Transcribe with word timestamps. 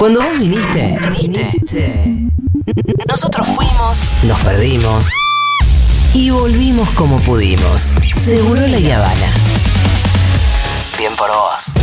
Cuando 0.00 0.22
vos 0.22 0.38
viniste, 0.38 0.98
viniste. 1.10 2.30
Nosotros 3.06 3.46
fuimos, 3.48 4.10
nos 4.22 4.40
perdimos 4.40 5.06
y 6.14 6.30
volvimos 6.30 6.90
como 6.92 7.20
pudimos. 7.20 7.96
Seguro 8.24 8.66
la 8.66 8.78
Habana. 8.96 9.30
Bien 10.96 11.12
por 11.16 11.28
vos. 11.28 11.74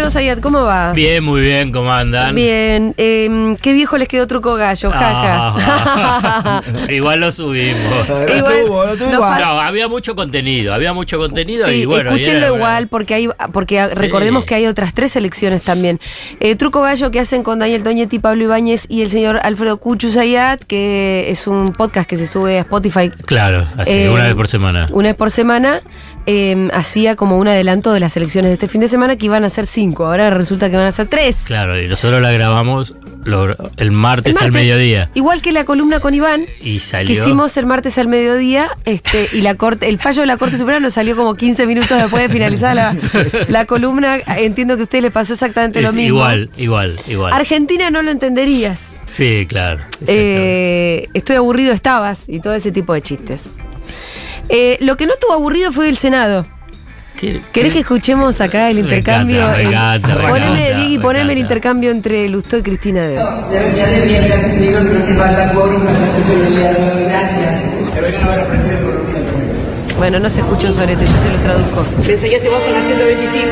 Alfredo 0.00 0.10
Zayat, 0.18 0.40
¿cómo 0.40 0.62
va? 0.62 0.92
Bien, 0.94 1.22
muy 1.22 1.42
bien, 1.42 1.72
¿cómo 1.72 1.92
andan? 1.92 2.34
Bien, 2.34 2.94
eh, 2.96 3.54
qué 3.60 3.74
viejo 3.74 3.98
les 3.98 4.08
quedó 4.08 4.26
truco 4.26 4.54
gallo, 4.54 4.90
jaja. 4.90 5.52
Ah, 5.58 6.62
igual 6.88 7.20
lo 7.20 7.30
subimos. 7.30 8.06
Igual, 8.34 8.54
tuvo, 8.64 8.86
lo 8.86 8.96
tuvo. 8.96 9.10
No, 9.10 9.24
había 9.60 9.88
mucho 9.88 10.16
contenido, 10.16 10.72
había 10.72 10.94
mucho 10.94 11.18
contenido 11.18 11.66
Sí, 11.66 11.82
y 11.82 11.84
bueno. 11.84 12.12
y 12.12 12.14
escúchenlo 12.14 12.46
era- 12.46 12.56
igual 12.56 12.88
porque 12.88 13.12
hay 13.12 13.28
porque 13.52 13.88
recordemos 13.88 14.46
que 14.46 14.54
hay 14.54 14.66
otras 14.68 14.94
tres 14.94 15.14
elecciones 15.16 15.60
también. 15.60 16.00
Eh, 16.40 16.56
truco 16.56 16.80
gallo 16.80 17.10
que 17.10 17.20
hacen 17.20 17.42
con 17.42 17.58
Daniel 17.58 17.82
Toñetti, 17.82 18.18
Pablo 18.20 18.44
Ibáñez 18.44 18.86
y 18.88 19.02
el 19.02 19.10
señor 19.10 19.38
Alfredo 19.42 19.76
Cuchu 19.80 20.10
Zayat, 20.12 20.62
que 20.64 21.26
es 21.28 21.46
un 21.46 21.66
podcast 21.74 22.08
que 22.08 22.16
se 22.16 22.26
sube 22.26 22.56
a 22.56 22.60
Spotify 22.62 23.10
Claro, 23.26 23.68
así, 23.76 23.90
Eh, 23.92 24.08
una 24.10 24.24
vez 24.24 24.34
por 24.34 24.48
semana. 24.48 24.86
una 24.92 25.08
vez 25.10 25.16
por 25.16 25.30
semana. 25.30 25.82
Eh, 26.26 26.68
hacía 26.72 27.16
como 27.16 27.38
un 27.38 27.48
adelanto 27.48 27.92
de 27.92 28.00
las 28.00 28.16
elecciones 28.16 28.50
de 28.50 28.54
este 28.54 28.68
fin 28.68 28.80
de 28.80 28.88
semana 28.88 29.16
que 29.16 29.26
iban 29.26 29.44
a 29.44 29.50
ser 29.50 29.66
cinco. 29.66 30.06
Ahora 30.06 30.30
resulta 30.30 30.70
que 30.70 30.76
van 30.76 30.86
a 30.86 30.92
ser 30.92 31.06
tres. 31.08 31.44
Claro, 31.46 31.80
y 31.80 31.88
nosotros 31.88 32.20
la 32.22 32.30
grabamos 32.32 32.94
lo- 33.24 33.56
el, 33.76 33.90
martes 33.90 34.36
El 34.36 34.44
al 34.44 34.52
mediodía. 34.52 35.10
Igual 35.14 35.42
que 35.42 35.52
la 35.52 35.64
columna 35.64 36.00
con 36.00 36.14
Iván. 36.14 36.42
Y 36.60 36.74
que 36.74 36.80
salió. 36.80 37.12
hicimos 37.22 37.56
el 37.56 37.66
martes 37.66 37.98
al 37.98 38.08
mediodía 38.08 38.70
este, 38.84 39.28
y 39.32 39.40
la 39.42 39.54
corte, 39.56 39.88
el 39.88 39.98
fallo 39.98 40.20
de 40.22 40.26
la 40.26 40.36
Corte 40.36 40.56
Suprema 40.58 40.80
nos 40.80 40.94
salió 40.94 41.16
como 41.16 41.34
15 41.34 41.66
minutos 41.66 41.96
después 41.98 42.22
de 42.22 42.28
finalizar 42.28 42.74
la, 42.76 42.96
la 43.48 43.64
columna. 43.66 44.18
Entiendo 44.36 44.76
que 44.76 44.82
a 44.82 44.84
ustedes 44.84 45.02
les 45.04 45.12
pasó 45.12 45.32
exactamente 45.34 45.80
lo 45.82 45.92
mismo. 45.92 46.16
igual, 46.16 46.50
igual, 46.56 46.96
igual. 47.08 47.32
Argentina 47.32 47.90
no 47.90 48.02
lo 48.02 48.10
entenderías. 48.10 49.00
sí, 49.06 49.46
claro. 49.48 49.80
Eh, 50.06 51.08
estoy 51.14 51.36
aburrido, 51.36 51.72
estabas 51.72 52.28
y 52.28 52.40
todo 52.40 52.54
ese 52.54 52.70
tipo 52.72 52.94
de 52.94 53.02
chistes. 53.02 53.58
Eh, 54.50 54.78
lo 54.80 54.96
que 54.96 55.06
no 55.06 55.14
estuvo 55.14 55.32
aburrido 55.32 55.70
fue 55.72 55.88
el 55.88 55.96
Senado. 55.96 56.44
¿Qué- 57.16 57.40
¿Querés 57.52 57.70
qué- 57.70 57.74
que 57.74 57.78
escuchemos 57.80 58.40
acá 58.40 58.70
el 58.70 58.78
intercambio? 58.80 59.42
en- 59.54 59.68
me 59.70 60.28
poneme, 60.28 60.74
Diggy, 60.74 60.98
el 61.32 61.38
intercambio 61.38 61.90
entre 61.90 62.28
Lustó 62.28 62.56
y 62.58 62.62
Cristina 62.62 63.02
de 63.06 63.18
hoy. 63.18 63.24
Ya, 63.52 63.72
ya 63.74 63.86
le 63.88 64.02
había 64.02 64.34
entendido 64.34 64.78
que 64.82 64.88
no 64.90 65.06
se 65.06 65.14
falta 65.14 65.52
quórum 65.52 65.84
para 65.84 65.98
la 66.00 66.06
sesión 66.12 66.40
del 66.42 66.56
día 66.56 66.72
de 66.72 66.92
hoy. 66.92 67.04
Gracias. 67.04 67.62
Bueno, 69.98 70.18
no 70.18 70.30
se 70.30 70.40
escucha 70.40 70.68
un 70.68 70.74
sorete, 70.74 71.04
yo 71.04 71.18
se 71.18 71.28
los 71.30 71.42
traduzco. 71.42 71.84
Se 72.02 72.14
enseñaste 72.14 72.48
vos 72.48 72.60
con 72.60 72.72
la 72.72 72.82
125. 72.82 73.46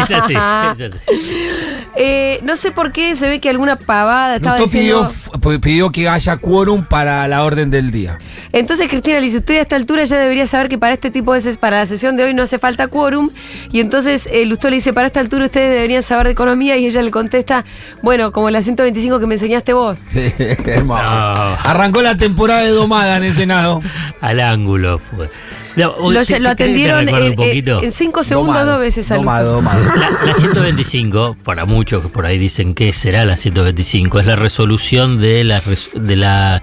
Es 0.00 0.10
así, 0.10 0.34
es 0.34 0.92
así. 0.92 0.98
Eh, 1.94 2.40
no 2.42 2.56
sé 2.56 2.72
por 2.72 2.90
qué 2.92 3.14
se 3.16 3.28
ve 3.28 3.38
que 3.40 3.50
alguna 3.50 3.76
pavada 3.76 4.36
estaba 4.36 4.58
Lustó 4.58 4.72
pidió, 4.78 5.02
diciendo. 5.06 5.38
f- 5.42 5.58
pidió 5.58 5.90
que 5.90 6.08
haya 6.08 6.36
quórum 6.38 6.84
para 6.84 7.26
la 7.28 7.44
orden 7.44 7.70
del 7.70 7.90
día. 7.90 8.18
Entonces, 8.52 8.88
Cristina 8.88 9.16
le 9.18 9.26
dice: 9.26 9.38
Usted 9.38 9.58
a 9.58 9.62
esta 9.62 9.76
altura 9.76 10.04
ya 10.04 10.16
debería 10.18 10.46
saber 10.46 10.68
que 10.68 10.78
para 10.78 10.94
este 10.94 11.10
tipo 11.10 11.34
de 11.34 11.54
para 11.56 11.78
la 11.80 11.86
sesión 11.86 12.16
de 12.16 12.24
hoy 12.24 12.34
no 12.34 12.42
hace 12.42 12.58
falta 12.58 12.88
quórum. 12.88 13.30
Y 13.72 13.80
entonces 13.80 14.28
eh, 14.32 14.46
Lustó 14.46 14.70
le 14.70 14.76
dice: 14.76 14.92
Para 14.92 15.08
esta 15.08 15.20
altura 15.20 15.44
ustedes 15.46 15.70
deberían 15.74 16.02
saber 16.02 16.26
de 16.26 16.32
economía. 16.32 16.76
Y 16.76 16.86
ella 16.86 17.02
le 17.02 17.10
contesta: 17.10 17.64
Bueno, 18.02 18.32
como 18.32 18.48
la 18.50 18.62
125 18.62 19.20
que 19.20 19.26
me 19.26 19.34
enseñaste 19.34 19.72
vos. 19.72 19.98
Sí, 20.10 20.32
hermoso. 20.38 21.02
No. 21.02 21.56
Arrancó 21.64 22.00
la 22.02 22.16
temporada 22.16 22.62
de 22.62 22.70
domada 22.70 23.16
en 23.18 23.24
el 23.24 23.34
Senado. 23.34 23.82
Al 24.20 24.40
ángulo 24.40 24.98
fue. 24.98 25.28
No, 25.76 25.94
Lo, 26.10 26.24
¿te- 26.24 26.38
lo 26.40 26.50
atendieron 26.50 27.08
en, 27.08 27.34
en 27.40 27.92
cinco 27.92 28.22
segundos 28.22 28.54
Domado, 28.54 28.70
dos 28.72 28.80
veces 28.80 29.10
al 29.10 29.18
Domado, 29.18 29.52
domado. 29.54 29.80
La, 29.96 30.10
la 30.24 30.34
125, 30.34 31.36
para 31.42 31.64
muchos 31.64 32.02
que 32.02 32.08
por 32.08 32.26
ahí 32.26 32.36
dicen 32.38 32.74
que 32.74 32.92
será 32.92 33.24
la 33.24 33.36
125, 33.36 34.20
es 34.20 34.26
la 34.26 34.36
resolución 34.36 35.18
de 35.18 35.44
las 35.44 35.66
res- 35.66 35.90
de 35.94 36.16
las 36.16 36.60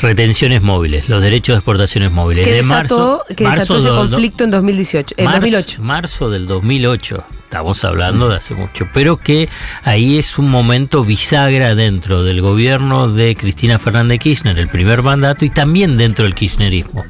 retenciones 0.00 0.62
móviles, 0.62 1.08
los 1.08 1.22
derechos 1.22 1.54
de 1.54 1.58
exportaciones 1.58 2.10
móviles. 2.10 2.44
Que 2.44 2.50
de 2.50 2.56
desató, 2.58 2.74
marzo, 2.74 3.24
que 3.28 3.44
desató 3.44 3.56
marzo 3.74 3.78
ese 3.78 3.88
do- 3.88 3.96
conflicto 3.96 4.44
en 4.44 4.50
2018, 4.50 5.14
en 5.18 5.24
marzo, 5.26 5.40
2008. 5.40 5.82
marzo 5.82 6.30
del 6.30 6.46
2008. 6.46 7.24
Estamos 7.52 7.84
hablando 7.84 8.30
de 8.30 8.36
hace 8.36 8.54
mucho, 8.54 8.88
pero 8.94 9.18
que 9.18 9.46
ahí 9.82 10.18
es 10.18 10.38
un 10.38 10.48
momento 10.48 11.04
bisagra 11.04 11.74
dentro 11.74 12.24
del 12.24 12.40
gobierno 12.40 13.10
de 13.10 13.36
Cristina 13.36 13.78
Fernández 13.78 14.20
Kirchner, 14.20 14.58
el 14.58 14.68
primer 14.68 15.02
mandato, 15.02 15.44
y 15.44 15.50
también 15.50 15.98
dentro 15.98 16.24
del 16.24 16.34
kirchnerismo. 16.34 17.04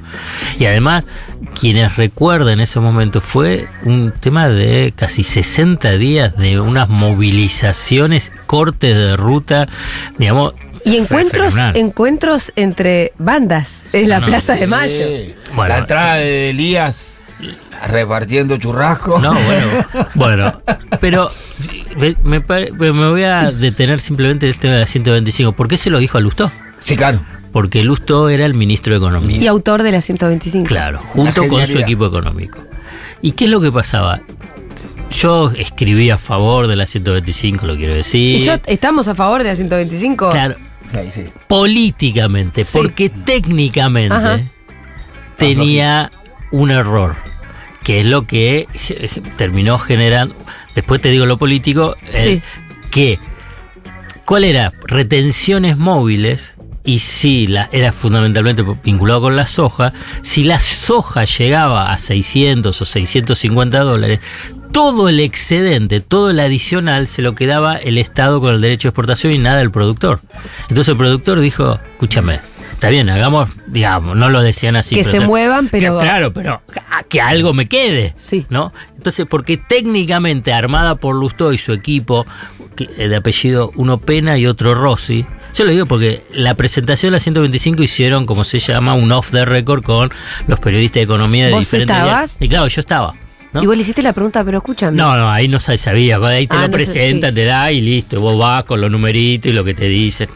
Y 0.59 0.67
además, 0.67 1.07
quienes 1.55 1.95
recuerdan 1.95 2.59
ese 2.59 2.81
momento 2.81 3.21
fue 3.21 3.69
un 3.85 4.11
tema 4.11 4.49
de 4.49 4.93
casi 4.97 5.23
60 5.23 5.97
días 5.97 6.37
de 6.37 6.59
unas 6.59 6.89
movilizaciones, 6.89 8.33
cortes 8.49 8.97
de 8.97 9.17
ruta, 9.17 9.69
digamos. 10.19 10.55
Y 10.85 10.97
encuentros, 10.97 11.55
encuentros 11.75 12.53
entre 12.57 13.13
bandas 13.17 13.85
en 13.93 14.09
la 14.09 14.19
No, 14.19 14.27
Plaza 14.27 14.55
de 14.55 14.67
Mayo. 14.67 15.07
Bueno. 15.55 15.75
la 15.75 15.79
entrada 15.79 16.15
de 16.17 16.51
Elías 16.51 17.12
repartiendo 17.87 18.57
churrasco. 18.57 19.19
No, 19.21 19.33
bueno, 19.33 20.09
bueno, 20.15 20.63
pero 21.01 21.31
me, 21.97 22.15
me 22.25 22.41
pare- 22.41 22.73
me 22.73 22.91
voy 22.91 23.23
a 23.25 23.51
detener 23.51 24.01
simplemente 24.01 24.47
en 24.47 24.53
el 24.53 24.59
tema 24.59 24.75
de 24.75 24.81
la 24.81 24.87
125. 24.87 25.53
¿Por 25.53 25.69
qué 25.69 25.77
se 25.77 25.91
lo 25.91 25.99
dijo 25.99 26.19
a 26.19 26.21
Lustó? 26.21 26.51
Sí, 26.81 26.97
claro. 26.97 27.21
Porque 27.53 27.85
Lustó 27.85 28.29
era 28.31 28.47
el 28.47 28.55
ministro 28.55 28.93
de 28.93 28.99
Economía. 28.99 29.39
Y 29.41 29.47
autor 29.47 29.83
de 29.83 29.93
la 29.93 30.01
125. 30.01 30.67
Claro, 30.67 31.01
junto 31.09 31.47
con 31.49 31.67
su 31.67 31.79
equipo 31.79 32.07
económico. 32.07 32.59
¿Y 33.21 33.33
qué 33.33 33.45
es 33.45 33.51
lo 33.51 33.61
que 33.61 33.71
pasaba? 33.71 34.21
Yo 35.11 35.51
escribí 35.51 36.09
a 36.11 36.17
favor 36.17 36.67
de 36.67 36.77
la 36.77 36.87
125, 36.87 37.67
lo 37.67 37.77
quiero 37.77 37.95
decir. 37.95 38.37
Y 38.41 38.45
yo 38.45 38.55
estamos 38.67 39.09
a 39.09 39.15
favor 39.15 39.43
de 39.43 39.51
la 39.51 39.55
125. 39.57 40.31
Claro, 40.31 40.55
Sí, 40.91 41.11
sí. 41.13 41.25
políticamente, 41.49 42.65
Sí. 42.65 42.79
porque 42.79 43.11
técnicamente 43.11 44.15
Ajá. 44.15 44.41
tenía 45.37 46.11
un 46.51 46.71
error, 46.71 47.17
que 47.85 48.01
es 48.01 48.07
lo 48.07 48.27
que 48.27 48.69
eh, 48.89 49.11
terminó 49.37 49.79
generando, 49.79 50.35
después 50.75 51.01
te 51.01 51.11
digo 51.11 51.27
lo 51.27 51.39
político, 51.39 51.97
eh, 52.13 52.41
Sí. 52.41 52.43
que, 52.91 53.19
¿cuál 54.25 54.45
era? 54.45 54.73
Retenciones 54.85 55.77
móviles. 55.77 56.55
Y 56.85 56.99
si 56.99 57.47
la, 57.47 57.69
era 57.71 57.93
fundamentalmente 57.93 58.65
vinculado 58.83 59.21
con 59.21 59.37
la 59.37 59.47
soja, 59.47 59.93
si 60.23 60.43
la 60.43 60.59
soja 60.59 61.23
llegaba 61.25 61.93
a 61.93 61.99
600 61.99 62.83
o 62.83 62.85
650 62.85 63.79
dólares, 63.81 64.19
todo 64.73 65.09
el 65.09 65.21
excedente, 65.21 66.01
todo 66.01 66.31
el 66.31 66.41
adicional 66.41 67.07
se 67.07 67.23
lo 67.23 67.37
quedaba 67.37 67.77
el 67.77 67.99
Estado 67.99 68.41
con 68.41 68.53
el 68.55 68.61
derecho 68.61 68.89
de 68.89 68.91
exportación 68.91 69.33
y 69.33 69.39
nada 69.39 69.61
el 69.61 69.71
productor. 69.71 70.23
Entonces 70.69 70.89
el 70.89 70.97
productor 70.97 71.39
dijo, 71.39 71.79
escúchame, 71.93 72.41
está 72.83 72.91
bien, 72.91 73.09
hagamos, 73.11 73.49
digamos, 73.69 74.17
no 74.17 74.29
lo 74.29 74.43
decían 74.43 74.75
así. 74.75 74.97
Que 74.97 75.03
pero 75.03 75.11
se 75.13 75.19
te- 75.21 75.27
muevan, 75.27 75.69
pero- 75.69 75.99
que- 75.99 76.05
claro, 76.05 76.33
pero 76.33 76.63
que 77.09 77.21
algo 77.21 77.55
me 77.55 77.67
quede. 77.69 78.13
Sí. 78.17 78.45
¿No? 78.51 78.73
Entonces, 78.97 79.25
porque 79.31 79.57
técnicamente 79.57 80.53
armada 80.53 80.97
por 80.97 81.15
Lustó 81.15 81.53
y 81.53 81.59
su 81.59 81.73
equipo, 81.73 82.27
que- 82.75 82.91
eh, 82.99 83.07
de 83.09 83.15
apellido 83.17 83.71
uno 83.77 83.99
Pena 83.99 84.37
y 84.37 84.47
otro 84.47 84.75
Rossi, 84.75 85.25
yo 85.55 85.65
lo 85.65 85.71
digo 85.71 85.87
porque 85.87 86.25
la 86.33 86.55
presentación 86.57 87.13
de 87.13 87.19
la 87.19 87.21
125 87.21 87.85
hicieron, 87.85 88.27
como 88.27 88.43
se 88.43 88.59
llama, 88.59 88.95
un 88.95 89.13
off 89.13 89.31
the 89.31 89.45
record 89.45 89.85
con 89.85 90.11
los 90.49 90.59
periodistas 90.59 90.97
de 90.97 91.03
economía 91.03 91.47
de 91.47 91.53
¿Vos 91.53 91.61
diferentes 91.61 91.97
estabas? 91.97 92.37
Y 92.41 92.49
claro, 92.49 92.67
yo 92.67 92.81
estaba. 92.81 93.15
¿No? 93.53 93.63
Y 93.63 93.67
vos 93.67 93.77
le 93.77 93.83
hiciste 93.83 94.03
la 94.03 94.13
pregunta, 94.13 94.43
pero 94.45 94.59
escúchame. 94.59 94.97
No, 94.97 95.17
no, 95.17 95.31
ahí 95.31 95.47
no 95.49 95.61
sa- 95.61 95.77
sabía, 95.77 96.17
ahí 96.19 96.47
te 96.47 96.57
Ah, 96.57 96.63
lo 96.63 96.69
no 96.69 96.73
presenta, 96.73 97.29
sí. 97.29 97.35
te 97.35 97.45
da 97.45 97.71
y 97.73 97.81
listo, 97.81 98.21
vos 98.21 98.39
vas 98.39 98.65
con 98.65 98.81
los 98.81 98.91
numeritos 98.91 99.51
y 99.51 99.55
lo 99.55 99.63
que 99.65 99.75
te 99.75 99.89
dice. 99.89 100.29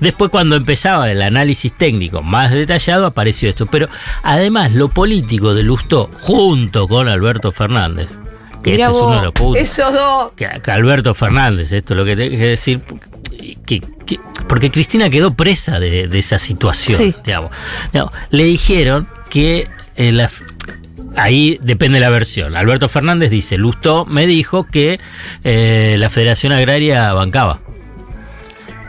Después 0.00 0.30
cuando 0.30 0.56
empezaba 0.56 1.10
el 1.10 1.20
análisis 1.22 1.72
técnico 1.76 2.22
más 2.22 2.50
detallado 2.50 3.06
apareció 3.06 3.48
esto, 3.48 3.66
pero 3.66 3.88
además 4.22 4.72
lo 4.72 4.88
político 4.88 5.54
de 5.54 5.62
Lustó 5.62 6.10
junto 6.20 6.88
con 6.88 7.08
Alberto 7.08 7.52
Fernández, 7.52 8.08
que 8.62 8.72
Mirá 8.72 8.86
este 8.86 8.96
es 8.96 9.02
uno 9.02 9.16
de 9.16 9.22
los 9.22 9.32
puntos. 9.32 9.62
Esos 9.62 9.92
dos. 9.92 10.32
Que, 10.32 10.48
que 10.62 10.70
Alberto 10.70 11.14
Fernández, 11.14 11.70
esto 11.72 11.92
es 11.94 11.98
lo 11.98 12.04
que 12.04 12.16
tengo 12.16 12.30
que 12.30 12.46
decir, 12.46 12.80
que, 13.66 13.80
que- 14.06 14.20
porque 14.48 14.70
Cristina 14.70 15.10
quedó 15.10 15.34
presa 15.34 15.78
de, 15.80 16.08
de 16.08 16.18
esa 16.18 16.38
situación, 16.38 16.98
Sí. 16.98 17.14
digamos. 17.24 17.50
Digamos, 17.92 18.12
Le 18.30 18.44
dijeron 18.44 19.08
que 19.30 19.68
eh, 19.96 20.12
la- 20.12 20.30
ahí 21.16 21.58
depende 21.62 22.00
la 22.00 22.10
versión. 22.10 22.56
Alberto 22.56 22.88
Fernández 22.88 23.30
dice, 23.30 23.58
Lustó 23.58 24.06
me 24.06 24.26
dijo 24.26 24.64
que 24.64 25.00
eh, 25.42 25.96
la 25.98 26.10
Federación 26.10 26.52
Agraria 26.52 27.12
bancaba. 27.12 27.60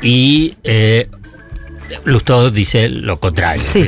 Y 0.01 0.55
eh, 0.63 1.09
Lustó 2.03 2.51
dice 2.51 2.89
lo 2.89 3.19
contrario. 3.19 3.63
Sí. 3.63 3.85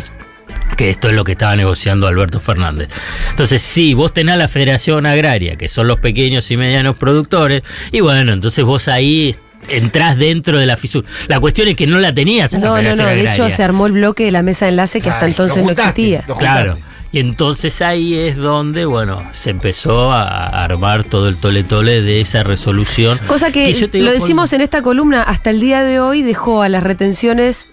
que 0.75 0.89
esto 0.89 1.09
es 1.09 1.15
lo 1.15 1.23
que 1.23 1.33
estaba 1.33 1.55
negociando 1.55 2.07
Alberto 2.07 2.39
Fernández. 2.39 2.89
Entonces, 3.29 3.61
sí, 3.61 3.93
vos 3.93 4.13
tenés 4.13 4.37
la 4.37 4.47
Federación 4.47 5.05
Agraria, 5.05 5.55
que 5.55 5.67
son 5.67 5.87
los 5.87 5.99
pequeños 5.99 6.49
y 6.51 6.57
medianos 6.57 6.97
productores, 6.97 7.63
y 7.91 8.01
bueno, 8.01 8.33
entonces 8.33 8.63
vos 8.63 8.87
ahí 8.87 9.35
entrás 9.69 10.17
dentro 10.17 10.59
de 10.59 10.65
la 10.65 10.77
fisura. 10.77 11.07
La 11.27 11.39
cuestión 11.39 11.67
es 11.67 11.75
que 11.75 11.87
no 11.87 11.99
la 11.99 12.13
tenías 12.13 12.53
en 12.53 12.61
la 12.61 12.67
No, 12.67 12.81
no, 12.81 12.95
no. 12.95 13.05
De 13.05 13.29
hecho, 13.31 13.49
se 13.49 13.63
armó 13.63 13.87
el 13.87 13.93
bloque 13.93 14.25
de 14.25 14.31
la 14.31 14.43
mesa 14.43 14.65
de 14.65 14.69
enlace 14.69 15.01
que 15.01 15.09
hasta 15.09 15.25
Ay, 15.25 15.31
entonces 15.31 15.63
no 15.63 15.71
existía. 15.71 16.23
Claro. 16.37 16.77
Y 17.11 17.19
entonces 17.19 17.81
ahí 17.81 18.15
es 18.15 18.35
donde, 18.35 18.85
bueno, 18.85 19.23
se 19.31 19.49
empezó 19.49 20.11
a 20.11 20.63
armar 20.63 21.03
todo 21.03 21.29
el 21.29 21.37
tole-tole 21.37 22.01
de 22.01 22.19
esa 22.19 22.43
resolución. 22.43 23.17
Cosa 23.27 23.51
que, 23.51 23.73
digo, 23.73 24.05
lo 24.05 24.11
decimos 24.11 24.51
en 24.53 24.61
esta 24.61 24.81
columna, 24.81 25.23
hasta 25.23 25.49
el 25.49 25.59
día 25.59 25.83
de 25.83 25.99
hoy 25.99 26.21
dejó 26.21 26.61
a 26.61 26.69
las 26.69 26.83
retenciones 26.83 27.69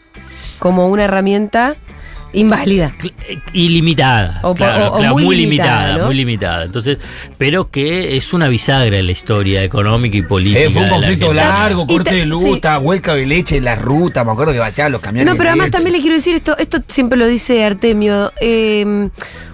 como 0.59 0.89
una 0.89 1.05
herramienta 1.05 1.77
inválida. 2.35 2.93
ilimitada. 3.53 4.41
O 4.43 4.55
claro, 4.55 4.85
o- 4.87 4.95
o 4.95 4.99
claro, 4.99 5.13
muy 5.15 5.25
muy, 5.25 5.37
limitada, 5.37 5.71
limitada, 5.79 5.99
¿no? 5.99 6.07
muy 6.07 6.15
limitada. 6.15 6.65
Entonces, 6.65 6.99
pero 7.39 7.71
que 7.71 8.17
es 8.17 8.33
una 8.33 8.49
bisagra 8.49 8.99
en 8.99 9.07
la 9.07 9.13
historia 9.13 9.63
económica 9.63 10.17
y 10.17 10.23
política. 10.23 10.61
Eh, 10.61 10.71
fue 10.71 10.83
un 10.83 10.89
la 10.91 10.95
conflicto 10.97 11.33
largo, 11.33 11.87
corte 11.87 12.11
te- 12.11 12.17
de 12.17 12.27
luta, 12.27 12.79
vuelca 12.79 13.15
de 13.15 13.27
leche 13.27 13.57
en 13.57 13.65
la 13.65 13.77
ruta. 13.77 14.25
Me 14.25 14.33
acuerdo 14.33 14.53
que 14.53 14.59
bachaban 14.59 14.93
los 14.93 15.01
camiones. 15.01 15.33
No, 15.33 15.37
pero 15.37 15.45
de 15.45 15.49
además 15.51 15.67
leche. 15.67 15.73
también 15.77 15.93
le 15.97 16.01
quiero 16.01 16.17
decir 16.17 16.35
esto, 16.37 16.57
esto 16.59 16.79
siempre 16.89 17.19
lo 17.19 17.27
dice 17.27 17.65
Artemio, 17.65 18.33
eh, 18.41 19.09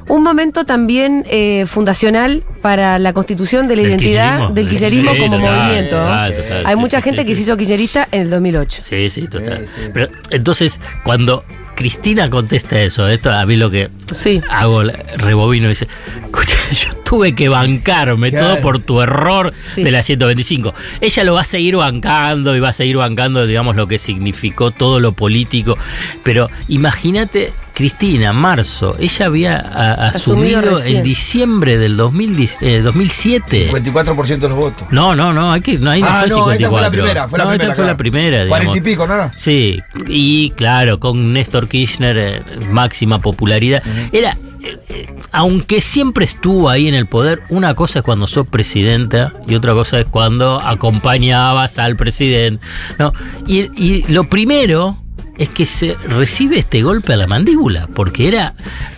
un 0.08 0.22
momento 0.22 0.64
también 0.64 1.24
eh, 1.30 1.64
fundacional 1.66 2.42
para 2.62 2.98
la 2.98 3.12
constitución 3.12 3.68
de 3.68 3.76
la 3.76 3.82
Del 3.82 3.90
identidad 3.92 4.48
del 4.50 4.68
kirchnerismo 4.68 5.12
Sí, 5.12 5.18
como 5.18 5.36
total, 5.36 5.56
movimiento. 5.58 5.96
¿no? 5.96 6.02
total, 6.04 6.34
total, 6.36 6.66
Hay 6.66 6.74
sí, 6.74 6.80
mucha 6.80 6.98
sí, 6.98 7.04
gente 7.04 7.22
sí, 7.22 7.28
que 7.28 7.34
sí. 7.34 7.42
se 7.42 7.42
hizo 7.50 7.56
kirchnerista 7.56 8.08
en 8.10 8.20
el 8.22 8.30
2008. 8.30 8.82
Sí, 8.84 9.08
sí, 9.10 9.28
total. 9.28 9.66
Sí, 9.66 9.82
sí. 9.84 9.90
Pero 9.92 10.08
entonces, 10.30 10.80
cuando 11.04 11.44
Cristina 11.76 12.28
contesta 12.28 12.78
eso, 12.80 13.08
esto 13.08 13.32
a 13.32 13.46
mí 13.46 13.56
lo 13.56 13.70
que 13.70 13.88
Sí. 14.12 14.42
hago, 14.50 14.82
rebobino 15.16 15.66
y 15.66 15.68
dice, 15.70 15.88
"Escucha, 16.24 16.54
yo 16.72 16.90
tuve 17.04 17.34
que 17.34 17.48
bancarme 17.48 18.30
Claro. 18.30 18.46
todo 18.48 18.60
por 18.60 18.78
tu 18.80 19.00
error 19.00 19.52
Sí. 19.66 19.82
de 19.82 19.90
la 19.90 20.02
125. 20.02 20.74
Ella 21.00 21.24
lo 21.24 21.34
va 21.34 21.40
a 21.40 21.44
seguir 21.44 21.76
bancando 21.76 22.54
y 22.54 22.60
va 22.60 22.68
a 22.70 22.72
seguir 22.74 22.96
bancando, 22.98 23.46
digamos, 23.46 23.76
lo 23.76 23.86
que 23.88 23.98
significó 23.98 24.72
todo 24.72 25.00
lo 25.00 25.12
político. 25.12 25.78
Pero 26.22 26.50
imagínate, 26.68 27.52
Cristina, 27.80 28.34
marzo, 28.34 28.94
ella 29.00 29.24
había 29.24 29.56
a- 29.56 30.08
Asumido 30.08 30.84
en 30.84 31.02
diciembre 31.02 31.78
del 31.78 31.96
2010, 31.96 32.58
eh, 32.60 32.80
2007. 32.82 33.70
54% 33.70 34.38
de 34.38 34.48
los 34.50 34.58
votos. 34.58 34.86
No, 34.90 35.16
no, 35.16 35.32
no, 35.32 35.50
hay 35.50 35.62
que, 35.62 35.78
no, 35.78 35.90
ahí 35.90 36.02
no 36.02 36.06
ah, 36.06 36.20
fue 36.20 36.28
no, 36.28 36.34
54. 36.50 36.58
esa 36.58 36.70
fue 36.70 36.80
la 36.82 36.90
primera. 36.90 37.28
Fue 37.28 37.38
la 37.38 37.44
no, 37.44 37.50
primera, 37.52 37.64
esta 37.64 37.74
fue 37.76 37.86
la 37.86 37.96
primera, 37.96 38.44
digamos. 38.44 38.66
40 38.66 38.76
y 38.76 38.80
pico, 38.82 39.06
¿no? 39.06 39.16
no? 39.16 39.30
Sí, 39.34 39.80
y 40.08 40.50
claro, 40.50 41.00
con 41.00 41.32
Néstor 41.32 41.68
Kirchner, 41.68 42.18
eh, 42.18 42.42
máxima 42.70 43.18
popularidad. 43.18 43.82
Era, 44.12 44.36
eh, 44.62 44.76
eh, 44.90 45.06
aunque 45.32 45.80
siempre 45.80 46.26
estuvo 46.26 46.68
ahí 46.68 46.86
en 46.86 46.94
el 46.94 47.06
poder, 47.06 47.44
una 47.48 47.74
cosa 47.74 48.00
es 48.00 48.04
cuando 48.04 48.26
sos 48.26 48.46
presidenta 48.46 49.32
y 49.48 49.54
otra 49.54 49.72
cosa 49.72 49.98
es 50.00 50.04
cuando 50.04 50.60
acompañabas 50.60 51.78
al 51.78 51.96
presidente. 51.96 52.62
¿no? 52.98 53.14
Y, 53.46 53.70
y 53.74 54.04
lo 54.12 54.28
primero 54.28 54.98
es 55.40 55.48
que 55.48 55.64
se 55.64 55.94
recibe 56.06 56.58
este 56.58 56.82
golpe 56.82 57.14
a 57.14 57.16
la 57.16 57.26
mandíbula, 57.26 57.88
porque 57.94 58.28
era 58.28 58.54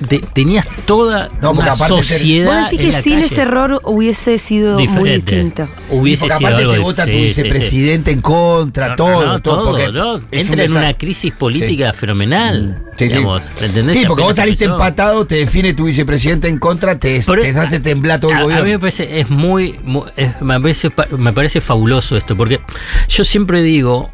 te- 0.09 0.19
tenías 0.19 0.67
toda 0.87 1.29
No, 1.41 1.53
una 1.53 1.75
sociedad. 1.77 2.47
Vos 2.63 2.71
decís 2.71 2.81
en 2.81 2.87
que 2.87 2.93
la 2.93 3.01
sin 3.03 3.13
calle. 3.15 3.27
ese 3.27 3.43
error 3.43 3.81
hubiese 3.85 4.39
sido 4.39 4.79
muy 4.79 5.11
distinto. 5.11 5.69
Hubiese 5.89 6.23
porque 6.27 6.39
sido 6.39 6.49
aparte 6.49 6.63
algo 6.63 6.73
te 6.75 6.79
vota 6.81 7.05
tu 7.05 7.13
sí, 7.13 7.15
sí, 7.19 7.21
sí. 7.35 7.43
vicepresidente 7.43 8.11
en 8.11 8.21
contra, 8.21 8.89
No, 8.91 8.97
todo, 8.97 9.25
no, 9.27 9.33
no, 9.35 9.41
todo. 9.41 9.79
es 9.79 10.41
Entra 10.41 10.55
un 10.55 10.61
en 10.73 10.77
una 10.77 10.95
crisis 10.95 11.33
política 11.33 11.93
fenomenal. 11.93 12.83
Digamos, 12.99 13.41
¿entendés? 13.61 13.97
Sí, 13.99 14.05
porque 14.07 14.23
vos 14.25 14.35
saliste 14.37 14.65
empezó. 14.65 14.83
empatado, 14.83 15.27
te 15.27 15.37
define 15.37 15.75
tu 15.75 15.85
vicepresidente 15.85 16.49
en 16.49 16.59
contra, 16.59 16.99
te, 16.99 17.23
Pero- 17.25 17.41
te 17.43 17.51
hace 17.51 17.81
temblar 17.81 18.19
todo 18.21 18.33
el 18.33 18.37
a, 18.37 18.41
a 18.41 18.43
gobierno. 18.43 18.65
mí 18.65 18.71
me 18.73 18.79
parece, 18.81 19.21
es 19.21 19.31
muy, 19.31 19.79
mu- 19.85 20.05
es- 20.17 20.41
me, 20.43 20.61
parece, 20.61 20.91
pa- 20.91 21.07
me 21.17 21.33
parece 21.33 21.61
fabuloso 21.61 22.17
esto, 22.17 22.37
porque 22.37 22.61
yo 23.09 23.25
siempre 23.25 23.63
digo, 23.63 24.11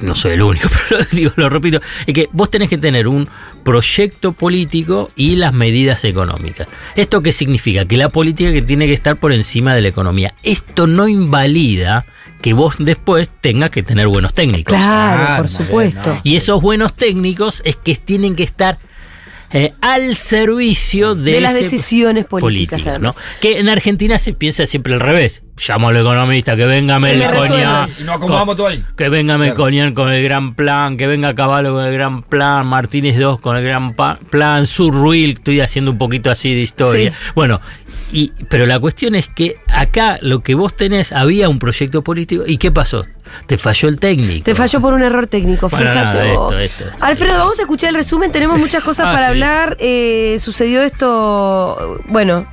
no 0.00 0.14
soy 0.14 0.32
el 0.32 0.42
único, 0.42 0.68
pero 0.88 1.02
lo 1.02 1.06
digo, 1.10 1.32
lo 1.36 1.48
repito, 1.48 1.80
es 2.06 2.14
que 2.14 2.28
vos 2.32 2.50
tenés 2.50 2.68
que 2.68 2.78
tener 2.78 3.08
un 3.08 3.28
proyecto 3.64 4.32
político 4.32 5.10
y 5.16 5.36
las 5.36 5.52
medidas 5.52 6.04
económicas. 6.04 6.68
¿Esto 6.94 7.22
qué 7.22 7.32
significa? 7.32 7.84
Que 7.84 7.96
la 7.96 8.08
política 8.08 8.52
que 8.52 8.62
tiene 8.62 8.86
que 8.86 8.94
estar 8.94 9.18
por 9.18 9.32
encima 9.32 9.74
de 9.74 9.82
la 9.82 9.88
economía. 9.88 10.34
Esto 10.42 10.86
no 10.86 11.08
invalida 11.08 12.06
que 12.40 12.52
vos 12.52 12.76
después 12.78 13.30
tengas 13.40 13.70
que 13.70 13.82
tener 13.82 14.06
buenos 14.08 14.32
técnicos. 14.32 14.74
Claro, 14.74 15.24
Claro, 15.24 15.42
por 15.42 15.48
supuesto. 15.48 16.20
Y 16.22 16.36
esos 16.36 16.62
buenos 16.62 16.94
técnicos 16.94 17.62
es 17.64 17.76
que 17.76 17.96
tienen 17.96 18.36
que 18.36 18.44
estar 18.44 18.78
eh, 19.50 19.72
al 19.80 20.14
servicio 20.14 21.14
de, 21.14 21.32
De 21.32 21.40
las 21.40 21.54
decisiones 21.54 22.26
políticas, 22.26 23.00
¿no? 23.00 23.14
Que 23.40 23.58
en 23.58 23.68
Argentina 23.68 24.18
se 24.18 24.34
piensa 24.34 24.66
siempre 24.66 24.94
al 24.94 25.00
revés. 25.00 25.42
Llamo 25.66 25.88
al 25.88 25.96
economista, 25.96 26.54
que 26.56 26.64
venga 26.66 26.98
me 26.98 27.14
Melconian. 27.16 27.90
Y 27.98 28.04
nos 28.04 28.16
acomodamos 28.16 28.56
todo 28.56 28.68
ahí. 28.68 28.84
Que 28.96 29.08
venga 29.08 29.36
Melconian 29.38 29.92
con 29.94 30.12
el 30.12 30.22
gran 30.22 30.54
plan, 30.54 30.96
que 30.96 31.06
venga 31.06 31.34
Caballo 31.34 31.72
con 31.74 31.84
el 31.84 31.92
gran 31.92 32.22
plan, 32.22 32.66
Martínez 32.66 33.16
II 33.16 33.36
con 33.40 33.56
el 33.56 33.64
gran 33.64 33.94
plan, 33.94 34.66
Surruil, 34.66 35.30
estoy 35.30 35.60
haciendo 35.60 35.90
un 35.90 35.98
poquito 35.98 36.30
así 36.30 36.54
de 36.54 36.60
historia. 36.60 37.10
Sí. 37.10 37.16
Bueno, 37.34 37.60
y, 38.12 38.32
pero 38.48 38.66
la 38.66 38.78
cuestión 38.78 39.14
es 39.14 39.28
que 39.28 39.56
acá 39.66 40.18
lo 40.22 40.40
que 40.40 40.54
vos 40.54 40.76
tenés, 40.76 41.12
había 41.12 41.48
un 41.48 41.58
proyecto 41.58 42.02
político, 42.02 42.44
¿y 42.46 42.56
qué 42.58 42.70
pasó? 42.70 43.04
Te 43.46 43.58
falló 43.58 43.88
el 43.88 44.00
técnico. 44.00 44.44
Te 44.44 44.54
falló 44.54 44.80
por 44.80 44.94
un 44.94 45.02
error 45.02 45.26
técnico, 45.26 45.68
Bueno, 45.68 45.90
fíjate. 45.90 46.18
nada, 46.18 46.32
vos. 46.38 46.52
esto, 46.54 46.58
esto, 46.58 46.84
esto. 46.92 47.04
Alfredo, 47.04 47.38
vamos 47.38 47.58
a 47.58 47.62
escuchar 47.62 47.90
el 47.90 47.96
resumen. 47.96 48.32
Tenemos 48.32 48.58
muchas 48.58 48.82
cosas 48.82 49.06
Ah, 49.08 49.12
para 49.12 49.26
sí. 49.26 49.30
hablar. 49.32 49.76
Eh, 49.80 50.36
sucedió 50.40 50.82
esto, 50.82 52.00
bueno, 52.08 52.46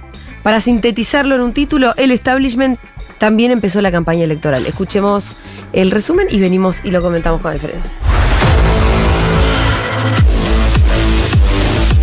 para 0.43 0.59
sintetizarlo 0.59 1.35
en 1.35 1.41
un 1.41 1.53
título, 1.53 1.93
el 1.97 2.11
establishment 2.11 2.77
también 3.17 3.51
empezó 3.51 3.81
la 3.81 3.91
campaña 3.91 4.23
electoral. 4.23 4.65
Escuchemos 4.65 5.35
el 5.73 5.91
resumen 5.91 6.27
y 6.29 6.39
venimos 6.39 6.81
y 6.83 6.91
lo 6.91 7.01
comentamos 7.01 7.41
con 7.41 7.51
Alfredo. 7.51 7.79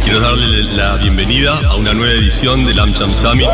Quiero 0.05 0.21
darle 0.21 0.65
la 0.77 0.97
bienvenida 0.97 1.59
a 1.69 1.77
una 1.77 1.95
nueva 1.95 2.13
edición 2.13 2.67
del 2.67 2.79
AmCham 2.79 3.15
Summit. 3.15 3.49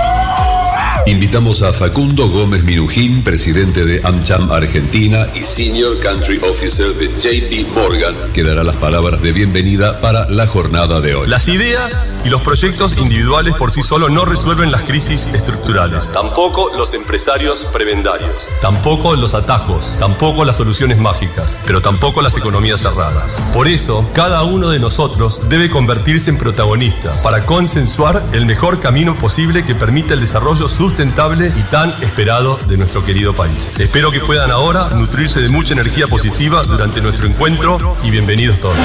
Invitamos 1.09 1.63
a 1.63 1.73
Facundo 1.73 2.29
Gómez 2.29 2.65
Minujín, 2.65 3.25
presidente 3.25 3.87
de 3.87 4.03
AmCham 4.05 4.53
Argentina 4.53 5.27
y 5.35 5.43
Senior 5.43 5.99
Country 6.01 6.39
Officer 6.47 6.95
de 6.97 7.09
JP 7.09 7.75
Morgan, 7.75 8.15
que 8.35 8.45
dará 8.45 8.63
las 8.63 8.77
palabras 8.77 9.23
de 9.23 9.33
bienvenida 9.33 10.03
para 10.03 10.29
la 10.29 10.47
jornada 10.47 11.01
de 11.01 11.15
hoy. 11.15 11.27
Las 11.27 11.49
ideas 11.49 12.21
y 12.27 12.29
los 12.29 12.43
proyectos 12.43 12.99
individuales 12.99 13.55
por 13.55 13.73
sí 13.73 13.83
solos 13.83 14.11
no 14.11 14.27
resuelven 14.27 14.71
las 14.71 14.83
crisis 14.83 15.29
estructurales. 15.29 16.13
Tampoco 16.13 16.77
los 16.77 16.93
empresarios 16.93 17.65
prebendarios. 17.73 18.55
Tampoco 18.61 19.17
los 19.17 19.33
atajos. 19.33 19.97
Tampoco 19.99 20.45
las 20.45 20.59
soluciones 20.59 20.99
mágicas. 20.99 21.57
Pero 21.65 21.81
tampoco 21.81 22.21
las 22.21 22.37
economías 22.37 22.83
cerradas. 22.83 23.43
Por 23.55 23.67
eso, 23.67 24.07
cada 24.13 24.43
uno 24.43 24.69
de 24.69 24.79
nosotros 24.79 25.41
debe 25.49 25.71
convertirse 25.71 26.29
en 26.29 26.37
protagonista 26.37 27.23
para 27.23 27.47
consensuar 27.47 28.23
el 28.35 28.45
mejor 28.45 28.79
camino 28.81 29.17
posible 29.17 29.65
que 29.65 29.75
permita 29.75 30.13
el 30.13 30.21
desarrollo 30.21 30.69
sustentable 30.69 30.98
y 30.99 31.63
tan 31.71 31.91
esperado 32.03 32.59
de 32.67 32.77
nuestro 32.77 33.05
querido 33.05 33.33
país. 33.33 33.73
Espero 33.79 34.11
que 34.11 34.19
puedan 34.19 34.51
ahora 34.51 34.89
nutrirse 34.97 35.41
de 35.41 35.49
mucha 35.49 35.73
energía 35.73 36.09
positiva 36.09 36.65
durante 36.65 37.01
nuestro 37.01 37.29
encuentro 37.29 37.97
y 38.03 38.11
bienvenidos 38.11 38.59
todos. 38.59 38.77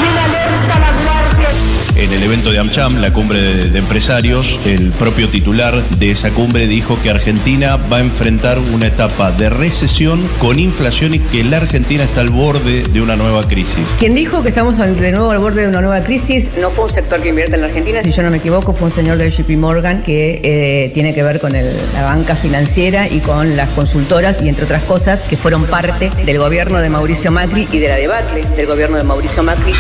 En 1.96 2.12
el 2.12 2.24
evento 2.24 2.52
de 2.52 2.58
AmCham, 2.58 3.02
la 3.02 3.14
cumbre 3.14 3.40
de, 3.40 3.70
de 3.70 3.80
empresarios, 3.80 4.60
el 4.66 4.92
propio 4.92 5.30
titular 5.30 5.80
de 6.00 6.10
esa 6.10 6.32
cumbre 6.32 6.68
dijo 6.68 7.00
que 7.04 7.12
Argentina 7.12 7.76
va 7.76 7.98
a 7.98 8.00
enfrentar 8.00 8.58
una 8.58 8.88
etapa 8.88 9.32
de 9.32 9.50
recesión 9.50 10.28
con 10.40 10.58
inflación 10.58 11.14
y 11.14 11.20
que 11.20 11.44
la 11.44 11.58
Argentina 11.58 12.04
está 12.04 12.22
al 12.22 12.32
borde 12.32 12.82
de 12.84 13.00
una 13.00 13.16
nueva 13.16 13.48
crisis. 13.48 13.96
Quien 14.00 14.16
dijo 14.16 14.42
que 14.42 14.50
estamos 14.50 14.78
de 14.78 15.12
nuevo 15.12 15.30
al 15.30 15.38
borde 15.38 15.62
de 15.62 15.68
una 15.68 15.82
nueva 15.82 16.04
crisis 16.04 16.50
no 16.60 16.72
fue 16.72 16.86
un 16.86 16.90
sector 16.90 17.22
que 17.22 17.30
invierte 17.30 17.56
en 17.56 17.62
la 17.62 17.68
Argentina, 17.68 18.02
si 18.02 18.12
yo 18.12 18.24
no 18.24 18.32
me 18.32 18.38
equivoco, 18.38 18.74
fue 18.74 18.88
un 18.88 18.94
señor 18.94 19.18
del 19.18 19.30
JP 19.30 19.52
Morgan 19.52 20.02
que 20.02 20.42
eh, 20.44 20.92
tiene 20.96 21.14
que 21.14 21.22
ver 21.22 21.40
con 21.40 21.54
la 21.54 22.04
banca 22.04 22.36
financiera 22.36 23.08
y 23.08 23.20
con 23.20 23.56
las 23.56 23.70
consultoras 23.70 24.42
y 24.42 24.50
entre 24.50 24.66
otras 24.66 24.84
cosas 24.84 25.22
que 25.22 25.38
fueron 25.38 25.66
parte 25.66 26.10
del 26.26 26.40
gobierno 26.40 26.80
de 26.80 26.90
Mauricio 26.90 27.32
Macri 27.32 27.68
y 27.72 27.78
de 27.78 27.88
la 27.88 27.96
debacle 27.98 28.44
del 28.58 28.66
gobierno 28.66 28.98
de 28.98 29.04
Mauricio 29.04 29.44
Macri. 29.44 29.74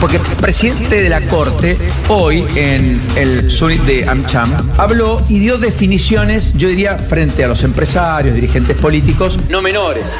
Porque 0.00 0.16
el 0.16 0.22
presidente 0.36 1.02
de 1.02 1.08
la 1.08 1.20
Corte, 1.22 1.76
hoy 2.08 2.44
en 2.54 3.00
el 3.16 3.50
summit 3.50 3.80
de 3.82 4.08
AmCham, 4.08 4.70
habló 4.76 5.22
y 5.28 5.38
dio 5.38 5.58
definiciones, 5.58 6.52
yo 6.54 6.68
diría, 6.68 6.98
frente 6.98 7.44
a 7.44 7.48
los 7.48 7.62
empresarios, 7.62 8.34
dirigentes 8.34 8.76
políticos, 8.76 9.38
no 9.48 9.62
menores. 9.62 10.18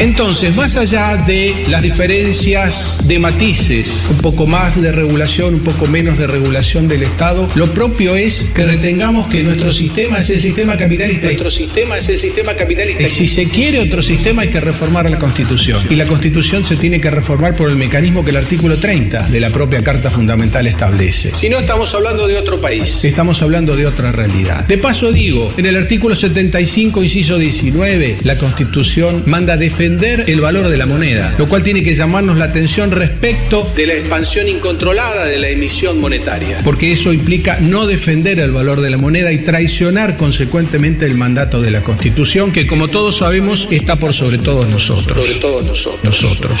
Entonces, 0.00 0.54
más 0.54 0.76
allá 0.76 1.16
de 1.16 1.64
las 1.66 1.82
diferencias 1.82 3.08
de 3.08 3.18
matices, 3.18 4.00
un 4.08 4.18
poco 4.18 4.46
más 4.46 4.80
de 4.80 4.92
regulación, 4.92 5.54
un 5.54 5.60
poco 5.60 5.86
menos 5.86 6.18
de 6.18 6.28
regulación 6.28 6.86
del 6.86 7.02
Estado, 7.02 7.48
lo 7.56 7.66
propio 7.74 8.14
es 8.14 8.48
que 8.54 8.64
retengamos 8.64 9.26
que 9.26 9.42
nuestro 9.42 9.72
sistema 9.72 10.18
es 10.18 10.30
el 10.30 10.40
sistema 10.40 10.76
capitalista. 10.76 11.26
Nuestro 11.26 11.50
sistema 11.50 11.98
es 11.98 12.08
el 12.08 12.18
sistema 12.18 12.54
capitalista. 12.54 13.02
Y 13.02 13.10
si 13.10 13.26
se 13.26 13.46
quiere 13.46 13.80
otro 13.80 14.00
sistema 14.00 14.42
hay 14.42 14.48
que 14.48 14.60
reformar 14.60 15.10
la 15.10 15.18
Constitución. 15.18 15.80
Y 15.90 15.96
la 15.96 16.06
Constitución 16.06 16.64
se 16.64 16.76
tiene 16.76 17.00
que 17.00 17.10
reformar 17.10 17.56
por 17.56 17.68
el 17.68 17.76
mecanismo 17.76 18.22
que 18.22 18.30
el 18.30 18.36
artículo 18.36 18.76
30 18.76 19.28
de 19.28 19.40
la 19.40 19.50
propia 19.50 19.82
Carta 19.82 20.10
Fundamental 20.10 20.68
establece. 20.68 21.34
Si 21.34 21.48
no 21.48 21.58
estamos 21.58 21.92
hablando 21.96 22.28
de 22.28 22.36
otro 22.36 22.60
país, 22.60 23.04
estamos 23.04 23.42
hablando 23.42 23.74
de 23.74 23.86
otra 23.86 24.12
realidad. 24.12 24.64
De 24.68 24.78
paso 24.78 25.10
digo, 25.10 25.52
en 25.56 25.66
el 25.66 25.76
artículo 25.76 26.14
75, 26.14 27.02
inciso 27.02 27.36
19, 27.36 28.18
la 28.22 28.38
Constitución 28.38 29.24
manda 29.26 29.56
defender 29.56 29.87
el 29.88 30.40
valor 30.40 30.68
de 30.68 30.76
la 30.76 30.86
moneda, 30.86 31.34
lo 31.38 31.48
cual 31.48 31.62
tiene 31.62 31.82
que 31.82 31.94
llamarnos 31.94 32.36
la 32.36 32.44
atención 32.44 32.90
respecto 32.90 33.70
de 33.74 33.86
la 33.86 33.94
expansión 33.94 34.48
incontrolada 34.48 35.26
de 35.26 35.38
la 35.38 35.48
emisión 35.48 36.00
monetaria, 36.00 36.58
porque 36.62 36.92
eso 36.92 37.12
implica 37.12 37.58
no 37.60 37.86
defender 37.86 38.38
el 38.40 38.52
valor 38.52 38.80
de 38.80 38.90
la 38.90 38.98
moneda 38.98 39.32
y 39.32 39.38
traicionar 39.38 40.16
consecuentemente 40.16 41.06
el 41.06 41.16
mandato 41.16 41.62
de 41.62 41.70
la 41.70 41.82
Constitución, 41.82 42.52
que 42.52 42.66
como 42.66 42.88
todos 42.88 43.18
sabemos 43.18 43.68
está 43.70 43.96
por 43.96 44.12
sobre 44.12 44.38
todos 44.38 44.70
nosotros. 44.70 45.18
Sobre 45.18 45.40
todos 45.40 45.64
nosotros. 45.64 46.04
Nosotros. 46.04 46.60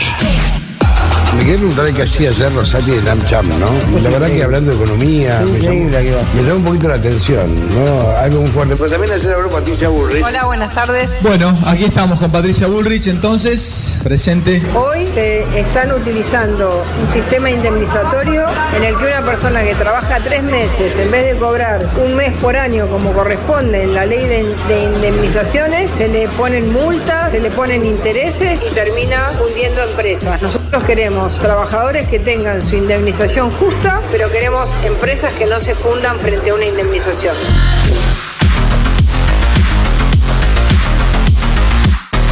Me 1.38 1.44
quería 1.44 1.58
preguntar 1.58 1.92
qué 1.94 2.02
hacía 2.02 2.30
ayer 2.30 2.52
Rosati 2.52 2.90
de 2.90 3.24
Cham, 3.26 3.48
¿no? 3.60 4.00
La 4.02 4.10
verdad 4.10 4.26
que 4.26 4.42
hablando 4.42 4.72
de 4.72 4.76
economía, 4.76 5.40
me 5.44 5.60
llamó, 5.60 5.88
me 6.34 6.42
llamó 6.42 6.56
un 6.56 6.64
poquito 6.64 6.88
la 6.88 6.96
atención, 6.96 7.68
¿no? 7.76 8.10
Algo 8.16 8.40
muy 8.40 8.50
fuerte. 8.50 8.74
Pero 8.74 8.90
también 8.90 9.12
ayer 9.12 9.32
habló 9.34 9.48
Patricia 9.48 9.88
Bullrich. 9.88 10.24
Hola, 10.24 10.46
buenas 10.46 10.74
tardes. 10.74 11.08
Bueno, 11.22 11.56
aquí 11.64 11.84
estamos 11.84 12.18
con 12.18 12.32
Patricia 12.32 12.66
Bullrich, 12.66 13.06
entonces, 13.06 14.00
presente. 14.02 14.60
Hoy 14.74 15.06
se 15.14 15.44
están 15.60 15.92
utilizando 15.92 16.84
un 17.00 17.12
sistema 17.12 17.48
indemnizatorio 17.50 18.44
en 18.76 18.82
el 18.82 18.96
que 18.96 19.04
una 19.04 19.24
persona 19.24 19.62
que 19.62 19.76
trabaja 19.76 20.18
tres 20.18 20.42
meses, 20.42 20.98
en 20.98 21.08
vez 21.12 21.24
de 21.24 21.38
cobrar 21.38 21.86
un 22.04 22.16
mes 22.16 22.32
por 22.38 22.56
año 22.56 22.88
como 22.88 23.12
corresponde 23.12 23.84
en 23.84 23.94
la 23.94 24.04
ley 24.06 24.24
de, 24.26 24.56
de 24.66 24.82
indemnizaciones, 24.82 25.88
se 25.88 26.08
le 26.08 26.26
ponen 26.30 26.72
multas, 26.72 27.30
se 27.30 27.38
le 27.38 27.52
ponen 27.52 27.86
intereses 27.86 28.60
y 28.68 28.74
termina 28.74 29.30
hundiendo 29.40 29.84
empresas. 29.84 30.42
Nosotros 30.42 30.57
queremos 30.76 31.38
trabajadores 31.38 32.08
que 32.08 32.18
tengan 32.18 32.60
su 32.62 32.76
indemnización 32.76 33.50
justa, 33.50 34.00
pero 34.12 34.30
queremos 34.30 34.76
empresas 34.84 35.34
que 35.34 35.46
no 35.46 35.58
se 35.60 35.74
fundan 35.74 36.20
frente 36.20 36.50
a 36.50 36.54
una 36.54 36.66
indemnización. 36.66 37.36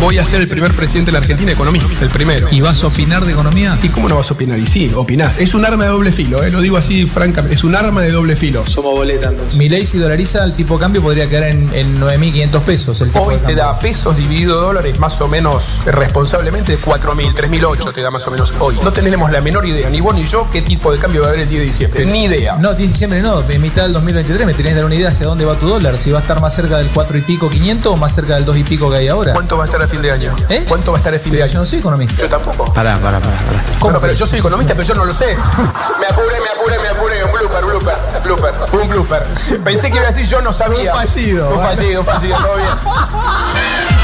Voy 0.00 0.18
a 0.18 0.26
ser 0.26 0.42
el 0.42 0.48
primer 0.48 0.72
presidente 0.72 1.06
de 1.06 1.12
la 1.12 1.18
Argentina 1.18 1.52
economista, 1.52 1.88
el 2.04 2.10
primero. 2.10 2.48
¿Y 2.50 2.60
vas 2.60 2.84
a 2.84 2.88
opinar 2.88 3.24
de 3.24 3.32
economía? 3.32 3.78
¿Y 3.82 3.88
cómo 3.88 4.10
no 4.10 4.16
vas 4.16 4.30
a 4.30 4.34
opinar? 4.34 4.58
Y 4.58 4.66
sí, 4.66 4.92
opinás. 4.94 5.38
Es 5.38 5.54
un 5.54 5.64
arma 5.64 5.84
de 5.84 5.90
doble 5.90 6.12
filo, 6.12 6.42
eh, 6.42 6.50
lo 6.50 6.60
digo 6.60 6.76
así 6.76 7.06
francamente. 7.06 7.56
Es 7.56 7.64
un 7.64 7.74
arma 7.74 8.02
de 8.02 8.10
doble 8.10 8.36
filo. 8.36 8.66
Somos 8.66 8.92
boleta 8.92 9.28
entonces. 9.28 9.58
Mi 9.58 9.70
ley 9.70 9.86
si 9.86 9.98
dolariza 9.98 10.44
el 10.44 10.52
tipo 10.52 10.74
de 10.74 10.80
cambio 10.80 11.00
podría 11.00 11.28
quedar 11.30 11.44
en, 11.44 11.72
en 11.72 11.98
9.500 11.98 12.60
pesos. 12.60 13.00
El 13.00 13.08
tipo 13.08 13.24
Hoy 13.24 13.36
de 13.36 13.40
te 13.40 13.54
da 13.54 13.78
pesos 13.78 14.14
dividido 14.16 14.60
dólares 14.60 14.98
más 14.98 15.18
o 15.22 15.28
menos 15.28 15.64
responsablemente 15.86 16.72
de 16.72 16.78
4.000, 16.78 17.34
3.008 17.34 17.94
te 17.94 18.02
da 18.02 18.10
más 18.10 18.26
o 18.26 18.30
menos 18.30 18.52
hoy. 18.58 18.76
No 18.84 18.92
tenemos 18.92 19.30
la 19.30 19.40
menor 19.40 19.64
idea, 19.64 19.88
ni 19.88 20.02
vos 20.02 20.14
ni 20.14 20.24
yo, 20.24 20.46
qué 20.52 20.60
tipo 20.60 20.92
de 20.92 20.98
cambio 20.98 21.22
va 21.22 21.28
a 21.28 21.30
haber 21.30 21.42
el 21.42 21.48
10 21.48 21.60
de 21.60 21.66
diciembre. 21.66 22.06
Ni 22.06 22.24
idea. 22.24 22.56
No, 22.56 22.74
10 22.74 22.78
de 22.78 22.86
diciembre 22.86 23.22
no, 23.22 23.42
en 23.48 23.62
mitad 23.62 23.84
del 23.84 23.94
2023 23.94 24.46
me 24.46 24.52
tenés 24.52 24.72
que 24.72 24.76
dar 24.76 24.84
una 24.84 24.94
idea 24.94 25.08
hacia 25.08 25.26
dónde 25.26 25.46
va 25.46 25.56
tu 25.56 25.66
dólar, 25.66 25.96
si 25.96 26.10
va 26.10 26.18
a 26.18 26.22
estar 26.22 26.40
más 26.40 26.54
cerca 26.54 26.76
del 26.76 26.88
4 26.88 27.16
y 27.16 27.22
pico 27.22 27.48
500 27.48 27.92
o 27.92 27.96
más 27.96 28.14
cerca 28.14 28.34
del 28.34 28.44
2 28.44 28.58
y 28.58 28.64
pico 28.64 28.90
que 28.90 28.96
hay 28.96 29.08
ahora. 29.08 29.32
¿Cuánto 29.32 29.56
va 29.56 29.64
a 29.64 29.66
estar 29.66 29.85
a 29.86 29.88
fin 29.88 30.02
de 30.02 30.10
año? 30.10 30.34
¿Eh? 30.48 30.64
¿Cuánto 30.68 30.90
va 30.92 30.98
a 30.98 31.00
estar 31.00 31.14
a 31.14 31.18
fin 31.18 31.32
de 31.32 31.42
año? 31.42 31.52
Yo 31.52 31.58
no 31.60 31.66
soy 31.66 31.78
economista. 31.78 32.22
Yo 32.22 32.28
tampoco. 32.28 32.72
Pará, 32.74 32.98
pará, 32.98 33.20
pará. 33.20 33.36
pará. 33.36 33.64
Bueno, 33.80 34.00
pero 34.00 34.12
yo 34.12 34.26
soy 34.26 34.40
economista, 34.40 34.74
pero 34.74 34.86
yo 34.86 34.94
no 34.94 35.04
lo 35.04 35.14
sé. 35.14 35.36
Me 36.00 36.06
apuré, 36.06 36.40
me 36.40 36.48
apuré, 36.48 36.78
me 36.80 36.88
apuré. 36.88 37.24
Un 37.24 37.32
blooper, 37.32 37.64
blooper, 37.64 37.96
blooper. 38.22 38.54
Un 38.72 38.88
blooper. 38.88 39.26
Pensé 39.64 39.90
que 39.90 39.96
iba 39.96 40.06
a 40.06 40.10
decir 40.10 40.26
yo 40.26 40.40
no 40.42 40.52
sabía. 40.52 40.92
Un 40.92 40.98
fallido, 40.98 41.50
Un 41.50 41.60
fallido, 41.60 42.00
un 42.00 42.06
fallido, 42.06 42.36
todo 42.36 42.56
bien. 42.56 42.68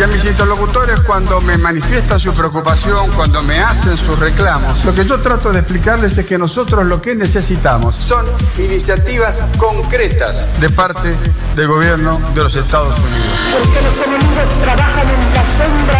Y 0.00 0.02
a 0.02 0.06
mis 0.06 0.24
interlocutores 0.24 0.98
cuando 1.00 1.42
me 1.42 1.58
manifiestan 1.58 2.18
su 2.18 2.32
preocupación, 2.32 3.10
cuando 3.10 3.42
me 3.42 3.58
hacen 3.58 3.98
sus 3.98 4.18
reclamos, 4.18 4.82
lo 4.82 4.94
que 4.94 5.04
yo 5.04 5.20
trato 5.20 5.52
de 5.52 5.58
explicarles 5.58 6.16
es 6.16 6.24
que 6.24 6.38
nosotros 6.38 6.86
lo 6.86 7.02
que 7.02 7.14
necesitamos 7.14 7.96
son 7.96 8.24
iniciativas 8.56 9.44
concretas 9.58 10.46
de 10.58 10.70
parte 10.70 11.14
del 11.54 11.68
gobierno 11.68 12.18
de 12.34 12.42
los 12.42 12.56
Estados 12.56 12.98
Unidos. 12.98 13.36
Porque 13.52 13.82
los 13.82 14.06
enemigos 14.06 14.62
trabajan 14.62 15.06
en 15.06 15.34
la 15.34 15.42
sombra. 15.66 15.99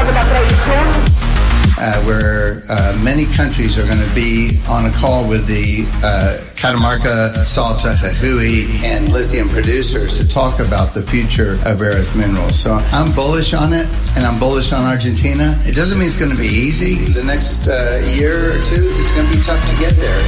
Uh, 1.78 2.02
where 2.04 2.60
uh, 2.68 2.98
many 3.02 3.26
countries 3.26 3.78
are 3.78 3.86
going 3.86 4.00
to 4.00 4.14
be 4.14 4.60
on 4.68 4.86
a 4.86 4.92
call 4.92 5.26
with 5.28 5.46
the 5.46 5.84
uh, 6.04 6.36
Catamarca, 6.54 7.34
Salta, 7.46 7.96
Jujuy, 7.96 8.82
and 8.84 9.12
lithium 9.12 9.48
producers 9.48 10.18
to 10.18 10.28
talk 10.28 10.60
about 10.60 10.92
the 10.92 11.02
future 11.02 11.58
of 11.64 11.80
rare 11.80 11.94
earth 11.96 12.16
minerals. 12.16 12.58
So 12.58 12.74
I'm 12.74 13.12
bullish 13.12 13.54
on 13.54 13.72
it, 13.72 13.86
and 14.16 14.26
I'm 14.26 14.38
bullish 14.38 14.72
on 14.72 14.84
Argentina. 14.84 15.56
It 15.64 15.74
doesn't 15.74 15.98
mean 15.98 16.08
it's 16.08 16.18
going 16.18 16.32
to 16.32 16.38
be 16.38 16.48
easy. 16.48 16.96
The 17.12 17.24
next 17.24 17.68
uh, 17.68 18.02
year 18.12 18.52
or 18.52 18.62
two, 18.62 18.92
it's 19.00 19.14
going 19.14 19.26
to 19.26 19.36
be 19.36 19.42
tough 19.42 19.64
to 19.68 19.76
get 19.80 19.94
there. 19.96 20.20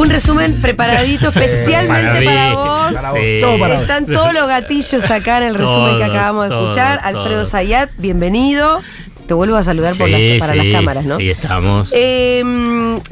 Un 0.00 0.10
resumen 0.10 0.60
preparadito 0.60 1.30
Sí, 1.30 1.38
especialmente 1.40 2.24
para 2.24 2.54
vos. 2.54 2.94
Para 2.94 3.10
vos, 3.10 3.18
Sí. 3.20 3.38
todo 3.40 3.58
para 3.58 3.74
vos. 3.74 3.82
Están 3.82 4.06
todos 4.06 4.32
los 4.32 4.48
gatillos 4.48 5.10
acá 5.10 5.38
en 5.38 5.42
el 5.44 5.54
resumen 5.54 5.96
que 5.96 6.02
Todo, 6.04 6.12
acabamos 6.12 6.44
de 6.44 6.48
todo, 6.50 6.62
escuchar. 6.70 6.98
todo. 7.10 7.20
Alfredo 7.20 7.46
Zayat, 7.46 7.90
bienvenido. 7.98 8.80
Te 9.26 9.34
vuelvo 9.34 9.56
a 9.56 9.62
saludar 9.62 9.94
por 9.96 10.08
Sí, 10.08 10.12
las- 10.38 10.40
para 10.48 10.52
sí, 10.60 10.68
las 10.70 10.80
cámaras, 10.80 11.04
¿no? 11.04 11.16
Ahí 11.16 11.30
estamos. 11.30 11.88
Eh, 11.92 12.42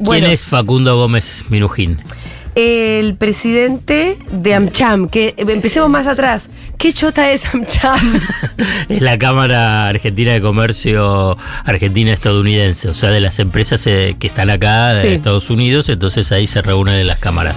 ¿Quién 0.03 0.25
es 0.25 0.45
Facundo 0.45 0.97
Gómez 0.97 1.45
Minujín? 1.49 2.01
El 2.55 3.15
presidente 3.15 4.17
de 4.31 4.53
AmCham, 4.55 5.07
que 5.09 5.33
empecemos 5.37 5.89
más 5.89 6.07
atrás. 6.07 6.49
¿Qué 6.77 6.93
chota 6.93 7.31
es 7.31 7.53
AmCham? 7.53 7.99
Es 8.89 9.01
la 9.01 9.17
Cámara 9.19 9.87
Argentina 9.87 10.31
de 10.33 10.41
Comercio 10.41 11.37
Argentina-Estadounidense, 11.65 12.89
o 12.89 12.93
sea, 12.93 13.09
de 13.11 13.19
las 13.19 13.39
empresas 13.39 13.85
eh, 13.87 14.15
que 14.19 14.27
están 14.27 14.49
acá 14.49 14.93
de 14.93 15.01
Sí. 15.01 15.07
Estados 15.09 15.49
Unidos, 15.49 15.89
entonces 15.89 16.31
ahí 16.31 16.47
se 16.47 16.61
reúnen 16.61 17.05
las 17.07 17.19
cámaras. 17.19 17.55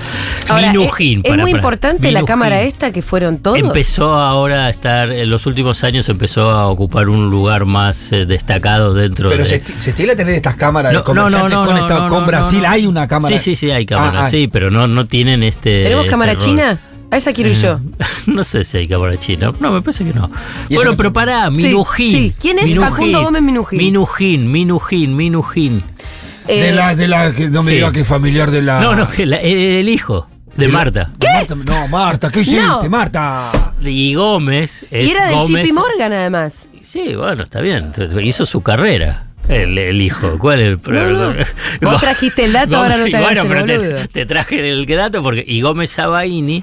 Ahora, 0.49 0.73
Minujín, 0.73 1.21
es, 1.25 1.31
muy 1.37 1.39
para- 1.39 1.51
importante 1.51 2.03
la 2.11 2.21
Minujín. 2.21 2.27
cámara 2.27 2.63
esta 2.63 2.93
que 2.93 3.03
fueron 3.03 3.39
todos. 3.39 3.59
Empezó 3.59 4.13
ahora 4.15 4.67
a 4.67 4.71
estar, 4.71 5.11
en 5.13 5.31
los 5.31 5.47
últimos 5.47 5.83
años 5.85 6.09
empezó 6.09 6.51
a 6.51 6.67
ocupar 6.69 7.09
un 7.09 7.31
lugar 7.31 7.65
más 7.65 8.13
eh, 8.13 8.27
destacado 8.27 8.95
dentro 8.95 9.29
Pero 9.31 9.45
de... 9.45 9.49
se, 9.51 9.65
esti- 9.65 9.79
se 9.79 9.91
estila 9.91 10.17
tener 10.17 10.35
estas 10.35 10.57
cámaras 10.57 10.93
de 10.93 10.99
No, 10.99 11.05
no, 11.15 11.31
no, 11.31 11.39
comerciantes 11.39 11.53
no, 11.59 11.65
con, 11.67 11.75
no, 11.77 11.83
esta- 11.83 11.95
no, 12.01 12.09
con 12.09 12.21
no, 12.21 12.27
Brasil. 12.27 12.63
no. 12.63 12.69
Hay 12.69 12.87
una 12.87 13.09
cámara. 13.09 13.39
Sí, 13.39 13.43
sí, 13.43 13.55
sí, 13.55 13.71
hay 13.71 13.87
cámaras, 13.87 14.25
ah. 14.27 14.31
sí, 14.31 14.49
pero 14.53 14.71
no, 14.71 14.82
no 14.89 15.05
tienen 15.07 15.43
este... 15.43 15.83
¿Tenemos 15.85 16.07
cámara 16.07 16.33
este 16.33 16.45
china? 16.45 16.79
A 17.11 17.17
esa 17.17 17.33
quiero 17.33 17.51
ir 17.51 17.57
yo. 17.57 17.81
No 18.27 18.43
sé 18.45 18.65
si 18.65 18.79
hay 18.79 18.89
cámara 18.89 19.17
china. 19.19 19.53
No, 19.61 19.71
me 19.73 19.83
parece 19.83 20.05
que 20.05 20.15
no. 20.15 20.31
¿Y 20.69 20.77
Bueno, 20.77 20.97
pero 20.97 21.13
pará, 21.13 21.51
Minujín. 21.51 22.11
sí. 22.13 22.35
¿Quién 22.41 22.59
es 22.59 22.67
Minujín. 22.67 22.91
Facundo 22.91 23.23
Gómez 23.23 23.43
Minujín? 23.43 23.79
Minujín, 23.79 24.51
Minujín, 24.53 25.17
Minujín. 25.17 25.83
Eh, 26.49 26.63
De 26.63 26.73
la, 26.73 26.95
de 26.95 27.09
la, 27.09 27.33
que 27.35 27.49
no 27.51 27.63
me 27.63 27.71
Sí. 27.71 27.77
diga 27.77 27.93
que 27.93 28.01
es 28.01 28.07
familiar 28.09 28.51
de 28.51 28.63
la. 28.63 28.81
No, 28.81 28.95
no, 28.97 29.09
que 29.11 29.27
la- 29.27 29.41
eh, 29.41 29.81
el 29.81 29.89
hijo 29.89 30.27
de, 30.57 30.69
Marta. 30.69 31.11
de 31.19 31.29
Marta, 31.29 31.55
no, 31.55 31.89
Marta, 31.89 32.31
¿qué 32.31 32.41
hiciste, 32.41 32.61
No. 32.63 32.83
Marta? 32.89 33.75
Y 33.85 34.15
Gómez 34.15 34.85
es 34.91 35.09
y 35.09 35.11
era 35.13 35.27
de 35.29 35.35
Gómez. 35.35 35.67
JP 35.69 35.73
Morgan, 35.75 36.13
además. 36.13 36.69
Sí, 36.83 37.15
bueno, 37.15 37.43
está 37.45 37.61
bien. 37.61 37.93
Hizo 38.23 38.45
su 38.47 38.61
carrera. 38.63 39.27
El, 39.49 39.77
el 39.77 40.01
hijo, 40.01 40.39
¿cuál 40.39 40.61
es 40.61 40.69
el 40.87 41.19
no. 41.19 41.35
Vos 41.83 42.01
trajiste 42.01 42.45
el 42.45 42.53
dato, 42.53 42.77
ahora 42.77 42.97
no 42.97 43.05
te 43.05 43.21
Bueno, 43.21 43.45
pero 43.49 43.65
te, 43.65 44.09
te 44.09 44.27
traje 44.27 44.71
el 44.71 44.87
dato 44.87 45.23
porque. 45.23 45.45
Y 45.47 45.61
Gómez 45.61 45.91
Sabaini 45.91 46.63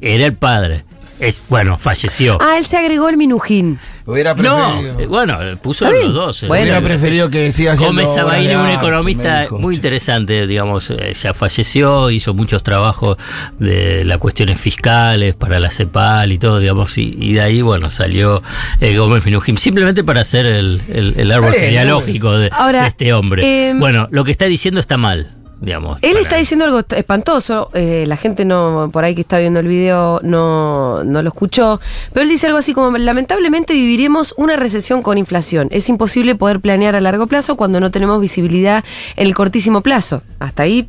era 0.00 0.26
el 0.26 0.34
padre. 0.34 0.84
Es, 1.22 1.42
bueno, 1.48 1.78
falleció. 1.78 2.38
Ah, 2.40 2.58
él 2.58 2.66
se 2.66 2.76
agregó 2.76 3.08
el 3.08 3.16
Minujín. 3.16 3.78
Hubiera 4.04 4.34
No, 4.34 4.56
preferido. 4.80 5.08
bueno, 5.08 5.38
puso 5.62 5.84
Está 5.84 5.94
los 5.96 6.02
bien. 6.04 6.14
dos. 6.14 6.42
eh. 6.42 6.46
Bueno. 6.48 6.62
Hubiera 6.64 6.80
preferido 6.80 7.30
que 7.30 7.52
siga 7.52 7.72
haciendo 7.74 8.02
Gómez 8.04 8.48
de 8.48 8.56
un 8.56 8.68
economista 8.68 9.46
muy 9.50 9.76
interesante, 9.76 10.46
digamos, 10.48 10.90
eh, 10.90 11.12
ya 11.14 11.32
falleció, 11.34 12.10
hizo 12.10 12.34
muchos 12.34 12.64
trabajos 12.64 13.16
de 13.60 14.04
las 14.04 14.18
cuestiones 14.18 14.60
fiscales 14.60 15.34
para 15.36 15.60
la 15.60 15.70
CEPAL 15.70 16.32
y 16.32 16.38
todo, 16.38 16.58
digamos, 16.58 16.98
y, 16.98 17.16
y 17.20 17.34
de 17.34 17.40
ahí, 17.42 17.62
bueno, 17.62 17.90
salió 17.90 18.42
eh, 18.80 18.96
Gómez 18.96 19.24
Minujín, 19.24 19.56
simplemente 19.58 20.02
para 20.02 20.22
hacer 20.22 20.46
el, 20.46 20.80
el- 20.92 21.14
el 21.16 21.30
árbol 21.30 21.52
genealógico 21.52 22.36
de, 22.36 22.50
Ahora, 22.52 22.82
de 22.82 22.88
este 22.88 23.12
hombre. 23.12 23.70
em, 23.70 23.78
bueno, 23.78 24.08
lo 24.10 24.24
que 24.24 24.32
está 24.32 24.46
diciendo 24.46 24.80
está 24.80 24.96
mal. 24.96 25.36
Digamos. 25.62 25.98
Él 26.02 26.10
para- 26.12 26.22
está 26.22 26.36
diciendo 26.36 26.64
algo 26.66 26.80
espantoso, 26.80 27.70
eh, 27.72 28.04
la 28.06 28.16
gente 28.16 28.44
no 28.44 28.90
por 28.92 29.04
ahí 29.04 29.14
que 29.14 29.20
está 29.22 29.38
viendo 29.38 29.60
el 29.60 29.68
video 29.68 30.20
no, 30.22 31.04
no 31.04 31.22
lo 31.22 31.28
escuchó, 31.28 31.80
pero 32.12 32.24
él 32.24 32.28
dice 32.28 32.46
algo 32.48 32.58
así 32.58 32.74
como, 32.74 32.98
lamentablemente 32.98 33.72
viviremos 33.72 34.34
una 34.36 34.56
recesión 34.56 35.02
con 35.02 35.16
inflación. 35.18 35.68
Es 35.70 35.88
imposible 35.88 36.34
poder 36.34 36.60
planear 36.60 36.94
a 36.96 37.00
largo 37.00 37.26
plazo 37.28 37.56
cuando 37.56 37.80
no 37.80 37.90
tenemos 37.90 38.20
visibilidad 38.20 38.84
en 39.16 39.26
el 39.26 39.34
cortísimo 39.34 39.80
plazo. 39.80 40.22
Hasta 40.40 40.64
ahí, 40.64 40.88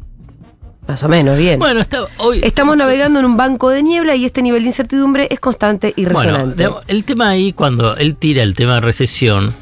más 0.88 1.02
o 1.04 1.08
menos, 1.08 1.38
bien. 1.38 1.60
Bueno, 1.60 1.80
está, 1.80 2.00
hoy, 2.18 2.42
Estamos 2.44 2.76
navegando 2.76 3.20
en 3.20 3.26
un 3.26 3.38
banco 3.38 3.70
de 3.70 3.84
niebla 3.84 4.16
y 4.16 4.26
este 4.26 4.42
nivel 4.42 4.64
de 4.64 4.68
incertidumbre 4.68 5.28
es 5.30 5.40
constante 5.40 5.94
y 5.96 6.06
resonante. 6.06 6.68
el 6.88 7.04
tema 7.06 7.30
ahí, 7.30 7.54
cuando 7.54 7.96
él 7.96 8.16
tira 8.16 8.44
el 8.44 8.54
tema 8.56 8.76
de 8.76 8.82
recesión, 8.82 9.54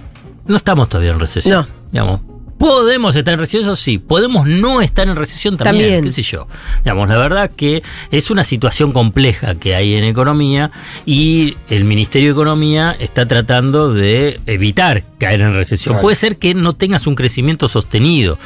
no 0.48 0.56
estamos 0.56 0.90
todavía 0.90 1.12
en 1.12 1.20
recesión. 1.20 1.60
No. 1.68 1.82
Digamos, 1.92 2.22
podemos 2.62 3.16
estar 3.16 3.34
en 3.34 3.40
recesión, 3.40 3.76
sí. 3.76 3.98
Podemos 3.98 4.46
no 4.46 4.82
estar 4.82 5.08
en 5.08 5.16
recesión 5.16 5.58
también, 5.58 5.90
También. 5.96 6.04
qué 6.04 6.12
sé 6.14 6.22
yo. 6.22 6.48
Digamos, 6.84 7.10
la 7.10 7.18
verdad 7.18 7.50
que 7.56 7.82
es 8.12 8.30
una 8.30 8.44
situación 8.44 8.92
compleja 8.92 9.56
que 9.56 9.74
hay 9.74 9.96
en 9.96 10.04
economía 10.04 10.72
y 11.06 11.58
el 11.70 11.84
Ministerio 11.86 12.30
de 12.30 12.34
Economía 12.34 12.96
está 13.00 13.28
tratando 13.28 13.92
de 13.94 14.40
evitar 14.46 15.04
caer 15.18 15.42
en 15.42 15.54
recesión. 15.56 15.94
Claro. 15.94 16.04
Puede 16.04 16.16
ser 16.16 16.38
que 16.38 16.54
no 16.54 16.74
tengas 16.74 17.08
un 17.08 17.16
crecimiento 17.16 17.68
sostenido 17.68 18.38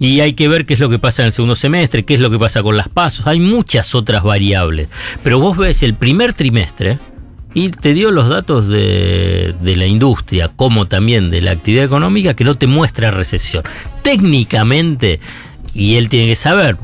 y 0.00 0.20
hay 0.20 0.32
que 0.32 0.48
ver 0.48 0.66
qué 0.66 0.74
es 0.74 0.80
lo 0.80 0.90
que 0.90 0.98
pasa 0.98 1.22
en 1.22 1.26
el 1.26 1.32
segundo 1.32 1.54
semestre, 1.54 2.04
qué 2.04 2.14
es 2.14 2.20
lo 2.20 2.30
que 2.30 2.38
pasa 2.40 2.62
con 2.64 2.76
las 2.76 2.88
pasos. 2.88 3.28
Hay 3.28 3.38
muchas 3.38 3.94
otras 3.94 4.24
variables. 4.24 4.88
Pero 5.22 5.38
vos 5.38 5.56
ves 5.56 5.84
el 5.84 5.94
primer 5.94 6.32
trimestre, 6.32 6.98
y 7.54 7.70
te 7.70 7.92
dio 7.94 8.10
los 8.10 8.28
datos 8.28 8.68
de, 8.68 9.54
de 9.60 9.76
la 9.76 9.86
industria, 9.86 10.48
como 10.48 10.86
también 10.86 11.30
de 11.30 11.40
la 11.40 11.52
actividad 11.52 11.84
económica, 11.84 12.34
que 12.34 12.44
no 12.44 12.56
te 12.56 12.66
muestra 12.66 13.10
recesión. 13.10 13.62
Técnicamente, 14.02 15.20
y 15.74 15.96
él 15.96 16.08
tiene 16.08 16.26
que 16.28 16.34
saber, 16.34 16.76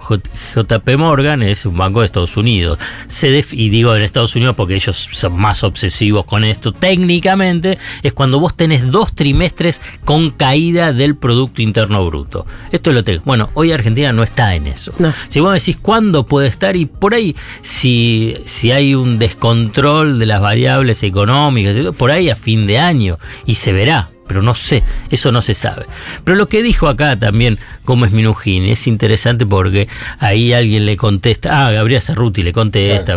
JP 0.55 0.89
Morgan 0.97 1.43
es 1.43 1.67
un 1.67 1.77
banco 1.77 2.01
de 2.01 2.07
Estados 2.07 2.37
Unidos. 2.37 2.79
Se 3.07 3.31
def- 3.31 3.53
y 3.53 3.69
digo 3.69 3.95
en 3.95 4.03
Estados 4.03 4.35
Unidos 4.37 4.57
porque 4.57 4.75
ellos 4.75 5.09
son 5.13 5.37
más 5.39 5.63
obsesivos 5.65 6.25
con 6.25 6.45
esto. 6.45 6.73
Técnicamente 6.73 7.79
es 8.03 8.13
cuando 8.13 8.41
vos 8.41 8.57
tenés 8.57 8.91
dos 8.91 9.15
trimestres 9.15 9.81
con 10.05 10.31
caída 10.31 10.93
del 10.93 11.17
Producto 11.17 11.63
Interno 11.63 12.05
Bruto. 12.07 12.47
Esto 12.73 12.91
es 12.91 12.97
lo 12.97 13.05
que... 13.05 13.19
Bueno, 13.19 13.51
hoy 13.55 13.73
Argentina 13.73 14.13
no 14.13 14.23
está 14.23 14.55
en 14.55 14.67
eso. 14.67 14.93
No. 14.99 15.13
Si 15.29 15.41
vos 15.41 15.53
decís 15.55 15.77
cuándo 15.81 16.25
puede 16.25 16.49
estar 16.49 16.77
y 16.77 16.87
por 16.87 17.15
ahí, 17.15 17.37
si, 17.61 18.37
si 18.45 18.71
hay 18.73 18.95
un 18.95 19.19
descontrol 19.19 20.19
de 20.19 20.27
las 20.27 20.41
variables 20.41 21.03
económicas, 21.03 21.77
por 21.97 22.11
ahí 22.11 22.31
a 22.31 22.37
fin 22.37 22.67
de 22.67 22.79
año, 22.79 23.19
y 23.47 23.55
se 23.57 23.73
verá, 23.73 24.11
pero 24.29 24.43
no 24.43 24.55
sé, 24.55 24.85
eso 25.11 25.33
no 25.33 25.43
se 25.43 25.55
sabe. 25.55 25.87
Pero 26.23 26.37
lo 26.37 26.49
que 26.49 26.63
dijo 26.63 26.87
acá 26.89 27.17
también 27.17 27.59
Gómez 27.85 28.13
Minujín 28.13 28.65
es 28.65 28.87
interesante 28.87 29.47
porque 29.47 29.89
ahí 30.21 30.53
alguien 30.53 30.87
le 30.87 30.97
contesta, 30.97 31.67
ah, 31.67 31.73
Gabriel 31.73 32.03
Cerruti 32.03 32.43
le 32.43 32.53
contesta, 32.53 33.17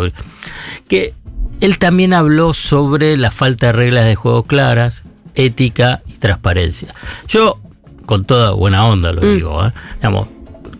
que 0.88 1.14
él 1.60 1.78
también 1.78 2.14
habló 2.14 2.54
sobre 2.54 3.18
la 3.18 3.30
falta 3.30 3.68
de 3.68 3.72
reglas 3.74 4.06
de 4.06 4.16
juego 4.16 4.44
claras, 4.44 5.04
ética 5.36 6.02
y 6.08 6.14
transparencia. 6.14 6.96
Yo, 7.28 7.60
con 8.06 8.26
toda 8.26 8.52
buena 8.52 8.86
onda 8.88 9.12
lo 9.12 9.22
Mm. 9.22 9.36
digo, 9.36 9.66
¿eh? 9.66 9.72
digamos, 9.98 10.28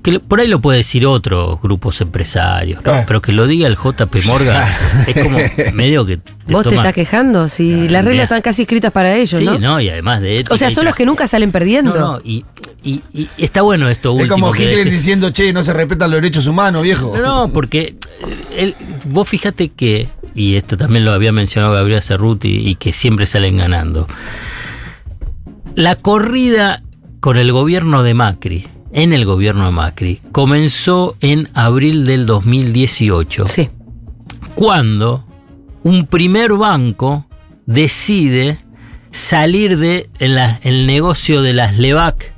que 0.04 0.20
por 0.20 0.40
ahí 0.40 0.48
lo 0.48 0.60
puede 0.62 0.78
decir 0.80 1.06
otros 1.06 1.62
grupos 1.62 2.02
empresarios, 2.02 2.84
¿no? 2.84 2.92
Ah. 2.92 3.04
pero 3.06 3.22
que 3.22 3.32
lo 3.32 3.46
diga 3.48 3.68
el 3.68 3.76
JP 3.76 4.26
Morgan 4.26 4.64
es 5.08 5.24
como 5.24 5.38
medio 5.74 6.06
que 6.06 6.18
te 6.18 6.34
¿Vos 6.52 6.68
te 6.68 6.76
estás 6.76 6.94
quejando? 6.94 7.48
Si 7.48 7.88
las 7.88 8.04
reglas 8.04 8.24
están 8.24 8.42
casi 8.42 8.64
escritas 8.64 8.92
para 8.92 9.16
ellos, 9.16 9.40
Sí, 9.40 9.46
¿no? 9.46 9.60
¿no? 9.60 9.80
Y 9.80 9.90
además 9.90 10.22
de 10.22 10.44
O 10.50 10.58
sea, 10.58 10.70
son 10.72 10.86
los 10.86 10.96
que 10.96 11.06
nunca 11.06 11.28
salen 11.28 11.52
perdiendo. 11.52 11.94
No, 11.94 12.14
no, 12.14 12.22
y, 12.26 12.44
y- 12.84 13.02
y 13.14 13.30
está 13.38 13.62
bueno 13.62 13.88
esto 13.90 14.10
Es 14.16 14.24
último. 14.24 14.36
como 14.48 14.52
que 14.52 14.64
Hitler 14.64 14.90
diciendo, 14.90 15.30
che, 15.30 15.54
no 15.54 15.64
se 15.64 15.72
respetan 15.72 16.10
los 16.12 16.20
derechos 16.22 16.48
humanos, 16.48 16.84
viejo. 16.84 17.14
No, 17.16 17.22
no, 17.22 17.54
porque 17.54 17.96
eh, 18.28 18.46
él- 18.58 18.76
vos 19.06 19.30
fíjate 19.30 19.70
que, 19.70 20.10
y 20.36 20.56
esto 20.56 20.78
también 20.78 21.06
lo 21.06 21.12
había 21.14 21.32
mencionado 21.32 21.74
Gabriel 21.76 22.02
Cerruti, 22.02 22.68
y 22.68 22.76
que 22.76 22.92
siempre 22.92 23.26
salen 23.28 23.58
ganando. 23.58 24.08
La 25.76 25.96
corrida 25.96 26.82
con 27.20 27.38
el 27.38 27.52
gobierno 27.52 28.04
de 28.04 28.14
Macri, 28.14 28.68
en 28.94 29.14
el 29.14 29.26
gobierno 29.26 29.66
de 29.66 29.72
Macri, 29.72 30.22
comenzó 30.32 31.16
en 31.22 31.50
abril 31.54 32.06
del 32.06 32.26
2018. 32.26 33.48
Sí. 33.48 33.70
Cuando 34.56 35.26
un 35.84 36.06
primer 36.08 36.54
banco 36.54 37.26
decide 37.66 38.60
salir 39.12 39.78
de 39.78 40.10
en 40.20 40.36
la- 40.36 40.60
el 40.64 40.86
negocio 40.88 41.42
de 41.42 41.54
las 41.54 41.78
LEVAC, 41.78 42.34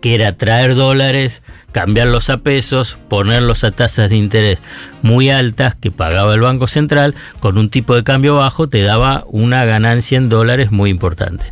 que 0.00 0.14
era 0.14 0.32
traer 0.36 0.74
dólares, 0.74 1.42
cambiarlos 1.72 2.30
a 2.30 2.38
pesos, 2.38 2.96
ponerlos 3.08 3.62
a 3.64 3.72
tasas 3.72 4.10
de 4.10 4.16
interés 4.16 4.58
muy 5.02 5.30
altas 5.30 5.74
que 5.74 5.90
pagaba 5.90 6.34
el 6.34 6.40
Banco 6.40 6.66
Central, 6.66 7.14
con 7.40 7.58
un 7.58 7.68
tipo 7.68 7.94
de 7.94 8.04
cambio 8.04 8.36
bajo 8.36 8.68
te 8.68 8.80
daba 8.82 9.24
una 9.28 9.64
ganancia 9.64 10.16
en 10.16 10.28
dólares 10.28 10.70
muy 10.72 10.90
importante. 10.90 11.44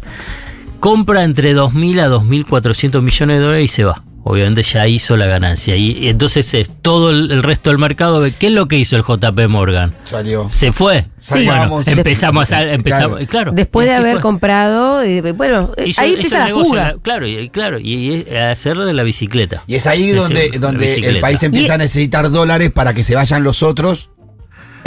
Compra 0.80 1.24
entre 1.24 1.52
2.000 1.54 2.00
a 2.00 2.08
2.400 2.08 3.02
millones 3.02 3.38
de 3.38 3.44
dólares 3.44 3.64
y 3.64 3.68
se 3.68 3.84
va. 3.84 4.02
Obviamente 4.28 4.62
ya 4.64 4.88
hizo 4.88 5.16
la 5.16 5.26
ganancia. 5.26 5.76
Y, 5.76 5.92
y 5.98 6.08
entonces 6.08 6.52
es 6.54 6.68
todo 6.82 7.10
el, 7.10 7.30
el 7.30 7.44
resto 7.44 7.70
del 7.70 7.78
mercado 7.78 8.20
ve 8.20 8.32
qué 8.36 8.48
es 8.48 8.52
lo 8.52 8.66
que 8.66 8.76
hizo 8.76 8.96
el 8.96 9.02
JP 9.04 9.46
Morgan. 9.48 9.94
Salió. 10.04 10.48
Se 10.50 10.72
fue. 10.72 11.04
Sí. 11.18 11.44
Bueno, 11.46 11.80
empezamos 11.86 12.50
a, 12.50 12.64
empezamos, 12.72 13.20
claro. 13.28 13.52
Después 13.52 13.86
de 13.86 13.94
haber 13.94 14.14
fue. 14.14 14.20
comprado, 14.22 15.00
eh, 15.02 15.20
bueno, 15.32 15.70
eh, 15.76 15.84
Hizo- 15.86 16.00
ahí 16.00 16.14
empieza 16.14 16.40
la 16.40 16.44
negocio, 16.46 16.68
fuga. 16.70 16.82
la- 16.94 16.98
claro, 17.00 17.26
y, 17.28 17.48
claro, 17.50 17.78
y, 17.78 18.24
y 18.28 18.34
hacerlo 18.34 18.84
de 18.84 18.94
la 18.94 19.04
bicicleta. 19.04 19.62
Y 19.68 19.76
es 19.76 19.86
ahí 19.86 20.10
Es 20.10 20.16
donde, 20.16 20.46
el- 20.46 20.60
donde 20.60 20.94
el 20.94 21.20
país 21.20 21.40
empieza 21.44 21.68
Y- 21.68 21.74
a 21.76 21.78
necesitar 21.78 22.28
dólares 22.30 22.72
para 22.72 22.94
que 22.94 23.04
se 23.04 23.14
vayan 23.14 23.44
los 23.44 23.62
otros. 23.62 24.10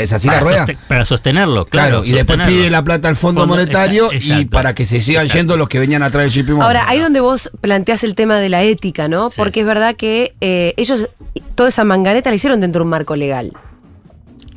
¿Es 0.03 0.13
así 0.13 0.27
para, 0.27 0.41
la 0.41 0.47
rueda? 0.47 0.65
soste- 0.67 0.77
para 0.87 1.05
sostenerlo, 1.05 1.65
Claro, 1.65 1.89
claro. 2.01 2.05
y 2.05 2.11
después 2.11 2.39
pide 2.47 2.69
la 2.69 2.83
plata 2.83 3.07
al 3.09 3.15
Fondo, 3.15 3.41
Fondo- 3.41 3.55
Monetario 3.55 4.09
y 4.11 4.45
para 4.45 4.73
que 4.75 4.85
se 4.85 5.01
sigan 5.01 5.23
Exacto. 5.25 5.37
yendo 5.39 5.57
los 5.57 5.69
que 5.69 5.79
venían 5.79 6.03
atrás 6.03 6.23
del 6.23 6.31
JP 6.43 6.51
Morgan. 6.53 6.67
Ahora, 6.67 6.83
ahí 6.89 6.99
donde 6.99 7.19
vos 7.19 7.49
planteás 7.61 8.03
el 8.03 8.15
tema 8.15 8.39
de 8.39 8.49
la 8.49 8.63
ética, 8.63 9.07
¿no? 9.07 9.29
Sí. 9.29 9.35
Porque 9.37 9.61
es 9.61 9.65
verdad 9.65 9.95
que 9.95 10.33
eh, 10.41 10.73
ellos 10.77 11.09
toda 11.55 11.69
esa 11.69 11.83
manganeta 11.83 12.29
la 12.29 12.35
hicieron 12.35 12.59
dentro 12.61 12.79
de 12.79 12.83
un 12.83 12.89
marco 12.89 13.15
legal. 13.15 13.53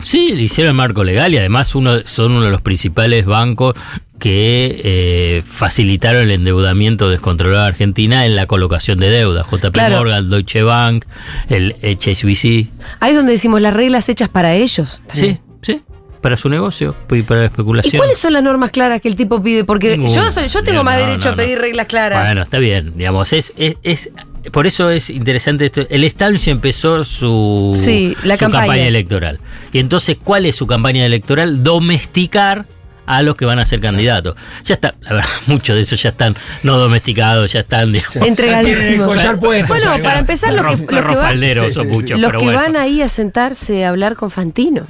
Sí, 0.03 0.35
le 0.35 0.43
hicieron 0.43 0.71
el 0.73 0.77
marco 0.77 1.05
legal 1.05 1.33
y 1.33 1.38
además 1.38 1.75
uno, 1.75 1.99
son 2.05 2.33
uno 2.33 2.45
de 2.45 2.51
los 2.51 2.61
principales 2.61 3.25
bancos 3.25 3.75
que 4.19 4.81
eh, 4.85 5.43
facilitaron 5.45 6.23
el 6.23 6.31
endeudamiento 6.31 7.09
descontrolado 7.11 7.62
de 7.62 7.69
Argentina 7.69 8.25
en 8.27 8.37
la 8.37 8.47
colocación 8.47 9.01
de 9.01 9.11
deuda. 9.11 9.45
JP 9.51 9.73
Claro. 9.73 9.97
Morgan, 9.99 10.31
Deutsche 10.31 10.62
Bank, 10.62 11.05
el 11.49 11.75
HSBC. 11.83 12.71
Ahí 13.01 13.11
es 13.11 13.17
donde 13.17 13.33
decimos 13.33 13.61
las 13.61 13.75
reglas 13.75 14.09
hechas 14.09 14.29
para 14.29 14.55
ellos. 14.55 15.03
Sí, 15.12 15.38
sí, 15.62 15.83
para 16.21 16.37
su 16.37 16.49
negocio 16.49 16.95
y 17.11 17.23
para 17.23 17.41
la 17.41 17.47
¿Y 17.47 17.49
especulación. 17.49 17.99
cuáles 17.99 18.17
son 18.19 18.33
las 18.35 18.45
normas 18.45 18.71
claras 18.71 19.01
que 19.01 19.09
el 19.09 19.17
tipo 19.17 19.43
pide? 19.43 19.65
Porque 19.65 19.97
yo 19.99 20.31
soy, 20.31 20.47
yo 20.47 20.62
tengo 20.62 20.79
No, 20.79 20.85
más 20.85 20.99
derecho 20.99 21.29
no, 21.29 21.33
a 21.35 21.37
pedir 21.37 21.59
reglas 21.59 21.87
claras. 21.88 22.25
Bueno, 22.25 22.43
está 22.43 22.59
bien, 22.59 22.93
digamos, 22.97 23.33
es, 23.33 23.53
es, 23.57 23.77
es- 23.83 24.11
por 24.50 24.66
eso 24.66 24.90
es 24.90 25.11
interesante 25.11 25.66
esto. 25.66 25.83
El 25.88 26.05
establishment 26.05 26.57
empezó 26.59 27.05
su, 27.05 27.72
Sí, 27.78 28.16
la 28.24 28.37
su 28.37 28.40
campaña. 28.40 28.87
electoral. 28.87 29.38
Y 29.72 29.78
entonces, 29.78 30.16
¿cuál 30.22 30.46
es 30.46 30.57
su 30.57 30.66
campaña 30.66 31.05
electoral? 31.07 31.62
Domesticar 31.62 32.66
a 33.05 33.20
los 33.22 33.35
que 33.37 33.44
van 33.44 33.59
a 33.59 33.64
ser 33.64 33.81
candidatos. 33.81 34.37
Ya 34.64 34.74
está, 34.74 34.94
la 35.00 35.14
verdad, 35.14 35.28
muchos 35.46 35.76
de 35.76 35.83
esos 35.83 36.02
ya 36.02 36.11
están 36.11 36.37
no 36.62 36.78
domesticados, 36.78 37.52
ya 37.52 37.61
están 37.61 37.92
digamos, 37.92 38.16
Entregadísimos. 38.16 38.78
Tienen 38.78 39.00
el 39.00 39.07
collar 39.07 39.38
puesto, 39.40 39.66
Bueno, 39.68 40.02
para 40.02 40.18
empezar, 40.20 40.52
los 40.55 40.66
que, 40.66 40.76
los 40.94 41.05
van, 41.05 41.16
faldero 41.16 41.66
Sí, 41.66 41.72
son 41.72 41.85
sí, 41.87 41.90
muchos, 41.90 42.20
los 42.20 42.31
que 42.33 42.38
bueno. 42.38 42.59
van 42.61 42.76
ahí 42.76 43.02
a 43.02 43.09
sentarse 43.09 43.85
a 43.85 43.88
hablar 43.90 44.16
con 44.16 44.31
Fantino. 44.31 44.87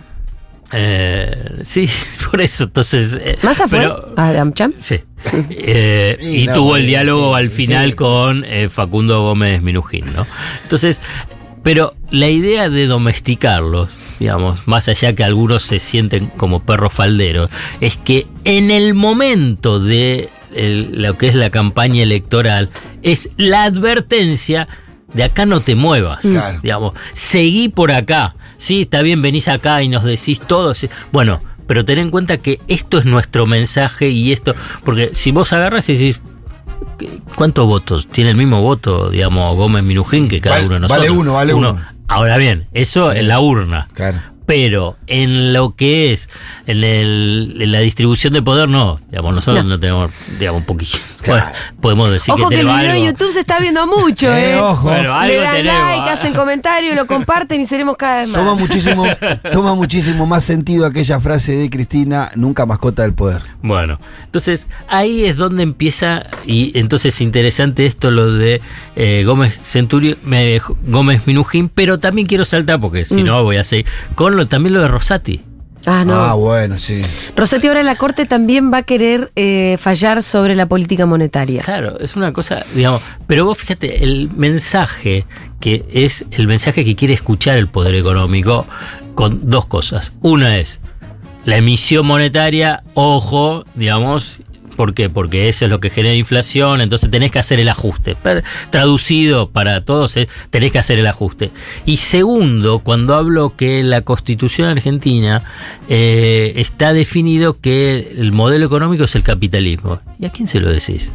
Eh, 0.72 1.60
sí, 1.64 1.88
por 2.30 2.40
eso, 2.40 2.64
entonces... 2.64 3.18
eh, 3.20 3.36
¿Massa 3.42 3.68
fue? 3.68 3.80
pero- 3.80 4.14
¿A 4.16 4.28
Amcham? 4.40 4.72
Sí. 4.78 5.00
Eh, 5.50 6.18
y 6.20 6.46
no, 6.46 6.54
tuvo 6.54 6.76
el 6.76 6.86
diálogo 6.86 7.36
sí, 7.36 7.42
al 7.44 7.50
final 7.50 7.90
sí. 7.90 7.96
con 7.96 8.44
eh, 8.44 8.68
Facundo 8.68 9.22
Gómez 9.22 9.62
Minujín, 9.62 10.06
¿no? 10.14 10.26
Entonces, 10.62 11.00
pero 11.62 11.94
la 12.10 12.28
idea 12.28 12.68
de 12.68 12.86
domesticarlos, 12.86 13.90
digamos, 14.18 14.66
más 14.66 14.88
allá 14.88 15.14
que 15.14 15.24
algunos 15.24 15.62
se 15.62 15.78
sienten 15.78 16.26
como 16.36 16.64
perros 16.64 16.92
falderos, 16.92 17.50
es 17.80 17.96
que 17.96 18.26
en 18.44 18.70
el 18.70 18.94
momento 18.94 19.78
de 19.78 20.28
el- 20.54 21.00
lo 21.00 21.16
que 21.16 21.28
es 21.28 21.34
la 21.34 21.50
campaña 21.50 22.02
electoral, 22.02 22.70
es 23.02 23.30
la 23.36 23.64
advertencia 23.64 24.68
de 25.14 25.22
acá 25.24 25.46
no 25.46 25.60
te 25.60 25.74
muevas, 25.74 26.20
Claro. 26.22 26.60
digamos, 26.62 26.92
seguí 27.12 27.68
por 27.68 27.92
acá, 27.92 28.34
sí, 28.56 28.82
está 28.82 29.02
bien, 29.02 29.22
venís 29.22 29.46
acá 29.48 29.82
y 29.82 29.88
nos 29.88 30.04
decís 30.04 30.40
todo, 30.40 30.74
bueno, 31.12 31.42
pero 31.66 31.84
ten 31.84 31.98
en 31.98 32.10
cuenta 32.10 32.38
que 32.38 32.60
esto 32.68 32.98
es 32.98 33.04
nuestro 33.04 33.46
mensaje 33.46 34.08
y 34.10 34.32
esto, 34.32 34.54
porque 34.84 35.10
si 35.14 35.30
vos 35.32 35.52
agarras 35.52 35.88
y 35.88 35.94
decís, 35.96 36.20
¿qué- 36.98 37.20
¿cuántos 37.34 37.66
votos? 37.66 38.08
Tiene 38.08 38.30
el 38.30 38.36
mismo 38.36 38.62
voto, 38.62 39.10
digamos, 39.10 39.56
Gómez 39.56 39.82
Minujín 39.84 40.28
que 40.28 40.40
cada 40.40 40.56
Vale- 40.56 40.66
uno 40.66 40.74
de 40.74 40.80
nosotros. 40.80 41.06
vale 41.06 41.18
uno, 41.20 41.32
vale 41.34 41.54
uno. 41.54 41.80
Ahora 42.08 42.36
bien, 42.36 42.66
eso 42.72 43.12
en 43.12 43.28
la 43.28 43.40
urna. 43.40 43.88
Claro. 43.94 44.20
Pero 44.46 44.96
en 45.06 45.52
lo 45.52 45.76
que 45.76 46.12
es, 46.12 46.28
en, 46.66 46.82
el, 46.84 47.56
en 47.60 47.72
la 47.72 47.78
distribución 47.80 48.32
de 48.32 48.42
poder, 48.42 48.68
no. 48.68 49.00
Digamos, 49.10 49.34
nosotros 49.34 49.64
no, 49.64 49.78
tenemos, 49.78 50.10
digamos, 50.38 50.60
un 50.60 50.66
poquito. 50.66 50.98
Bueno, 51.24 51.46
podemos 51.80 52.10
decir 52.10 52.34
Ojo 52.34 52.48
que 52.48 52.56
que 52.56 52.60
el 52.62 52.66
video 52.66 52.90
algo. 52.94 53.04
YouTube 53.04 53.30
se 53.30 53.38
está 53.38 53.60
viendo 53.60 53.86
mucho, 53.86 54.26
Eh, 54.34 54.54
¿eh? 54.54 54.58
ojo. 54.58 54.88
Bueno, 54.88 55.14
algo 55.14 55.32
Le 55.36 55.40
dan 55.40 55.54
tenemos, 55.54 55.88
like, 55.90 56.10
hacen 56.10 56.34
comentario, 56.34 56.94
lo 56.96 57.06
comparten 57.06 57.60
y 57.60 57.66
seremos 57.66 57.96
cada 57.96 58.22
vez 58.22 58.28
más. 58.28 58.40
Toma 58.40 58.54
muchísimo, 58.56 59.04
toma 59.52 59.74
muchísimo 59.76 60.26
más 60.26 60.42
sentido 60.42 60.84
aquella 60.84 61.20
frase 61.20 61.52
de 61.56 61.70
Cristina, 61.70 62.32
nunca 62.34 62.66
mascota 62.66 63.02
del 63.02 63.14
poder. 63.14 63.40
Bueno, 63.62 64.00
entonces 64.24 64.66
ahí 64.88 65.24
es 65.24 65.36
donde 65.36 65.62
empieza, 65.62 66.26
y 66.44 66.76
entonces 66.76 67.20
interesante 67.20 67.86
esto 67.86 68.10
lo 68.10 68.32
de 68.32 68.60
eh, 68.96 69.22
Gómez 69.24 69.60
Centurio, 69.62 70.16
me- 70.24 70.60
Gómez 70.84 71.22
Minujín, 71.26 71.68
pero 71.68 72.00
también 72.00 72.26
quiero 72.26 72.44
saltar, 72.44 72.80
porque 72.80 73.04
si 73.04 73.22
Mm. 73.22 73.26
no 73.26 73.44
voy 73.44 73.58
a 73.58 73.64
seguir, 73.64 73.86
con 74.16 74.31
lo, 74.36 74.48
también 74.48 74.74
lo 74.74 74.80
de 74.80 74.88
Rosati. 74.88 75.42
Ah, 75.84 76.04
no. 76.04 76.14
Ah, 76.14 76.34
bueno, 76.34 76.78
sí. 76.78 77.02
Rossetti 77.34 77.66
ahora 77.66 77.82
la 77.82 77.96
Corte 77.96 78.24
también 78.24 78.72
va 78.72 78.78
a 78.78 78.82
querer 78.84 79.32
eh, 79.34 79.76
fallar 79.80 80.22
sobre 80.22 80.54
la 80.54 80.66
política 80.66 81.06
monetaria. 81.06 81.62
Claro, 81.62 81.98
es 81.98 82.14
una 82.14 82.32
cosa, 82.32 82.64
digamos, 82.74 83.02
pero 83.26 83.44
vos 83.44 83.58
fíjate, 83.58 84.04
el 84.04 84.30
mensaje 84.36 85.26
que 85.60 85.84
es 85.92 86.24
el 86.32 86.46
mensaje 86.46 86.84
que 86.84 86.94
quiere 86.94 87.14
escuchar 87.14 87.56
el 87.56 87.68
poder 87.68 87.94
económico 87.94 88.66
con 89.14 89.50
dos 89.50 89.66
cosas. 89.66 90.12
Una 90.20 90.56
es 90.58 90.80
la 91.44 91.56
emisión 91.56 92.06
monetaria, 92.06 92.84
ojo, 92.94 93.64
digamos, 93.74 94.40
¿por 94.76 94.94
qué? 94.94 95.08
Porque 95.10 95.48
eso 95.48 95.64
es 95.66 95.70
lo 95.70 95.80
que 95.80 95.90
genera 95.90 96.14
inflación, 96.14 96.80
entonces 96.80 97.10
tenés 97.10 97.30
que 97.30 97.38
hacer 97.38 97.60
el 97.60 97.68
ajuste. 97.68 98.16
Traducido 98.70 99.50
para 99.50 99.84
todos 99.84 100.16
es, 100.16 100.28
tenés 100.50 100.72
que 100.72 100.78
hacer 100.78 100.98
el 100.98 101.06
ajuste. 101.06 101.50
Y 101.86 101.96
segundo, 101.98 102.78
cuando 102.80 103.14
hablo 103.14 103.56
que 103.56 103.82
la 103.82 104.00
constitución 104.02 104.68
argentina 104.68 105.44
eh, 105.88 106.52
está 106.56 106.92
definido 106.92 107.60
que 107.60 108.14
el 108.18 108.32
modelo 108.32 108.66
económico 108.66 109.04
es 109.04 109.14
el 109.14 109.22
capitalismo. 109.22 110.00
¿Y 110.18 110.26
a 110.26 110.30
quién 110.30 110.46
se 110.46 110.60
lo 110.60 110.70
decís? 110.70 111.10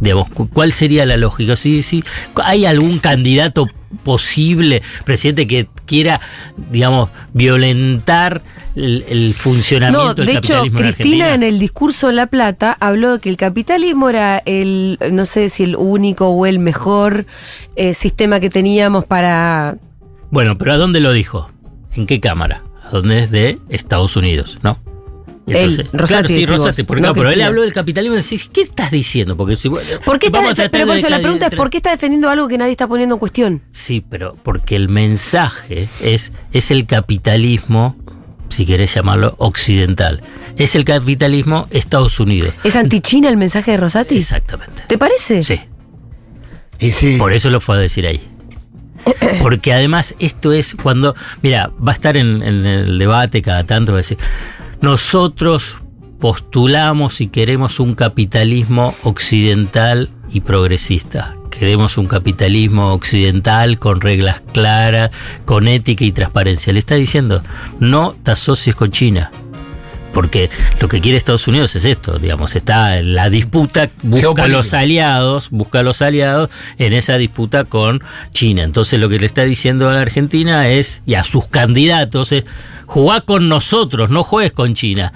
Digamos, 0.00 0.28
cu- 0.30 0.48
¿cuál 0.48 0.72
sería 0.72 1.04
la 1.06 1.16
lógica? 1.16 1.56
Si, 1.56 1.82
si 1.82 2.04
hay 2.36 2.66
algún 2.66 2.98
candidato 2.98 3.66
posible, 4.04 4.82
presidente, 5.04 5.46
que 5.46 5.68
quiera, 5.88 6.20
digamos, 6.70 7.10
violentar 7.32 8.42
el, 8.76 9.04
el 9.08 9.34
funcionamiento 9.34 10.06
No, 10.08 10.14
del 10.14 10.26
de 10.26 10.32
hecho, 10.32 10.40
capitalismo 10.54 10.78
en 10.78 10.84
Cristina 10.84 11.24
Argentina? 11.24 11.34
en 11.34 11.42
el 11.54 11.58
discurso 11.58 12.08
en 12.10 12.16
La 12.16 12.26
Plata 12.26 12.76
habló 12.78 13.14
de 13.14 13.18
que 13.20 13.28
el 13.30 13.36
capitalismo 13.36 14.08
era 14.08 14.38
el, 14.46 14.98
no 15.10 15.24
sé 15.24 15.48
si 15.48 15.64
el 15.64 15.74
único 15.74 16.28
o 16.28 16.46
el 16.46 16.60
mejor 16.60 17.26
eh, 17.74 17.94
sistema 17.94 18.38
que 18.38 18.50
teníamos 18.50 19.04
para... 19.04 19.76
Bueno, 20.30 20.56
pero 20.56 20.74
¿a 20.74 20.76
dónde 20.76 21.00
lo 21.00 21.12
dijo? 21.12 21.50
¿En 21.94 22.06
qué 22.06 22.20
cámara? 22.20 22.62
¿A 22.84 22.90
dónde 22.90 23.22
es 23.24 23.30
de 23.30 23.58
Estados 23.68 24.16
Unidos, 24.16 24.58
no? 24.62 24.78
Él, 25.56 25.88
Rosati, 25.92 26.06
claro, 26.06 26.28
sí, 26.28 26.46
Rosati, 26.46 26.82
porque, 26.84 27.00
no 27.02 27.08
no, 27.08 27.14
pero 27.14 27.30
él 27.30 27.40
habló 27.42 27.62
del 27.62 27.72
capitalismo 27.72 28.16
y 28.16 28.22
decís, 28.22 28.48
¿qué 28.52 28.62
estás 28.62 28.90
diciendo? 28.90 29.36
Porque 29.36 29.56
si, 29.56 29.68
¿Por 29.70 30.18
qué 30.18 30.26
está 30.26 30.38
vamos 30.38 30.50
a 30.50 30.52
defe- 30.52 30.56
tratar 30.56 30.70
pero 30.70 30.86
por 30.86 30.96
eso 30.96 31.08
la 31.08 31.20
pregunta 31.20 31.46
es 31.46 31.54
¿por 31.54 31.70
qué 31.70 31.76
está 31.78 31.90
defendiendo 31.90 32.28
algo 32.30 32.48
que 32.48 32.58
nadie 32.58 32.72
está 32.72 32.86
poniendo 32.88 33.14
en 33.14 33.18
cuestión? 33.18 33.62
Sí, 33.70 34.04
pero 34.08 34.36
porque 34.42 34.76
el 34.76 34.88
mensaje 34.88 35.88
es, 36.02 36.32
es 36.52 36.70
el 36.70 36.86
capitalismo, 36.86 37.96
si 38.48 38.66
querés 38.66 38.94
llamarlo, 38.94 39.34
occidental. 39.38 40.22
Es 40.56 40.74
el 40.74 40.84
capitalismo 40.84 41.68
Estados 41.70 42.18
Unidos. 42.18 42.52
¿Es 42.64 42.74
anti-China 42.76 43.28
el 43.28 43.36
mensaje 43.36 43.70
de 43.72 43.76
Rosati? 43.76 44.16
Exactamente. 44.16 44.82
¿Te 44.88 44.98
parece? 44.98 45.42
Sí. 45.44 45.60
Y 46.80 46.90
sí. 46.92 47.16
Por 47.16 47.32
eso 47.32 47.50
lo 47.50 47.60
fue 47.60 47.76
a 47.76 47.78
decir 47.78 48.06
ahí. 48.06 48.20
Porque 49.42 49.72
además 49.72 50.14
esto 50.18 50.52
es 50.52 50.74
cuando, 50.74 51.14
mira, 51.42 51.70
va 51.86 51.92
a 51.92 51.94
estar 51.94 52.16
en, 52.16 52.42
en 52.42 52.66
el 52.66 52.98
debate 52.98 53.40
cada 53.42 53.64
tanto, 53.64 53.92
va 53.92 53.98
a 53.98 54.02
decir, 54.02 54.18
nosotros 54.80 55.78
postulamos 56.20 57.20
y 57.20 57.28
queremos 57.28 57.80
un 57.80 57.94
capitalismo 57.94 58.94
occidental 59.02 60.10
y 60.30 60.40
progresista. 60.40 61.36
Queremos 61.50 61.98
un 61.98 62.06
capitalismo 62.06 62.92
occidental 62.92 63.78
con 63.78 64.00
reglas 64.00 64.42
claras, 64.52 65.10
con 65.44 65.66
ética 65.66 66.04
y 66.04 66.12
transparencia. 66.12 66.72
Le 66.72 66.78
está 66.78 66.94
diciendo, 66.94 67.42
no 67.80 68.14
te 68.22 68.32
asocies 68.32 68.76
con 68.76 68.90
China. 68.90 69.30
Porque 70.12 70.50
lo 70.80 70.88
que 70.88 71.00
quiere 71.00 71.18
Estados 71.18 71.48
Unidos 71.48 71.76
es 71.76 71.84
esto, 71.84 72.18
digamos, 72.18 72.56
está 72.56 72.98
en 72.98 73.14
la 73.14 73.28
disputa, 73.28 73.90
busca 74.02 74.48
los 74.48 74.72
aliados, 74.72 75.50
busca 75.50 75.82
los 75.82 76.00
aliados 76.00 76.48
en 76.78 76.92
esa 76.92 77.18
disputa 77.18 77.64
con 77.64 78.02
China. 78.32 78.64
Entonces 78.64 78.98
lo 78.98 79.08
que 79.08 79.18
le 79.18 79.26
está 79.26 79.44
diciendo 79.44 79.88
a 79.88 79.92
la 79.92 80.00
Argentina 80.00 80.68
es, 80.68 81.02
y 81.04 81.14
a 81.14 81.24
sus 81.24 81.46
candidatos, 81.46 82.32
es, 82.32 82.46
jugá 82.88 83.20
con 83.20 83.48
nosotros, 83.48 84.10
no 84.10 84.24
juegues 84.24 84.52
con 84.52 84.74
China. 84.74 85.12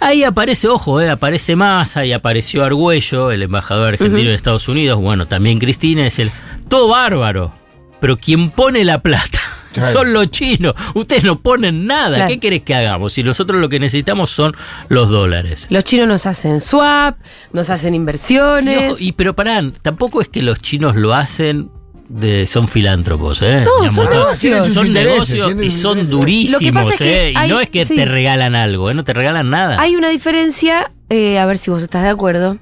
Ahí 0.00 0.22
aparece, 0.24 0.68
ojo, 0.68 1.00
eh, 1.00 1.10
aparece 1.10 1.56
Massa, 1.56 2.00
ahí 2.00 2.12
apareció 2.12 2.64
Argüello, 2.64 3.30
el 3.30 3.42
embajador 3.42 3.88
argentino 3.88 4.20
Ujú. 4.20 4.28
en 4.28 4.34
Estados 4.34 4.68
Unidos, 4.68 4.98
bueno, 5.00 5.26
también 5.26 5.58
Cristina, 5.58 6.06
es 6.06 6.18
el, 6.18 6.30
todo 6.68 6.88
bárbaro, 6.88 7.52
pero 8.00 8.16
quien 8.16 8.50
pone 8.50 8.84
la 8.84 9.00
plata 9.02 9.38
Claro. 9.74 9.90
son 9.92 10.12
los 10.12 10.30
chinos, 10.30 10.74
ustedes 10.94 11.24
no 11.24 11.40
ponen 11.40 11.84
nada, 11.86 12.14
Claro. 12.16 12.28
¿qué 12.30 12.38
querés 12.38 12.62
que 12.62 12.74
hagamos? 12.76 13.12
Si 13.14 13.24
nosotros 13.24 13.60
lo 13.60 13.68
que 13.68 13.80
necesitamos 13.80 14.30
son 14.30 14.54
los 14.88 15.08
dólares. 15.08 15.66
Los 15.70 15.82
chinos 15.82 16.06
nos 16.06 16.26
hacen 16.26 16.60
swap, 16.60 17.16
nos 17.52 17.70
hacen 17.70 17.92
Y, 17.94 17.96
inversiones. 17.96 18.92
ojo, 18.92 18.96
y 19.00 19.10
pero 19.12 19.34
pará, 19.34 19.62
tampoco 19.82 20.20
es 20.20 20.28
que 20.28 20.42
los 20.42 20.60
chinos 20.60 20.94
lo 20.94 21.12
hacen 21.12 21.70
de 22.08 22.46
son 22.46 22.68
filántropos, 22.68 23.40
¿eh? 23.42 23.64
No, 23.64 23.88
son 23.88 24.10
negocios. 24.10 24.72
Son 24.72 24.92
negocios 24.92 25.52
y 25.62 25.70
son 25.70 26.08
durísimos, 26.08 26.90
es 26.90 26.96
que 26.98 27.28
¿eh? 27.28 27.32
Y 27.32 27.48
no 27.48 27.60
es 27.60 27.70
que 27.70 27.84
sí. 27.84 27.96
te 27.96 28.04
regalan 28.04 28.54
algo, 28.54 28.90
¿eh? 28.90 28.94
No 28.94 29.04
te 29.04 29.12
regalan 29.12 29.50
nada. 29.50 29.80
Hay 29.80 29.96
una 29.96 30.08
diferencia, 30.08 30.92
eh, 31.08 31.38
a 31.38 31.46
ver 31.46 31.58
si 31.58 31.70
vos 31.70 31.82
estás 31.82 32.02
de 32.02 32.10
acuerdo, 32.10 32.58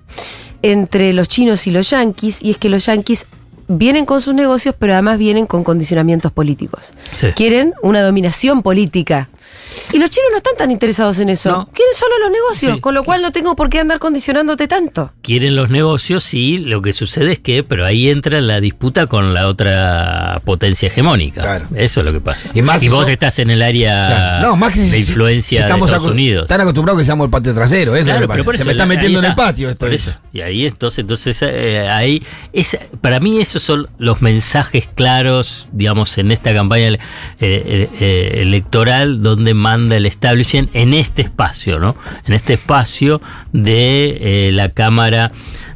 entre 0.63 1.13
los 1.13 1.29
chinos 1.29 1.67
y 1.67 1.71
los 1.71 1.91
yanquis, 1.91 2.43
y 2.43 2.51
es 2.51 2.57
que 2.57 2.69
los 2.69 2.87
yanquis 2.87 3.27
vienen 3.69 4.05
con 4.05 4.21
sus 4.21 4.35
negocios, 4.35 4.75
pero 4.79 4.93
además 4.93 5.19
vienen 5.19 5.47
con 5.47 5.65
condicionamientos 5.65 6.33
políticos. 6.33 6.93
Sí. 7.17 7.29
Quieren 7.35 7.75
una 7.83 8.03
dominación 8.03 8.63
política. 8.63 9.29
Y 9.93 9.99
los 9.99 10.11
chinos 10.11 10.29
no 10.31 10.37
están 10.39 10.57
tan 10.57 10.71
interesados 10.71 11.19
en 11.19 11.29
eso. 11.29 11.51
No. 11.51 11.69
Quieren 11.73 11.95
solo 11.95 12.19
los 12.21 12.31
negocios, 12.31 12.75
Sí. 12.77 12.81
con 12.81 12.95
lo 12.95 13.05
cual 13.05 13.23
no 13.23 13.33
tengo 13.33 13.55
por 13.57 13.69
qué 13.71 13.81
andar 13.81 13.99
condicionándote 13.99 14.69
tanto. 14.69 15.13
quieren 15.23 15.55
los 15.57 15.71
negocios, 15.71 16.25
sí, 16.25 16.59
lo 16.59 16.83
que 16.83 16.93
sucede 16.93 17.33
es 17.33 17.39
que, 17.39 17.63
pero 17.63 17.85
ahí 17.87 18.09
entra 18.09 18.41
la 18.41 18.61
disputa 18.61 19.07
con 19.07 19.35
la 19.35 19.47
otra 19.49 20.41
potencia 20.45 20.89
hegemónica. 20.89 21.43
Claro. 21.43 21.67
Eso 21.75 22.01
es 22.01 22.07
lo 22.07 22.13
que 22.13 22.21
pasa. 22.21 22.49
Y 22.55 22.63
más 22.63 22.81
vos 22.91 23.03
eso- 23.05 23.11
estás 23.13 23.39
en 23.39 23.51
el 23.51 23.63
área 23.63 24.07
Claro. 24.09 24.49
No, 24.49 24.57
Maxi, 24.57 24.81
de 24.81 24.89
si- 24.91 24.99
influencia 24.99 25.49
si 25.49 25.57
de 25.57 25.63
estamos 25.63 25.91
Estados 25.91 26.09
acu- 26.09 26.13
Unidos. 26.13 26.43
Están 26.43 26.61
acostumbrados 26.61 27.01
que 27.01 27.07
seamos 27.07 27.25
el 27.27 27.31
patio 27.31 27.55
trasero, 27.55 27.95
eso 27.97 28.05
Claro, 28.05 28.17
es 28.19 28.21
lo 28.23 28.27
que 28.29 28.33
pero 28.33 28.45
pasa. 28.45 28.45
por 28.45 28.57
Se 28.59 28.65
me 28.65 28.73
está 28.73 28.83
la- 28.85 28.87
metiendo 28.89 29.19
en 29.21 29.25
el 29.27 29.35
patio 29.35 29.71
esto. 29.71 29.87
Por 29.87 29.95
eso. 29.95 30.11
eso. 30.11 30.21
Y 30.33 30.41
ahí 30.41 30.67
entonces, 30.67 30.99
entonces 31.01 31.39
eh, 31.43 31.89
ahí 31.89 32.23
es, 32.53 32.77
para 33.01 33.21
mí 33.21 33.41
esos 33.41 33.63
son 33.63 33.89
los 33.99 34.23
mensajes 34.23 34.89
claros, 34.95 35.69
digamos, 35.73 36.17
en 36.19 36.33
esta 36.33 36.53
campaña 36.55 36.89
eh, 36.89 36.99
eh, 37.41 38.39
electoral 38.43 39.23
donde 39.23 39.55
manda 39.63 39.97
el 39.97 40.07
establishment 40.07 40.69
en 40.75 40.93
este 40.93 41.23
espacio, 41.23 41.79
¿no? 41.79 41.97
En 42.27 42.35
este 42.35 42.55
espacio 42.55 43.23
de 43.53 44.19
eh, 44.49 44.53
la 44.53 44.69
Cámara 44.71 45.31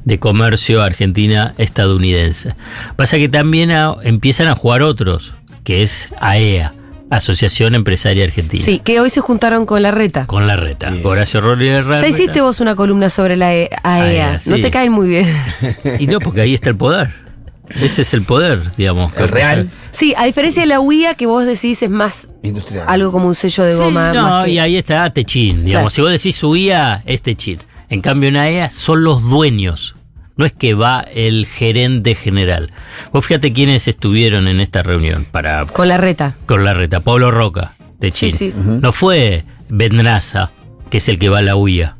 de 0.05 0.19
Comercio 0.19 0.83
Argentina 0.83 1.55
estadounidense. 1.59 2.55
Pasa 2.97 3.17
que 3.19 3.29
también 3.29 3.71
a- 3.71 3.95
empiezan 4.03 4.49
a 4.49 4.55
jugar 4.55 4.83
otros, 4.83 5.35
que 5.65 5.83
es 5.83 6.09
AEA, 6.21 6.73
Asociación 7.11 7.75
Empresaria 7.77 8.25
Argentina. 8.25 8.63
Sí, 8.65 8.81
que 8.81 8.99
hoy 8.99 9.11
se 9.11 9.21
juntaron 9.21 9.65
con 9.67 9.81
la 9.83 9.93
reta. 9.93 10.27
Con 10.27 10.47
la 10.49 10.57
reta. 10.57 10.93
Horacio 11.05 11.41
Rodríguez 11.41 11.85
Ya 11.85 11.91
Larreta. 11.91 12.09
hiciste 12.09 12.41
vos 12.41 12.59
una 12.61 12.75
columna 12.75 13.09
sobre 13.11 13.37
la 13.37 13.55
E- 13.55 13.71
AEA. 13.85 14.05
AEA, 14.05 14.33
No 14.47 14.57
sí. 14.57 14.63
te 14.63 14.71
caen 14.73 14.91
muy 14.93 15.09
bien. 15.09 15.33
Y 16.01 16.07
no, 16.09 16.19
porque 16.19 16.41
ahí 16.41 16.55
está 16.55 16.69
el 16.71 16.77
poder. 16.77 17.26
Ese 17.71 18.03
es 18.03 18.15
el 18.15 18.23
poder, 18.23 18.63
digamos. 18.77 19.13
El 19.17 19.29
real. 19.29 19.71
Sí, 19.91 20.15
a 20.17 20.25
diferencia 20.25 20.63
de 20.63 20.67
la 20.69 20.81
UIA, 20.81 21.15
que 21.15 21.27
vos 21.27 21.45
decís 21.45 21.83
es 21.83 21.91
más 21.91 22.29
Industrial. 22.43 22.85
algo 22.89 23.11
como 23.13 23.27
un 23.29 23.35
sello 23.35 23.65
de 23.65 23.73
Sí, 23.77 23.83
goma. 23.83 24.13
no, 24.13 24.23
más 24.23 24.45
que- 24.45 24.53
y 24.53 24.59
ahí 24.59 24.77
está 24.77 25.09
Techín. 25.11 25.65
Digamos, 25.65 25.93
Claro. 25.93 26.09
si 26.09 26.15
vos 26.15 26.23
decís 26.23 26.43
UIA, 26.43 27.03
es 27.07 27.23
Techín. 27.23 27.59
En 27.89 28.01
cambio, 28.01 28.29
en 28.29 28.37
AEA 28.37 28.71
son 28.71 29.05
los 29.05 29.29
dueños. 29.29 29.97
No 30.37 30.45
es 30.45 30.53
que 30.53 30.75
va 30.75 31.01
el 31.01 31.47
gerente 31.47 32.15
general. 32.15 32.73
Vos 33.13 33.25
fíjate 33.25 33.53
quiénes 33.53 33.89
estuvieron 33.89 34.49
en 34.49 34.61
esta 34.61 34.83
reunión 34.83 35.25
para 35.31 35.65
Con 35.67 35.89
la 35.89 35.97
reta. 35.97 36.37
con 36.47 36.65
la 36.65 36.75
reta. 36.75 37.01
Pablo 37.01 37.31
Roca, 37.31 37.75
Techín. 38.01 38.31
Sí, 38.33 38.51
sí. 38.51 38.55
No 38.57 38.93
fue 38.93 39.45
Bendraza, 39.71 40.51
que 40.91 40.99
es 40.99 41.09
el 41.09 41.19
que 41.19 41.29
va 41.31 41.39
a 41.39 41.43
la 41.43 41.57
UIA. 41.57 41.96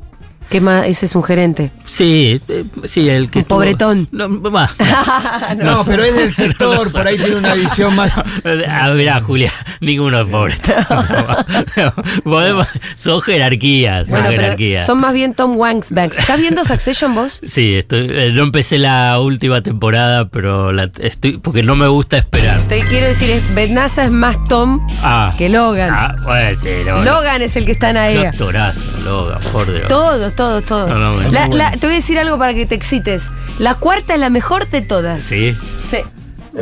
Que 0.51 0.61
más, 0.61 0.87
ese 0.87 1.07
es 1.07 1.15
un 1.17 1.25
gerente. 1.25 1.73
Sí, 1.85 2.41
eh, 2.49 2.65
sí, 2.85 3.09
el 3.09 3.31
que 3.31 3.41
Un 3.41 3.43
estuvo- 3.43 3.57
pobretón. 3.59 4.09
No, 4.13 4.29
va. 4.51 4.71
No, 5.57 5.83
pero 5.85 6.05
es 6.05 6.15
del 6.15 6.33
sector, 6.35 6.91
por 6.93 7.07
ahí 7.07 7.17
tiene 7.19 7.37
una 7.37 7.55
visión 7.55 7.95
más. 7.95 8.21
Ah, 8.69 8.91
mirá, 8.95 9.21
Julia, 9.21 9.51
ninguno 9.81 10.21
es 10.21 10.29
pobre. 10.29 10.55
Podemos, 12.25 12.67
son 12.97 13.21
jerarquías, 13.23 14.07
son 14.09 14.21
Bueno, 14.23 14.29
jerarquías. 14.31 14.87
son 14.87 14.99
más 14.99 15.13
bien 15.15 15.35
Tom 15.35 15.57
Wanks 15.57 15.93
Banks. 15.93 16.17
¿Estás 16.19 16.39
viendo 16.41 16.65
Succession 16.65 17.15
vos? 17.15 17.41
Sí, 17.45 17.75
estoy, 17.77 18.09
eh, 18.11 18.31
no 18.33 18.43
empecé 18.45 18.79
la 18.79 19.19
última 19.21 19.63
temporada, 19.63 20.29
pero 20.29 20.73
la, 20.73 20.91
estoy 20.99 21.39
porque 21.39 21.63
no 21.63 21.77
me 21.77 21.89
gusta 21.89 22.19
esperar. 22.19 22.63
Te 22.69 22.81
quiero 22.87 23.07
decir, 23.07 23.31
es- 23.31 23.55
Benassa 23.55 24.05
es 24.05 24.11
más 24.11 24.37
Tom 24.49 24.87
Ah, 25.03 25.33
que 25.37 25.49
Logan. 25.49 25.91
ah, 25.93 26.17
bueno, 26.25 26.59
sí, 26.59 26.69
no, 26.87 27.03
Logan 27.03 27.43
es 27.43 27.57
el 27.57 27.65
que 27.67 27.73
está 27.73 27.91
en 27.91 28.21
qué 28.21 28.27
actorazo, 28.29 28.85
Logan, 29.05 29.41
por 29.53 29.71
Dios. 29.73 29.89
Todos, 29.89 30.35
todos, 30.37 30.65
todos. 30.65 30.89
No, 30.89 30.99
no, 30.99 31.21
La- 31.31 31.47
bueno. 31.49 31.57
la- 31.57 31.71
te 31.73 31.79
voy 31.79 31.91
a 31.91 31.95
decir 31.95 32.19
algo 32.19 32.39
para 32.39 32.55
que 32.55 32.67
te 32.67 32.75
excites. 32.75 33.31
La 33.59 33.75
cuarta 33.75 34.15
es 34.15 34.21
la 34.21 34.31
mejor 34.31 34.69
de 34.69 34.83
todas. 34.83 35.23
Sí, 35.23 35.57
Sí. 35.83 35.99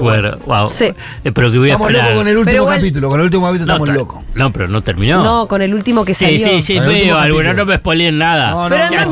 bueno, 0.00 0.36
wow. 0.46 0.68
Sí. 0.70 0.86
Eh, 1.24 1.30
pero 1.32 1.52
que 1.52 1.58
voy 1.58 1.68
a 1.70 1.74
Estamos 1.74 1.92
locos 1.92 2.12
con 2.14 2.26
el 2.28 2.36
último 2.36 2.56
igual- 2.62 2.76
capítulo. 2.78 3.08
Con 3.10 3.20
el 3.20 3.24
último 3.26 3.46
capítulo 3.46 3.66
no, 3.66 3.74
estamos 3.84 3.96
locos. 3.96 4.24
No, 4.34 4.52
pero 4.52 4.66
no 4.68 4.82
terminó. 4.82 5.22
No, 5.22 5.46
con 5.46 5.62
el 5.62 5.72
último 5.72 6.04
que 6.04 6.14
Sí, 6.14 6.24
salió. 6.38 6.48
sí, 6.56 6.62
sí, 6.62 6.76
el 6.76 6.80
veo 6.84 6.90
último 6.94 7.14
alguno, 7.16 7.42
capítulo. 7.44 7.64
no 7.64 7.70
me 7.70 7.76
spoileen 7.76 8.18
nada. 8.18 8.50
No, 8.50 8.62
no, 8.64 8.68
Pero 8.70 8.80
ya, 8.90 9.02
anda 9.02 9.06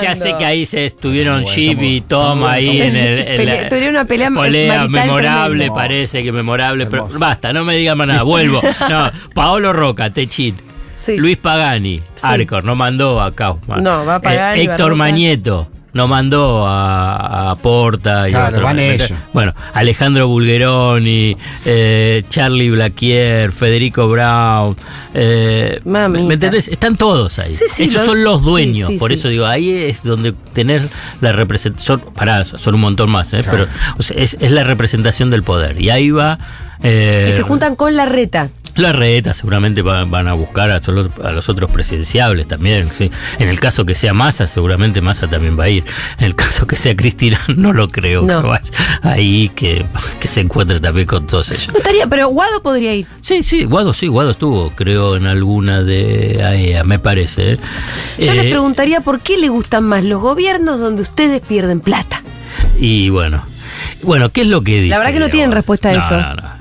sé, 0.00 0.04
ya 0.04 0.14
sé 0.14 0.34
que 0.38 0.44
ahí 0.44 0.66
se 0.66 0.84
estuvieron 0.84 1.44
Chip 1.44 1.80
y 1.82 2.00
Tom 2.02 2.20
estamos 2.42 2.50
ahí 2.50 2.80
en 2.82 2.96
el. 2.96 3.18
en 3.20 3.36
Pelea- 3.38 3.62
la- 3.62 3.68
tuvieron 3.70 3.90
una 3.90 4.04
pelea 4.04 4.30
pelea 4.30 4.86
marital 4.86 4.90
memorable, 4.90 5.70
parece 5.70 6.22
que 6.22 6.30
memorable. 6.32 6.86
Pero 6.86 7.08
basta, 7.18 7.52
no 7.54 7.64
me 7.64 7.74
digan 7.76 7.96
más 7.96 8.08
nada. 8.08 8.22
Vuelvo. 8.22 8.60
No, 8.90 9.10
Paolo 9.34 9.72
Roca, 9.72 10.10
Techit. 10.12 10.67
Sí. 11.14 11.16
Luis 11.18 11.38
Pagani, 11.38 11.98
Sí. 12.16 12.26
Arcor, 12.26 12.64
no 12.64 12.74
mandó 12.76 13.20
a 13.20 13.34
Kaufman. 13.34 13.82
No, 13.82 14.04
va 14.04 14.20
Pagani, 14.20 14.66
va 14.66 14.74
Héctor. 14.74 14.94
Mañeto. 14.94 15.68
No 15.94 16.06
mandó 16.06 16.66
a, 16.68 17.50
a 17.50 17.56
Porta 17.56 18.28
y 18.28 18.32
Claro, 18.32 18.48
otros. 18.48 18.62
van 18.62 18.78
ellos. 18.78 19.12
Bueno, 19.32 19.54
Alejandro 19.72 20.28
Bulgeroni, 20.28 21.36
eh, 21.64 22.22
Charlie 22.28 22.70
Blaquier, 22.70 23.50
Federico 23.52 24.06
Brown. 24.08 24.76
Eh. 25.14 25.80
¿Me 25.84 26.04
entendés? 26.34 26.68
Están 26.68 26.96
todos 26.96 27.38
ahí. 27.38 27.54
Sí, 27.54 27.64
sí, 27.72 27.84
Esos 27.84 28.02
lo- 28.02 28.06
son 28.06 28.22
los 28.22 28.40
sí, 28.42 28.46
dueños. 28.46 28.88
sí, 28.88 28.98
Por 28.98 29.08
sí. 29.10 29.14
eso 29.14 29.28
digo, 29.28 29.46
ahí 29.46 29.70
es 29.70 30.02
donde 30.04 30.32
tener 30.52 30.82
la 31.22 31.32
representación. 31.32 32.00
Pará, 32.14 32.44
son 32.44 32.74
un 32.74 32.80
montón 32.82 33.10
más, 33.10 33.32
¿eh? 33.32 33.42
Claro. 33.42 33.66
pero 33.66 33.68
o 33.98 34.02
sea, 34.02 34.16
es, 34.18 34.36
es 34.40 34.52
la 34.52 34.64
representación 34.64 35.30
del 35.30 35.42
poder. 35.42 35.80
Y 35.80 35.88
ahí 35.90 36.10
va. 36.10 36.38
eh, 36.82 37.24
Y 37.28 37.32
se 37.32 37.42
juntan 37.42 37.74
con 37.76 37.96
la 37.96 38.04
reta. 38.04 38.50
La 38.78 38.92
reta 38.92 39.34
seguramente 39.34 39.82
va- 39.82 40.04
van 40.04 40.28
a 40.28 40.34
buscar 40.34 40.70
a, 40.70 40.80
solo- 40.82 41.10
a 41.22 41.32
los 41.32 41.48
otros 41.48 41.70
presidenciables 41.70 42.46
también. 42.48 42.88
¿sí? 42.94 43.10
En 43.38 43.48
el 43.48 43.60
caso 43.60 43.84
que 43.84 43.94
sea 43.94 44.14
Massa, 44.14 44.46
seguramente 44.46 45.00
Massa 45.00 45.26
también 45.28 45.58
va 45.58 45.64
a 45.64 45.68
ir. 45.68 45.84
En 46.18 46.24
el 46.24 46.34
caso 46.34 46.66
que 46.66 46.76
sea 46.76 46.96
Cristina, 46.96 47.38
no 47.56 47.72
lo 47.72 47.90
creo 47.90 48.22
No. 48.22 48.40
que 48.42 48.48
vaya 48.48 48.70
ahí, 49.02 49.50
que, 49.54 49.84
que 50.20 50.28
se 50.28 50.40
encuentre 50.40 50.80
también 50.80 51.06
con 51.06 51.26
todos 51.26 51.50
ellos. 51.50 51.68
No 51.72 51.78
estaría, 51.78 52.06
pero 52.06 52.28
Guado 52.28 52.62
podría 52.62 52.94
ir. 52.94 53.06
Sí, 53.20 53.42
sí, 53.42 53.64
Guado 53.64 53.92
sí, 53.92 54.06
Guado 54.06 54.30
estuvo, 54.30 54.70
creo, 54.74 55.16
en 55.16 55.26
alguna 55.26 55.82
de 55.82 56.42
AEA, 56.44 56.84
me 56.84 56.98
parece. 56.98 57.52
¿eh? 57.54 57.58
Yo 58.18 58.32
les 58.34 58.46
Eh, 58.46 58.50
preguntaría 58.50 59.00
por 59.00 59.20
qué 59.20 59.36
le 59.38 59.48
gustan 59.48 59.84
más 59.84 60.04
los 60.04 60.20
gobiernos 60.20 60.78
donde 60.80 61.02
ustedes 61.02 61.40
pierden 61.40 61.80
plata. 61.80 62.22
Y 62.78 63.08
bueno, 63.10 63.44
bueno, 64.02 64.30
¿qué 64.30 64.42
es 64.42 64.46
lo 64.48 64.62
que 64.62 64.76
dice? 64.80 64.90
La 64.90 64.98
verdad 64.98 65.12
que 65.12 65.20
no 65.20 65.28
tienen 65.28 65.52
respuesta 65.52 65.90
a 65.90 65.92
No, 65.92 65.98
eso. 65.98 66.16
no, 66.20 66.34
no. 66.34 66.57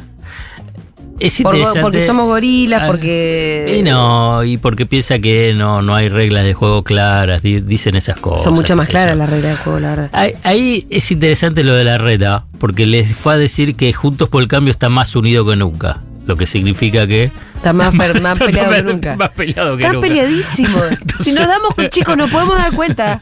Es 1.19 1.39
interesante. 1.39 1.81
porque 1.81 2.05
somos 2.05 2.25
gorilas, 2.25 2.83
Ah, 2.83 2.87
porque. 2.87 3.75
Y 3.79 3.81
no, 3.81 4.43
y 4.43 4.57
porque 4.57 4.85
piensa 4.85 5.17
que 5.19 5.53
no, 5.57 5.81
no 5.81 5.95
hay 5.95 6.09
reglas 6.09 6.43
de 6.45 6.53
juego 6.53 6.83
claras, 6.83 7.41
di- 7.41 7.61
dicen 7.61 7.95
esas 7.95 8.19
cosas. 8.19 8.43
Son 8.43 8.53
mucho 8.53 8.75
más 8.75 8.87
claras 8.87 9.17
las 9.17 9.29
reglas 9.29 9.51
del 9.53 9.57
juego, 9.63 9.79
la 9.79 9.89
verdad. 9.89 10.09
Ahí, 10.13 10.33
ahí 10.43 10.87
es 10.89 11.11
interesante 11.11 11.63
lo 11.63 11.73
de 11.73 11.83
la 11.83 11.97
reta, 11.97 12.45
porque 12.59 12.85
les 12.85 13.15
fue 13.15 13.33
a 13.33 13.37
decir 13.37 13.75
que 13.75 13.91
Juntos 13.93 14.29
por 14.29 14.41
el 14.41 14.47
Cambio 14.47 14.71
está 14.71 14.89
más 14.89 15.15
unido 15.15 15.45
que 15.45 15.55
nunca. 15.55 16.01
Lo 16.27 16.35
que 16.35 16.45
significa 16.45 17.07
que. 17.07 17.31
Está 17.55 17.73
más, 17.73 17.95
per- 17.95 18.21
más 18.21 18.33
está 18.33 18.45
peleado 18.45 18.73
que 18.75 18.83
nunca. 18.83 19.15
más 19.15 19.29
peleado 19.29 19.77
que 19.77 19.83
Están 19.83 19.95
nunca. 19.95 20.07
peleadísimos. 20.09 20.83
si 21.21 21.31
nos 21.31 21.47
damos 21.47 21.73
con 21.73 21.89
chicos, 21.89 22.15
nos 22.17 22.29
podemos 22.29 22.57
dar 22.57 22.73
cuenta. 22.73 23.21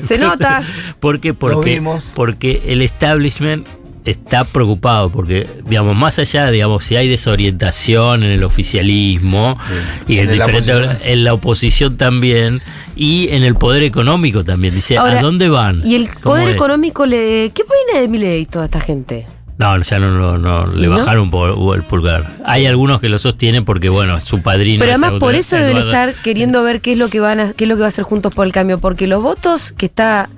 Se 0.00 0.18
nota. 0.18 0.62
¿Por 0.98 1.20
qué? 1.20 1.34
Porque, 1.34 1.80
porque 2.14 2.62
el 2.66 2.82
establishment 2.82 3.66
está 4.04 4.44
preocupado, 4.44 5.10
porque, 5.10 5.46
digamos, 5.66 5.96
más 5.96 6.18
allá, 6.18 6.50
digamos, 6.50 6.84
si 6.84 6.96
hay 6.96 7.08
desorientación 7.08 8.22
en 8.22 8.30
el 8.30 8.44
oficialismo 8.44 9.58
y 10.08 10.18
en, 10.18 10.30
En 10.30 10.38
la 10.38 10.46
diferentes- 10.46 10.74
oposición. 10.84 10.98
en 11.12 11.24
la 11.24 11.34
oposición 11.34 11.96
también, 11.96 12.62
y 12.96 13.28
en 13.30 13.42
el 13.42 13.54
poder 13.54 13.82
económico 13.82 14.44
también. 14.44 14.74
Dice, 14.74 14.98
Ahora, 14.98 15.20
¿a 15.20 15.22
dónde 15.22 15.48
van? 15.48 15.82
Y 15.86 15.94
el 15.94 16.08
¿Cómo 16.08 16.34
poder 16.34 16.48
es? 16.50 16.54
económico 16.54 17.06
le. 17.06 17.50
¿Qué 17.54 17.62
viene 17.86 18.00
de 18.00 18.08
Milei 18.08 18.46
toda 18.46 18.66
esta 18.66 18.80
gente? 18.80 19.26
No, 19.58 19.78
ya 19.82 19.98
no, 19.98 20.10
no, 20.18 20.38
no, 20.38 20.66
le 20.68 20.86
¿Y 20.86 20.90
no? 20.90 20.96
bajaron 20.96 21.30
por 21.30 21.76
el 21.76 21.82
pulgar. 21.84 22.38
Hay 22.46 22.64
algunos 22.64 22.98
que 23.00 23.10
lo 23.10 23.18
sostienen 23.18 23.66
porque, 23.66 23.90
bueno, 23.90 24.18
su 24.20 24.40
padrino. 24.40 24.80
Pero 24.80 24.92
además 24.92 25.12
por 25.20 25.34
eso 25.34 25.56
deben 25.56 25.76
estar 25.76 26.14
queriendo 26.14 26.62
ver 26.62 26.80
qué 26.80 26.92
es 26.92 26.98
lo 26.98 27.08
que 27.08 27.20
van 27.20 27.40
a, 27.40 27.52
qué 27.52 27.64
es 27.64 27.68
lo 27.68 27.74
que 27.76 27.80
va 27.80 27.86
a 27.86 27.88
hacer 27.88 28.04
Juntos 28.04 28.34
por 28.34 28.46
el 28.46 28.52
Cambio, 28.52 28.78
porque 28.78 29.06
los 29.06 29.22
votos 29.22 29.72
que 29.72 29.84
está 29.84 30.30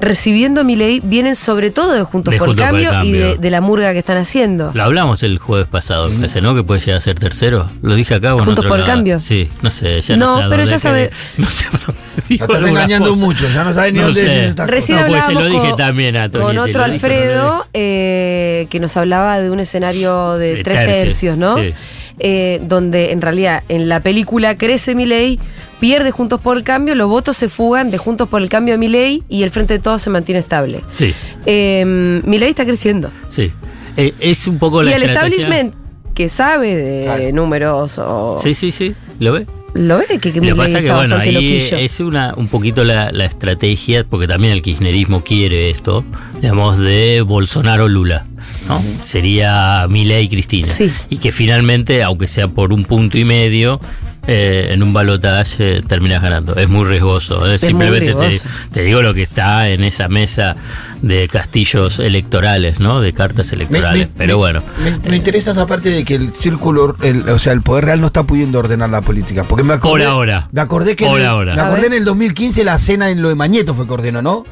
recibiendo 0.00 0.64
Milei 0.64 1.00
vienen 1.02 1.34
sobre 1.36 1.70
todo 1.70 1.92
de 1.92 2.02
Juntos, 2.02 2.32
De 2.32 2.38
por, 2.38 2.48
Juntos 2.48 2.64
el 2.64 2.70
por 2.70 2.80
el 2.80 2.86
Cambio 2.86 3.04
y 3.08 3.12
de, 3.12 3.36
de 3.38 3.50
la 3.50 3.60
murga 3.60 3.92
que 3.92 3.98
están 4.00 4.16
haciendo. 4.16 4.70
Lo 4.74 4.82
hablamos 4.82 5.22
el 5.22 5.38
jueves 5.38 5.66
pasado, 5.68 6.08
me 6.08 6.16
parece, 6.16 6.40
¿no? 6.40 6.54
Que 6.54 6.62
puede 6.62 6.80
llegar 6.80 6.96
a 6.98 7.00
ser 7.00 7.18
tercero. 7.18 7.70
Lo 7.82 7.94
dije 7.94 8.14
acá 8.14 8.34
o 8.34 8.38
en 8.38 8.44
Juntos 8.46 8.64
otro 8.64 8.70
por 8.70 8.78
el 8.80 8.84
lado? 8.86 8.96
Cambio. 8.96 9.20
Sí, 9.20 9.48
no 9.62 9.70
sé, 9.70 10.00
ya 10.00 10.16
no, 10.16 10.26
No, 10.36 10.42
sé. 10.42 10.48
pero 10.50 10.64
ya 10.64 10.78
sabe- 10.78 11.08
quedé. 11.10 11.20
No 11.38 11.46
sé 11.46 11.64
a 11.66 11.70
dónde 11.70 12.00
dijo 12.28 12.44
estás 12.52 12.68
engañando 12.68 13.10
cosa. 13.10 13.24
mucho, 13.24 13.46
ya 13.52 13.64
no 13.64 13.72
sabes 13.72 13.92
ni 13.92 13.98
No 14.00 14.04
dónde 14.06 14.20
sé. 14.20 14.44
estas 14.46 14.68
Recién 14.70 14.98
No, 15.00 15.06
pues 15.06 15.24
se 15.24 15.32
hablábamos 15.32 15.42
lo 15.52 15.58
dije 15.58 15.68
con, 15.70 15.76
también 15.78 16.16
a 16.16 16.28
con 16.30 16.40
Toñete, 16.40 16.58
otro 16.60 16.84
Alfredo 16.84 17.66
eh, 17.72 18.66
que 18.70 18.80
nos 18.80 18.96
hablaba 18.96 19.40
de 19.40 19.50
un 19.50 19.60
escenario 19.60 20.34
de, 20.34 20.54
De 20.56 20.62
tres 20.62 20.76
tercios, 20.78 21.02
tercios, 21.02 21.36
¿no? 21.38 21.56
sí. 21.56 21.74
Eh, 22.22 22.60
donde 22.62 23.12
en 23.12 23.22
realidad 23.22 23.62
en 23.70 23.88
la 23.88 24.00
película 24.00 24.58
crece 24.58 24.94
Milei, 24.94 25.38
pierde 25.80 26.10
Juntos 26.10 26.38
por 26.40 26.58
el 26.58 26.64
Cambio, 26.64 26.94
los 26.94 27.08
votos 27.08 27.36
se 27.38 27.48
fugan 27.48 27.90
de 27.90 27.96
Juntos 27.96 28.28
por 28.28 28.42
el 28.42 28.50
Cambio 28.50 28.74
a 28.74 28.76
Milei 28.76 29.22
y 29.30 29.42
el 29.42 29.50
Frente 29.50 29.72
de 29.74 29.78
Todos 29.78 30.02
se 30.02 30.10
mantiene 30.10 30.38
estable. 30.40 30.82
Sí, 30.92 31.14
Eh, 31.46 31.82
Milei 32.24 32.50
está 32.50 32.64
creciendo. 32.66 33.10
sí. 33.30 33.50
Eh, 33.96 34.14
es 34.20 34.46
un 34.46 34.58
poco 34.58 34.82
la 34.82 34.90
y 34.90 34.94
el 34.94 35.02
estrategia- 35.02 35.36
establishment 35.38 35.74
que 36.14 36.28
sabe 36.28 36.76
de 36.76 37.32
números 37.32 37.98
o 37.98 38.38
Sí, 38.42 38.54
sí, 38.54 38.70
sí. 38.70 38.94
¿Lo 39.18 39.32
ve? 39.32 39.46
Lo 39.74 39.98
ve 39.98 40.06
que, 40.20 40.32
que 40.32 40.40
Lo 40.40 40.56
pasa 40.56 40.78
es 40.78 40.84
que, 40.84 40.92
bueno, 40.92 41.16
ahí 41.16 41.32
loquillo. 41.32 41.76
es 41.76 42.00
una, 42.00 42.34
un 42.36 42.48
poquito 42.48 42.84
la, 42.84 43.10
la 43.12 43.24
estrategia, 43.24 44.04
porque 44.04 44.26
también 44.26 44.52
el 44.52 44.62
kirchnerismo 44.62 45.22
quiere 45.24 45.70
esto, 45.70 46.04
digamos, 46.40 46.78
de 46.78 47.22
Bolsonaro-Lula, 47.22 48.26
¿no? 48.68 48.82
Sería 49.02 49.86
Milei 49.88 50.24
y 50.24 50.28
Cristina. 50.28 50.68
Sí. 50.68 50.92
Y 51.08 51.18
que 51.18 51.32
finalmente, 51.32 52.02
aunque 52.02 52.26
sea 52.26 52.48
por 52.48 52.72
un 52.72 52.84
punto 52.84 53.18
y 53.18 53.24
medio, 53.24 53.80
eh, 54.26 54.68
en 54.72 54.82
un 54.82 54.92
balotaje 54.92 55.78
eh, 55.78 55.82
terminas 55.86 56.22
ganando. 56.22 56.54
Es 56.56 56.68
muy 56.68 56.84
riesgoso. 56.84 57.46
eh. 57.50 57.54
Es 57.54 57.60
Simplemente 57.62 58.12
te, 58.14 58.28
riesgoso. 58.28 58.48
te 58.72 58.82
digo 58.82 59.02
lo 59.02 59.14
que 59.14 59.22
está 59.22 59.68
en 59.68 59.82
esa 59.84 60.08
mesa 60.08 60.56
de 61.02 61.28
castillos 61.28 61.98
electorales, 61.98 62.78
¿no? 62.80 63.00
De 63.00 63.12
cartas 63.12 63.50
electorales. 63.52 64.08
Me- 64.08 64.12
me- 64.12 64.18
Pero 64.18 64.38
bueno. 64.38 64.62
Me, 64.84 65.10
me 65.10 65.16
interesa 65.16 65.52
esa 65.52 65.66
parte 65.66 65.90
de 65.90 66.04
que 66.04 66.14
el 66.14 66.34
círculo, 66.34 66.96
el- 67.02 67.28
o 67.28 67.38
sea, 67.38 67.52
el 67.54 67.62
poder 67.62 67.86
real 67.86 68.00
no 68.00 68.06
está 68.06 68.24
pudiendo 68.24 68.58
ordenar 68.58 68.90
la 68.90 69.00
política. 69.00 69.44
Porque 69.44 69.64
me 69.64 69.74
acordé, 69.74 70.04
Por 70.04 70.12
ahora. 70.12 70.48
Me 70.52 70.60
acordé 70.60 70.96
que 70.96 71.04
en 71.04 71.10
Por 71.10 71.20
el, 71.20 71.26
ahora. 71.26 71.54
Me 71.54 71.62
acordé 71.62 71.86
en 71.86 71.94
el 71.94 72.04
2015 72.04 72.64
la 72.64 72.78
cena 72.78 73.10
en 73.10 73.22
lo 73.22 73.28
de 73.30 73.34
Mañeto 73.34 73.74
fue 73.74 73.86
que 73.86 73.92
ordenó, 73.92 74.20
¿no? 74.22 74.44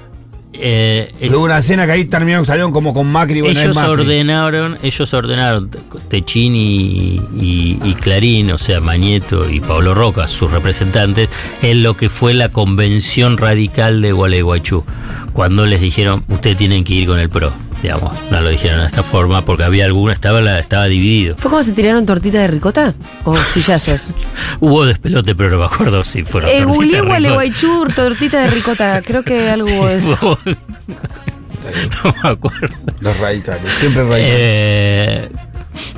Eh, 0.53 1.13
es- 1.21 1.33
Hubo 1.33 1.45
una 1.45 1.63
cena 1.63 1.87
que 1.87 1.93
ahí 1.93 2.05
terminaron, 2.07 2.45
salieron 2.47 2.73
como 2.73 2.93
con 2.95 3.11
Macri. 3.11 3.41
Bueno, 3.43 3.61
ellos 3.61 3.75
Macri. 3.75 3.93
ordenaron, 3.93 4.79
ellos 4.83 5.15
ordenaron 5.15 5.71
Techín 6.09 6.55
y, 6.55 7.21
y- 7.41 7.79
y 7.85 7.95
Clarín, 7.95 8.51
o 8.51 8.59
sea, 8.59 8.81
Mañeto 8.81 9.49
y 9.49 9.61
Pablo 9.61 9.95
Roca, 9.95 10.27
sus 10.27 10.51
representantes, 10.51 11.29
en 11.63 11.83
lo 11.83 11.97
que 11.97 12.09
fue 12.09 12.35
la 12.35 12.49
convención 12.51 13.37
radical 13.39 14.03
de 14.03 14.13
Gualeguaychú, 14.13 14.85
cuando 15.33 15.67
les 15.67 15.81
dijeron, 15.81 16.25
ustedes 16.29 16.57
tienen 16.57 16.83
que 16.85 16.95
ir 16.95 17.07
con 17.07 17.19
el 17.21 17.29
PRO, 17.29 17.53
digamos, 17.83 18.13
no 18.31 18.41
lo 18.41 18.49
dijeron 18.51 18.81
de 18.81 18.87
esta 18.87 19.03
forma, 19.03 19.45
porque 19.45 19.65
había 19.65 19.85
alguna, 19.85 20.13
estaba, 20.13 20.41
la- 20.41 20.59
estaba 20.59 20.87
dividido. 20.87 21.37
¿Fue 21.39 21.51
como 21.51 21.63
se 21.63 21.73
tiraron 21.73 22.05
tortita 22.07 22.39
de 22.39 22.47
ricota? 22.49 22.95
¿O 23.25 23.37
sillazos? 23.55 24.15
Hubo 24.61 24.85
despelote, 24.87 25.35
pero 25.35 25.51
no 25.51 25.59
me 25.59 25.65
acuerdo 25.67 26.03
si 26.03 26.25
fueron 26.25 26.51
Eh, 26.51 26.65
tortitas. 26.65 27.03
Gualeguaychú, 27.05 27.87
tortita 27.95 28.41
de 28.41 28.47
ricota. 28.49 29.03
Creo 29.03 29.23
que 29.23 29.49
algo 29.51 29.69
hubo 29.69 29.87
de 29.87 29.97
eso. 29.99 30.19
Hubo- 30.21 30.39
no 32.05 32.15
me 32.23 32.29
acuerdo. 32.31 32.77
Los 33.01 33.17
radicales, 33.19 33.73
siempre 33.73 34.03
radicales. 34.03 34.35
Eh, 34.39 35.29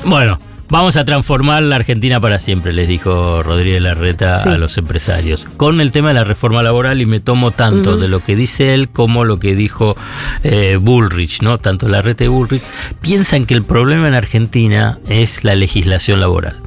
bueno, 0.05 0.39
vamos 0.71 0.97
a 0.97 1.05
transformar 1.05 1.63
la 1.63 1.77
Argentina 1.77 2.21
para 2.21 2.39
siempre, 2.39 2.73
les 2.73 2.89
dijo 2.89 3.43
Rodríguez 3.43 3.83
Larreta 3.83 4.39
Sí. 4.43 4.49
a 4.49 4.59
los 4.59 4.79
empresarios. 4.79 5.47
Con 5.57 5.81
el 5.81 5.91
tema 5.91 6.09
de 6.09 6.15
la 6.15 6.25
reforma 6.25 6.63
laboral 6.63 7.01
y 7.01 7.07
me 7.07 7.21
tomo 7.21 7.51
tanto 7.51 7.97
de 7.97 8.09
lo 8.09 8.21
que 8.23 8.37
dice 8.37 8.75
él 8.75 8.89
como 8.89 9.25
lo 9.25 9.39
que 9.39 9.55
dijo 9.55 9.97
eh, 10.43 10.79
Bullrich, 10.81 11.43
¿no? 11.43 11.59
Tanto 11.59 11.89
Larreta 11.89 12.25
y 12.25 12.29
Bullrich 12.29 12.63
piensan 13.01 13.47
que 13.47 13.55
el 13.55 13.63
problema 13.65 14.09
en 14.09 14.15
Argentina 14.15 14.99
es 15.09 15.45
la 15.45 15.55
legislación 15.55 16.21
laboral. 16.21 16.61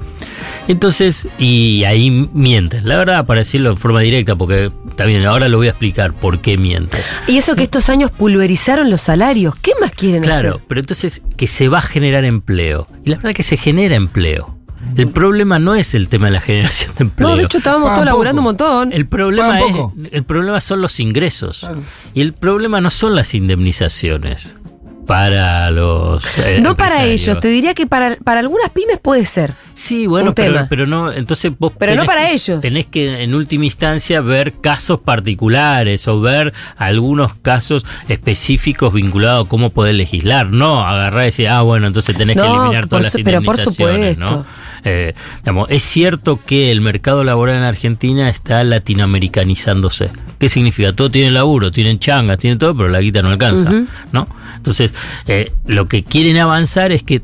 Entonces, 0.68 1.28
y 1.38 1.84
ahí 1.84 2.30
mienten, 2.34 2.88
la 2.88 2.96
verdad, 2.98 3.26
para 3.26 3.40
decirlo 3.42 3.70
en 3.72 3.78
forma 3.78 4.00
directa, 4.00 4.36
porque 4.38 4.72
está 4.94 5.06
bien, 5.06 5.26
ahora 5.26 5.50
lo 5.50 5.58
voy 5.58 5.68
a 5.68 5.72
explicar 5.72 6.14
por 6.14 6.40
qué 6.40 6.56
miente. 6.58 6.98
Y 7.28 7.38
eso 7.38 7.56
que 7.56 7.64
estos 7.64 7.90
años 7.90 8.12
pulverizaron 8.12 8.92
los 8.92 9.02
salarios, 9.02 9.56
¿qué 9.60 9.72
más 9.82 9.92
quieren 9.92 10.24
hacer? 10.24 10.42
Claro, 10.42 10.62
pero 10.68 10.82
entonces 10.82 11.24
que 11.36 11.48
se 11.48 11.68
va 11.68 11.80
a 11.80 11.82
generar 11.82 12.26
empleo. 12.26 12.88
Y 13.04 13.10
la 13.10 13.16
verdad 13.18 13.32
es 13.32 13.38
que 13.38 13.44
se 13.44 13.58
genera 13.58 13.96
empleo. 13.96 14.58
El 14.96 15.08
problema 15.10 15.58
no 15.58 15.74
es 15.74 15.96
el 15.96 16.10
tema 16.10 16.28
de 16.28 16.34
la 16.34 16.42
generación 16.42 16.94
de 16.96 17.04
empleo. 17.06 17.30
No, 17.30 17.38
de 17.38 17.44
hecho 17.44 17.58
estábamos 17.58 17.94
todos 17.94 18.06
laburando 18.06 18.42
un 18.42 18.46
montón. 18.46 18.94
El 18.94 19.08
problema, 19.08 19.60
es, 19.60 19.76
el 20.12 20.24
problema 20.24 20.62
son 20.62 20.82
los 20.82 21.00
ingresos. 21.00 21.68
Y 22.14 22.22
el 22.22 22.34
problema 22.34 22.80
no 22.82 22.92
son 22.92 23.16
las 23.16 23.34
indemnizaciones 23.34 24.56
para 25.06 25.70
los. 25.72 26.24
eh, 26.40 26.60
no 26.62 26.76
para 26.76 27.06
ellos, 27.06 27.40
te 27.40 27.48
diría 27.48 27.74
que 27.74 27.86
para, 27.88 28.16
para 28.18 28.40
algunas 28.40 28.70
pymes 28.72 29.00
puede 29.02 29.26
ser. 29.26 29.54
Sí, 29.76 30.06
bueno, 30.06 30.36
pero, 30.36 30.54
tema. 30.54 30.68
pero 30.70 30.86
no, 30.86 31.12
entonces 31.12 31.52
vos. 31.58 31.74
Pero 31.80 31.94
no 31.94 32.02
tenés 32.04 32.08
para 32.08 32.28
que- 32.28 32.34
ellos. 32.34 32.62
Tenés 32.62 32.86
que 32.88 33.24
en 33.24 33.34
última 33.34 33.66
instancia 33.66 34.22
ver 34.22 34.54
casos 34.62 35.00
particulares 35.00 36.08
o 36.08 36.22
ver 36.22 36.54
algunos 36.78 37.34
casos 37.36 37.84
específicos 38.08 38.94
vinculados 38.94 39.46
a 39.46 39.50
cómo 39.50 39.72
poder 39.72 39.96
legislar. 39.96 40.48
No 40.48 40.82
agarrar 40.86 41.24
y 41.24 41.26
decir, 41.26 41.48
ah, 41.50 41.62
bueno, 41.64 41.88
entonces 41.88 42.16
tenés 42.16 42.36
que 42.36 42.44
No, 42.44 42.56
eliminar 42.62 42.84
por 42.84 42.90
todas 42.90 43.06
las 43.06 43.14
su- 43.14 43.24
pero 43.24 43.42
por 43.42 43.56
indemnizaciones, 43.56 44.18
¿no? 44.18 44.46
Eh, 44.86 45.14
digamos, 45.38 45.68
es 45.72 45.82
cierto 45.82 46.40
que 46.46 46.72
el 46.72 46.82
mercado 46.82 47.24
laboral 47.24 47.56
en 47.58 47.64
Argentina 47.64 48.30
está 48.30 48.64
latinoamericanizándose. 48.64 50.10
¿Qué 50.40 50.50
significa? 50.50 50.94
Todo 50.94 51.10
tienen 51.10 51.34
laburo, 51.34 51.72
tienen 51.72 52.00
changas, 52.00 52.38
tienen 52.38 52.60
todo, 52.60 52.76
pero 52.76 52.90
la 52.90 53.00
guita 53.00 53.22
no 53.22 53.30
alcanza. 53.30 53.72
¿no? 54.12 54.28
Entonces, 54.58 54.93
eh, 55.28 55.52
lo 55.66 55.88
que 55.88 56.04
quieren 56.04 56.38
avanzar 56.38 56.92
es 56.92 57.04
que, 57.04 57.22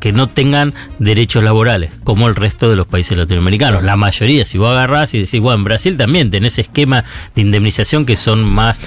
que 0.00 0.12
no 0.12 0.28
tengan 0.28 0.74
derechos 0.98 1.42
laborales, 1.42 1.90
como 2.04 2.28
el 2.28 2.34
resto 2.36 2.70
de 2.70 2.76
los 2.76 2.86
países 2.86 3.16
latinoamericanos. 3.18 3.82
La 3.82 3.96
mayoría, 3.96 4.44
si 4.44 4.58
vos 4.58 4.70
agarrás 4.70 5.14
y 5.14 5.20
decís, 5.20 5.40
bueno, 5.40 5.58
en 5.58 5.64
Brasil 5.64 5.96
también 5.96 6.30
tenés 6.30 6.58
esquemas 6.58 7.04
de 7.34 7.42
indemnización 7.42 8.06
que 8.06 8.16
son 8.16 8.44
más 8.44 8.80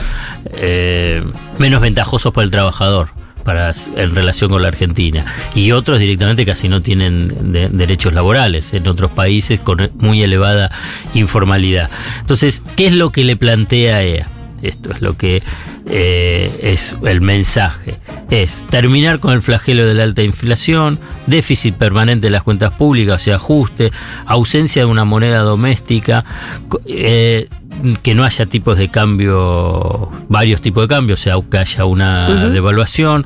eh, 0.54 1.24
menos 1.60 1.82
ventajosos 1.82 2.32
para 2.34 2.46
el 2.46 2.52
trabajador. 2.52 3.10
Para, 3.44 3.72
en 3.96 4.13
relación 4.13 4.50
con 4.52 4.62
la 4.62 4.68
Argentina 4.68 5.26
y 5.56 5.72
otros 5.72 6.00
directamente 6.00 6.46
casi 6.46 6.68
no 6.68 6.82
tienen 6.82 7.54
de- 7.54 7.70
derechos 7.70 8.12
laborales 8.12 8.74
en 8.74 8.86
otros 8.90 9.10
países 9.12 9.62
con 9.62 9.90
muy 10.00 10.22
elevada 10.22 10.70
informalidad. 11.13 11.90
Entonces, 12.20 12.62
¿qué 12.76 12.88
es 12.88 12.94
lo 12.94 13.13
que 13.13 13.24
le 13.24 13.38
plantea 13.38 14.04
EA? 14.04 14.28
Esto 14.62 14.92
es 14.92 15.00
lo 15.02 15.16
que 15.16 15.44
eh, 15.89 16.52
es 16.62 16.95
el 17.04 17.21
mensaje. 17.21 18.00
Es 18.30 18.65
terminar 18.69 19.19
con 19.19 19.34
el 19.34 19.41
flagelo 19.41 19.86
de 19.86 19.93
la 19.93 20.04
alta 20.04 20.21
inflación, 20.21 21.00
déficit 21.28 21.76
permanente 21.76 22.28
de 22.28 22.32
las 22.32 22.43
cuentas 22.43 22.73
públicas, 22.73 23.21
o 23.21 23.23
sea, 23.23 23.36
ajuste, 23.36 23.91
ausencia 24.26 24.84
de 24.84 24.86
una 24.86 25.06
moneda 25.06 25.39
doméstica, 25.39 26.26
eh, 26.88 27.47
que 28.04 28.15
no 28.15 28.23
haya 28.23 28.45
tipos 28.47 28.78
de 28.78 28.89
cambio, 28.89 30.12
varios 30.30 30.62
tipos 30.62 30.84
de 30.84 30.95
cambio, 30.95 31.13
o 31.13 31.17
sea, 31.17 31.36
que 31.50 31.58
haya 31.58 31.86
una 31.86 32.50
devaluación 32.50 33.26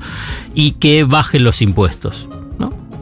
y 0.53 0.71
que 0.71 1.03
bajen 1.03 1.43
los 1.43 1.61
impuestos. 1.61 2.27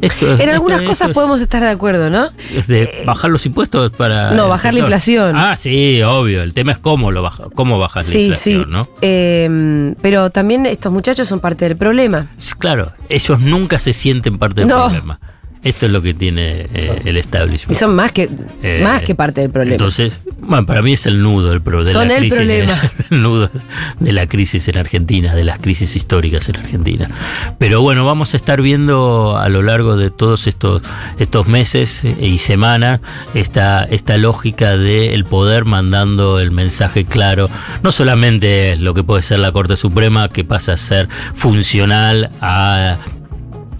En 0.01 0.49
algunas 0.49 0.79
esto 0.79 0.89
cosas 0.91 1.09
es- 1.09 1.13
podemos 1.13 1.41
estar 1.41 1.61
de 1.61 1.69
acuerdo, 1.69 2.09
¿no? 2.09 2.29
es 2.55 2.67
de 2.67 3.03
bajar 3.05 3.29
los 3.31 3.45
impuestos 3.45 3.91
para. 3.91 4.31
No, 4.31 4.47
bajar 4.47 4.73
la 4.73 4.79
inflación. 4.81 5.35
Ah, 5.35 5.55
sí, 5.55 6.01
obvio. 6.03 6.41
El 6.43 6.53
tema 6.53 6.71
es 6.71 6.77
cómo 6.77 7.11
lo 7.11 7.21
baja, 7.21 7.45
cómo 7.55 7.77
bajas 7.79 8.05
la 8.07 8.11
Sí, 8.11 8.19
inflación, 8.21 8.63
sí. 8.65 8.71
¿no? 8.71 8.87
Eh, 9.01 9.93
pero 10.01 10.29
también 10.29 10.65
estos 10.65 10.91
muchachos 10.91 11.27
son 11.27 11.39
parte 11.39 11.65
del 11.67 11.77
problema. 11.77 12.27
Claro, 12.59 12.93
ellos 13.09 13.39
nunca 13.39 13.79
se 13.79 13.93
sienten 13.93 14.37
parte 14.37 14.61
del 14.61 14.67
No. 14.69 14.85
problema. 14.85 15.19
Esto 15.61 15.87
es 15.87 15.91
lo 15.91 16.01
que 16.01 16.13
tiene 16.13 16.67
eh, 16.73 17.01
el 17.03 17.17
Y 17.17 17.19
establishment. 17.19 17.77
son 17.77 17.93
más 17.93 18.13
que, 18.13 18.29
Eh, 18.63 18.79
más 18.81 19.01
que 19.01 19.13
parte 19.13 19.41
del 19.41 19.49
problema. 19.49 19.73
Entonces, 19.75 20.21
bueno, 20.39 20.65
para 20.65 20.81
mí 20.81 20.93
es 20.93 21.05
el 21.05 21.21
nudo 21.21 21.49
del 21.49 21.61
pro- 21.61 21.83
de 21.83 21.91
Son 21.91 22.07
la 22.07 22.13
el 22.15 22.19
crisis. 22.21 22.37
problema. 22.37 22.81
el 23.09 23.21
nudo 23.21 23.51
de 23.99 24.13
la 24.13 24.25
crisis 24.27 24.67
en 24.69 24.77
Argentina, 24.77 25.35
de 25.35 25.43
las 25.43 25.59
crisis 25.59 25.95
históricas 25.97 26.47
en 26.47 26.57
Argentina. 26.57 27.09
Pero 27.57 27.81
bueno, 27.81 28.05
vamos 28.05 28.33
a 28.33 28.37
estar 28.37 28.61
viendo 28.61 29.37
a 29.37 29.49
lo 29.49 29.61
largo 29.61 29.97
de 29.97 30.09
todos 30.11 30.47
estos, 30.47 30.81
estos 31.17 31.47
meses 31.47 32.05
y 32.05 32.37
semanas 32.37 33.01
esta, 33.33 33.83
esta 33.83 34.17
lógica 34.17 34.77
del 34.77 35.25
poder 35.25 35.65
mandando 35.65 36.39
el 36.39 36.51
mensaje 36.51 37.03
claro, 37.03 37.49
no 37.83 37.91
solamente 37.91 38.77
lo 38.77 38.93
que 38.93 39.03
puede 39.03 39.23
ser 39.23 39.39
la 39.39 39.51
Corte 39.51 39.75
Suprema, 39.75 40.29
que 40.29 40.43
pasa 40.45 40.73
a 40.73 40.77
ser 40.77 41.09
funcional 41.35 42.29
a 42.39 42.97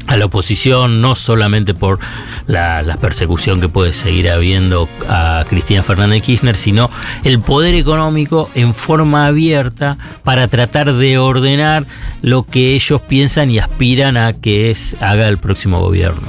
a 0.10 0.18
la 0.18 0.26
oposición, 0.26 1.02
no 1.02 1.14
solamente 1.16 1.76
por 1.76 2.00
la, 2.48 2.82
la 2.82 2.98
persecución 2.98 3.62
que 3.62 3.70
puede 3.70 3.94
seguir 3.94 4.30
habiendo 4.32 4.90
a 5.08 5.46
Cristina 5.48 5.84
Fernández 5.84 6.24
Kirchner, 6.24 6.56
sino 6.56 6.90
el 7.24 7.40
poder 7.42 7.76
económico 7.76 8.50
en 8.56 8.74
forma 8.74 9.28
abierta 9.28 9.98
para 10.24 10.48
tratar 10.48 10.94
de 10.94 11.20
ordenar 11.20 11.86
lo 12.24 12.42
que 12.44 12.74
ellos 12.74 13.02
piensan 13.02 13.52
y 13.52 13.60
aspiran 13.60 14.18
a 14.18 14.34
que 14.34 14.72
es, 14.72 14.98
haga 15.00 15.28
el 15.28 15.38
próximo 15.38 15.80
gobierno. 15.80 16.28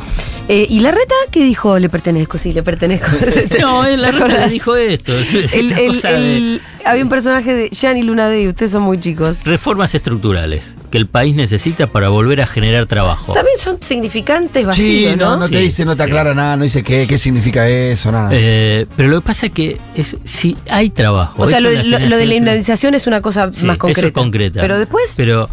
Eh, 0.49 0.66
¿Y 0.69 0.81
la 0.81 0.90
reta 0.90 1.14
qué 1.31 1.45
dijo? 1.45 1.79
Le 1.79 1.88
pertenezco, 1.88 2.37
sí, 2.37 2.53
le 2.53 2.62
pertenezco. 2.62 3.07
No, 3.61 3.85
él 3.85 4.03
la 4.03 4.11
¿Te 4.11 4.19
reta 4.19 4.49
dijo 4.49 4.77
esto. 4.77 5.16
es 5.19 5.33
El- 5.55 5.73
el- 5.79 6.01
de- 6.03 6.37
el- 6.37 6.62
había 6.90 7.03
un 7.05 7.09
personaje 7.09 7.55
de 7.55 7.68
Gianni 7.70 8.03
Luna 8.03 8.29
Day, 8.29 8.46
ustedes 8.48 8.72
son 8.72 8.83
muy 8.83 8.98
chicos. 9.00 9.44
Reformas 9.44 9.94
estructurales 9.94 10.74
que 10.90 10.98
el 10.98 11.07
país 11.07 11.35
necesita 11.37 11.87
para 11.87 12.09
volver 12.09 12.40
a 12.40 12.46
generar 12.46 12.87
trabajo. 12.87 13.33
También 13.33 13.57
son 13.59 13.79
significantes 13.81 14.62
Sí, 14.62 14.66
vacíos, 14.66 15.16
no, 15.16 15.31
¿no? 15.31 15.37
no 15.40 15.48
te 15.48 15.57
Sí, 15.59 15.62
dice, 15.62 15.85
no 15.85 15.94
te 15.96 16.03
sí. 16.05 16.09
aclara 16.09 16.35
nada, 16.35 16.57
no 16.57 16.64
dice 16.64 16.83
qué, 16.83 17.07
qué 17.09 17.16
significa 17.18 17.68
eso, 17.68 18.11
nada. 18.11 18.31
Eh, 18.33 18.87
pero 18.96 19.09
lo 19.09 19.20
que 19.20 19.26
pasa 19.26 19.46
es 19.46 19.53
que 19.53 19.79
es, 19.94 20.16
si 20.24 20.57
hay 20.68 20.90
trabajo. 20.90 21.42
O 21.42 21.46
sea, 21.46 21.61
lo, 21.61 21.70
una 21.70 21.83
lo- 21.83 21.98
lo 22.09 22.16
de 22.16 22.26
la 22.26 22.31
de- 22.31 22.37
indemnización 22.37 22.94
es 22.94 23.07
una 23.07 23.20
cosa 23.22 23.53
Sí, 23.53 23.66
más 23.66 23.74
eso 23.76 23.81
concreta. 23.81 24.07
es 24.09 24.12
concreta. 24.12 24.61
Pero 24.61 24.79
después, 24.79 25.14
Pero 25.16 25.48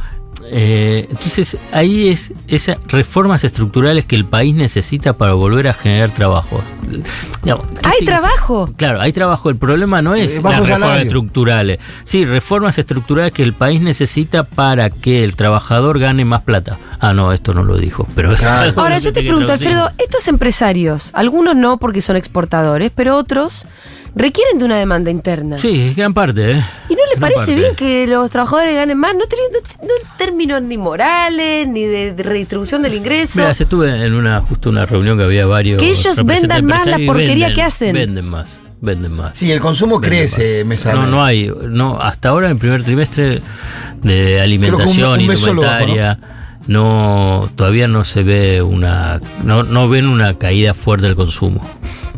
eh, 0.49 1.07
entonces 1.10 1.57
ahí 1.71 2.07
es 2.10 2.31
esas 2.47 2.77
reformas 2.88 3.43
estructurales 3.43 4.05
que 4.05 4.15
el 4.15 4.25
país 4.25 4.55
necesita 4.55 5.13
para 5.17 5.33
volver 5.33 5.67
a 5.67 5.73
generar 5.73 6.12
trabajo. 6.12 6.62
Digamos, 7.43 7.65
¿qué 7.67 7.73
hay 7.83 7.91
significa? 7.93 8.05
trabajo. 8.19 8.69
Claro, 8.77 9.01
hay 9.01 9.12
trabajo. 9.13 9.49
El 9.49 9.57
problema 9.57 10.01
no 10.01 10.15
es 10.15 10.38
Eh, 10.38 10.41
las 10.41 10.60
reformas 10.60 10.79
salario. 10.79 11.03
estructurales. 11.03 11.79
Sí, 12.03 12.25
reformas 12.25 12.77
estructurales 12.77 13.31
que 13.33 13.43
el 13.43 13.53
país 13.53 13.81
necesita 13.81 14.43
para 14.43 14.89
que 14.89 15.23
el 15.23 15.36
trabajador 15.36 15.99
gane 15.99 16.23
más 16.25 16.41
plata. 16.43 16.77
Ah, 16.99 17.13
no, 17.13 17.33
esto 17.33 17.53
no 17.53 17.63
lo 17.63 17.77
dijo. 17.77 18.07
Pero 18.15 18.29
Ahora 18.75 18.97
yo 18.99 19.12
te 19.13 19.21
pregunto, 19.21 19.51
Alfredo, 19.53 19.91
estos 19.97 20.27
empresarios, 20.27 21.12
algunos 21.13 21.55
no 21.55 21.77
porque 21.77 22.01
son 22.01 22.15
exportadores, 22.15 22.91
pero 22.95 23.15
otros 23.17 23.65
requieren 24.15 24.57
de 24.57 24.65
una 24.65 24.77
demanda 24.77 25.12
interna. 25.12 25.57
Sí, 25.60 25.93
gran 25.95 26.13
parte. 26.13 26.51
¿eh? 26.53 26.65
¿Y 26.89 26.95
no 26.95 27.01
parece 27.19 27.39
parte. 27.39 27.56
bien 27.56 27.75
que 27.75 28.08
los 28.08 28.30
trabajadores 28.30 28.75
ganen 28.75 28.97
más? 28.97 29.13
No, 29.15 29.25
teniendo- 29.25 29.60
no 29.82 29.89
en 30.12 30.17
términos 30.17 30.62
ni 30.62 30.77
morales, 30.77 31.67
ni 31.67 31.84
de, 31.84 32.13
de 32.13 32.23
redistribución 32.23 32.82
del 32.82 32.93
ingreso. 32.95 33.39
Mira, 33.41 33.53
se 33.53 33.63
estuve 33.63 34.06
en 34.06 34.13
una 34.13 34.41
justo 34.41 34.69
una 34.69 34.86
reunión 34.86 35.17
que 35.17 35.23
había 35.23 35.45
varios. 35.45 35.80
Que 35.80 35.89
ellos 35.89 36.23
vendan 36.25 36.65
más 36.65 36.86
la 36.86 36.99
y 36.99 37.06
porquería 37.06 37.47
venden- 37.49 37.56
que 37.56 37.62
hacen. 37.63 37.93
Venden 37.93 38.27
más, 38.27 38.60
venden 38.82 39.12
más. 39.13 39.32
Sí, 39.38 39.51
el 39.51 39.60
consumo 39.60 39.99
Venden 39.99 40.19
crece 40.19 40.63
más. 40.63 40.67
mes 40.69 40.86
a 40.86 40.93
No, 40.93 41.08
no 41.08 41.23
hay, 41.23 41.51
no, 41.69 41.99
hasta 42.01 42.30
ahora 42.30 42.47
en 42.47 42.53
el 42.53 42.58
primer 42.60 42.84
trimestre 42.84 43.41
de 44.03 44.41
alimentación, 44.41 45.12
bajo, 45.12 45.21
indumentaria, 45.21 46.19
no, 46.67 47.49
todavía 47.56 47.88
no 47.88 48.03
se 48.03 48.23
ve 48.23 48.62
una, 48.62 49.21
no, 49.43 49.63
no 49.63 49.88
ven 49.89 50.08
una 50.08 50.38
caída 50.38 50.73
fuerte 50.73 51.06
del 51.08 51.15
consumo. 51.15 51.62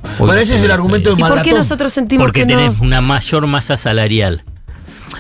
Hoy 0.02 0.10
Bueno, 0.20 0.34
no 0.36 0.40
ese 0.40 0.54
se 0.54 0.58
es 0.60 0.64
el 0.64 0.72
argumento 0.72 1.10
del 1.12 1.20
¿Y 1.20 1.22
por 1.22 1.30
qué 1.30 1.36
maratón. 1.36 1.58
nosotros 1.60 1.94
sentimos 1.94 2.26
Porque 2.26 2.42
que 2.46 2.54
no? 2.54 2.60
tenés 2.60 2.80
una 2.80 3.02
mayor 3.02 3.46
masa 3.48 3.78
salarial. 3.78 4.44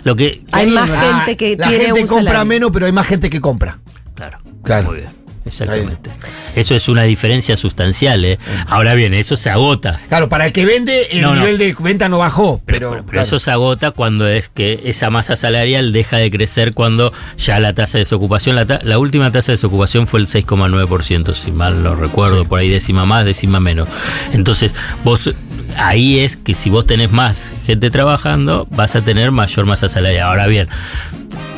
Lo 0.04 0.16
que, 0.16 0.42
Hay 0.52 0.68
más 0.70 0.90
Ah, 0.90 1.22
gente 1.26 1.38
que 1.38 1.56
la 1.58 1.68
tiene 1.70 1.86
gente 1.86 2.02
compra 2.08 2.26
salario. 2.34 2.46
menos, 2.46 2.72
pero 2.72 2.86
hay 2.86 2.92
más 2.92 3.08
gente 3.08 3.30
que 3.30 3.42
compra. 3.42 3.80
Claro. 4.16 4.40
Claro. 4.64 4.88
Muy 4.90 4.98
bien. 4.98 5.20
Exactamente. 5.46 6.12
Eso 6.54 6.76
es 6.76 6.90
una 6.90 7.04
diferencia 7.04 7.58
sustancial. 7.58 8.24
¿eh? 8.24 8.38
Ahora 8.68 8.94
bien, 8.94 9.16
eso 9.16 9.36
se 9.36 9.50
agota. 9.50 10.00
Claro, 10.10 10.30
para 10.30 10.46
el 10.48 10.54
que 10.54 10.64
vende, 10.66 11.08
el 11.12 11.22
No, 11.22 11.30
no. 11.34 11.40
nivel 11.40 11.58
de 11.58 11.76
venta 11.80 12.08
no 12.08 12.20
bajó. 12.20 12.62
Pero, 12.66 12.92
Pero, 12.92 13.02
pero 13.02 13.06
claro. 13.06 13.22
eso 13.26 13.40
se 13.40 13.50
agota 13.50 13.90
cuando 13.92 14.28
es 14.28 14.50
que 14.50 14.82
esa 14.84 15.10
masa 15.10 15.36
salarial 15.36 15.92
deja 15.92 16.18
de 16.18 16.30
crecer 16.30 16.74
cuando 16.74 17.14
ya 17.38 17.58
la 17.60 17.74
tasa 17.74 17.94
de 17.98 18.00
desocupación, 18.04 18.56
la, 18.58 18.68
ta- 18.68 18.80
la 18.84 19.00
última 19.00 19.32
tasa 19.32 19.48
de 19.48 19.54
desocupación 19.54 20.06
fue 20.06 20.20
el 20.20 20.28
6,9%, 20.28 21.34
si 21.34 21.52
mal 21.52 21.82
no 21.82 21.96
recuerdo, 21.96 22.46
por 22.46 22.60
ahí 22.60 22.70
décima 22.70 23.06
más, 23.06 23.26
décima 23.26 23.60
menos. 23.60 23.88
Entonces, 24.34 24.76
vos 25.04 25.34
ahí 25.78 26.20
es 26.20 26.38
que 26.38 26.54
si 26.54 26.70
vos 26.70 26.86
tenés 26.86 27.12
más 27.12 27.52
gente 27.66 27.92
trabajando, 27.92 28.68
vas 28.72 28.96
a 28.96 29.04
tener 29.04 29.32
mayor 29.32 29.66
masa 29.66 29.90
salarial. 29.90 30.28
Ahora 30.28 30.48
bien, 30.48 30.68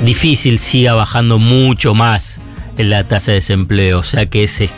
difícil 0.04 0.60
siga 0.60 0.94
bajando 0.94 1.38
mucho 1.38 1.94
más 1.94 2.40
la 2.78 3.04
tasa 3.08 3.32
de 3.32 3.36
desempleo, 3.36 4.00
o 4.00 4.04
sea 4.04 4.26
que 4.26 4.44
es 4.44 4.60
de 4.60 4.70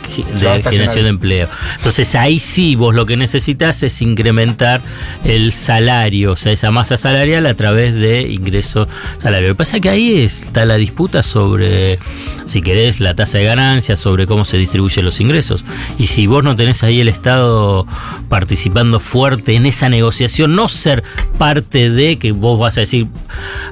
generación 0.62 1.04
de 1.04 1.08
empleo. 1.08 1.48
Entonces 1.76 2.14
ahí 2.14 2.38
sí 2.38 2.74
vos 2.74 2.94
lo 2.94 3.06
que 3.06 3.16
necesitas 3.16 3.82
es 3.82 4.02
incrementar 4.02 4.80
el 5.24 5.52
salario, 5.52 6.32
o 6.32 6.36
sea, 6.36 6.52
esa 6.52 6.70
masa 6.70 6.96
salarial 6.96 7.46
a 7.46 7.54
través 7.54 7.94
de 7.94 8.22
ingreso 8.22 8.88
salario. 9.18 9.48
Lo 9.48 9.54
que 9.54 9.58
pasa 9.58 9.76
es 9.76 9.82
que 9.82 9.88
ahí 9.88 10.20
está 10.20 10.64
la 10.64 10.76
disputa 10.76 11.22
sobre, 11.22 11.98
si 12.46 12.62
querés, 12.62 13.00
la 13.00 13.14
tasa 13.14 13.38
de 13.38 13.44
ganancias, 13.44 13.98
sobre 14.00 14.26
cómo 14.26 14.44
se 14.44 14.56
distribuyen 14.56 15.04
los 15.04 15.20
ingresos. 15.20 15.64
Y 15.98 16.06
si 16.06 16.26
vos 16.26 16.44
no 16.44 16.56
tenés 16.56 16.82
ahí 16.82 17.00
el 17.00 17.08
Estado 17.08 17.86
participando 18.28 19.00
fuerte 19.00 19.54
en 19.54 19.66
esa 19.66 19.88
negociación, 19.88 20.56
no 20.56 20.68
ser 20.68 21.02
parte 21.38 21.90
de 21.90 22.18
que 22.18 22.32
vos 22.32 22.58
vas 22.58 22.76
a 22.76 22.80
decir, 22.80 23.06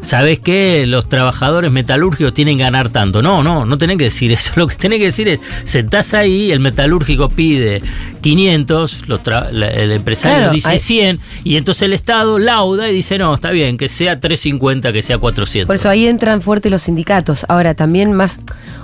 ¿sabés 0.02 0.38
qué? 0.38 0.86
Los 0.86 1.08
trabajadores 1.08 1.70
metalúrgicos 1.70 2.34
tienen 2.34 2.58
que 2.58 2.64
ganar 2.64 2.90
tanto. 2.90 3.22
No, 3.22 3.42
no, 3.42 3.64
no 3.64 3.78
tenés 3.78 3.98
que 3.98 4.04
decir 4.04 4.21
eso. 4.30 4.52
Lo 4.56 4.66
que 4.68 4.76
tenés 4.76 4.98
que 5.00 5.06
decir 5.06 5.26
es, 5.28 5.40
sentás 5.64 6.14
ahí, 6.14 6.52
el 6.52 6.60
metalúrgico 6.60 7.28
pide 7.28 7.82
500, 8.20 9.08
los 9.08 9.22
tra- 9.22 9.50
la- 9.50 9.68
el 9.70 9.90
empresario 9.92 10.38
Claro, 10.38 10.52
dice 10.52 10.68
hay- 10.68 10.78
100, 10.78 11.20
y 11.44 11.56
entonces 11.56 11.82
el 11.82 11.92
Estado 11.92 12.38
lauda 12.38 12.88
y 12.88 12.94
dice, 12.94 13.18
no, 13.18 13.34
está 13.34 13.50
bien, 13.50 13.76
que 13.76 13.88
sea 13.88 14.20
350, 14.20 14.92
que 14.92 15.02
sea 15.02 15.18
400. 15.18 15.66
Por 15.66 15.74
eso 15.76 15.88
ahí 15.88 16.06
entran 16.06 16.40
fuertes 16.40 16.70
los 16.70 16.82
sindicatos. 16.82 17.44
Ahora, 17.48 17.74
también 17.74 18.12
más 18.12 18.40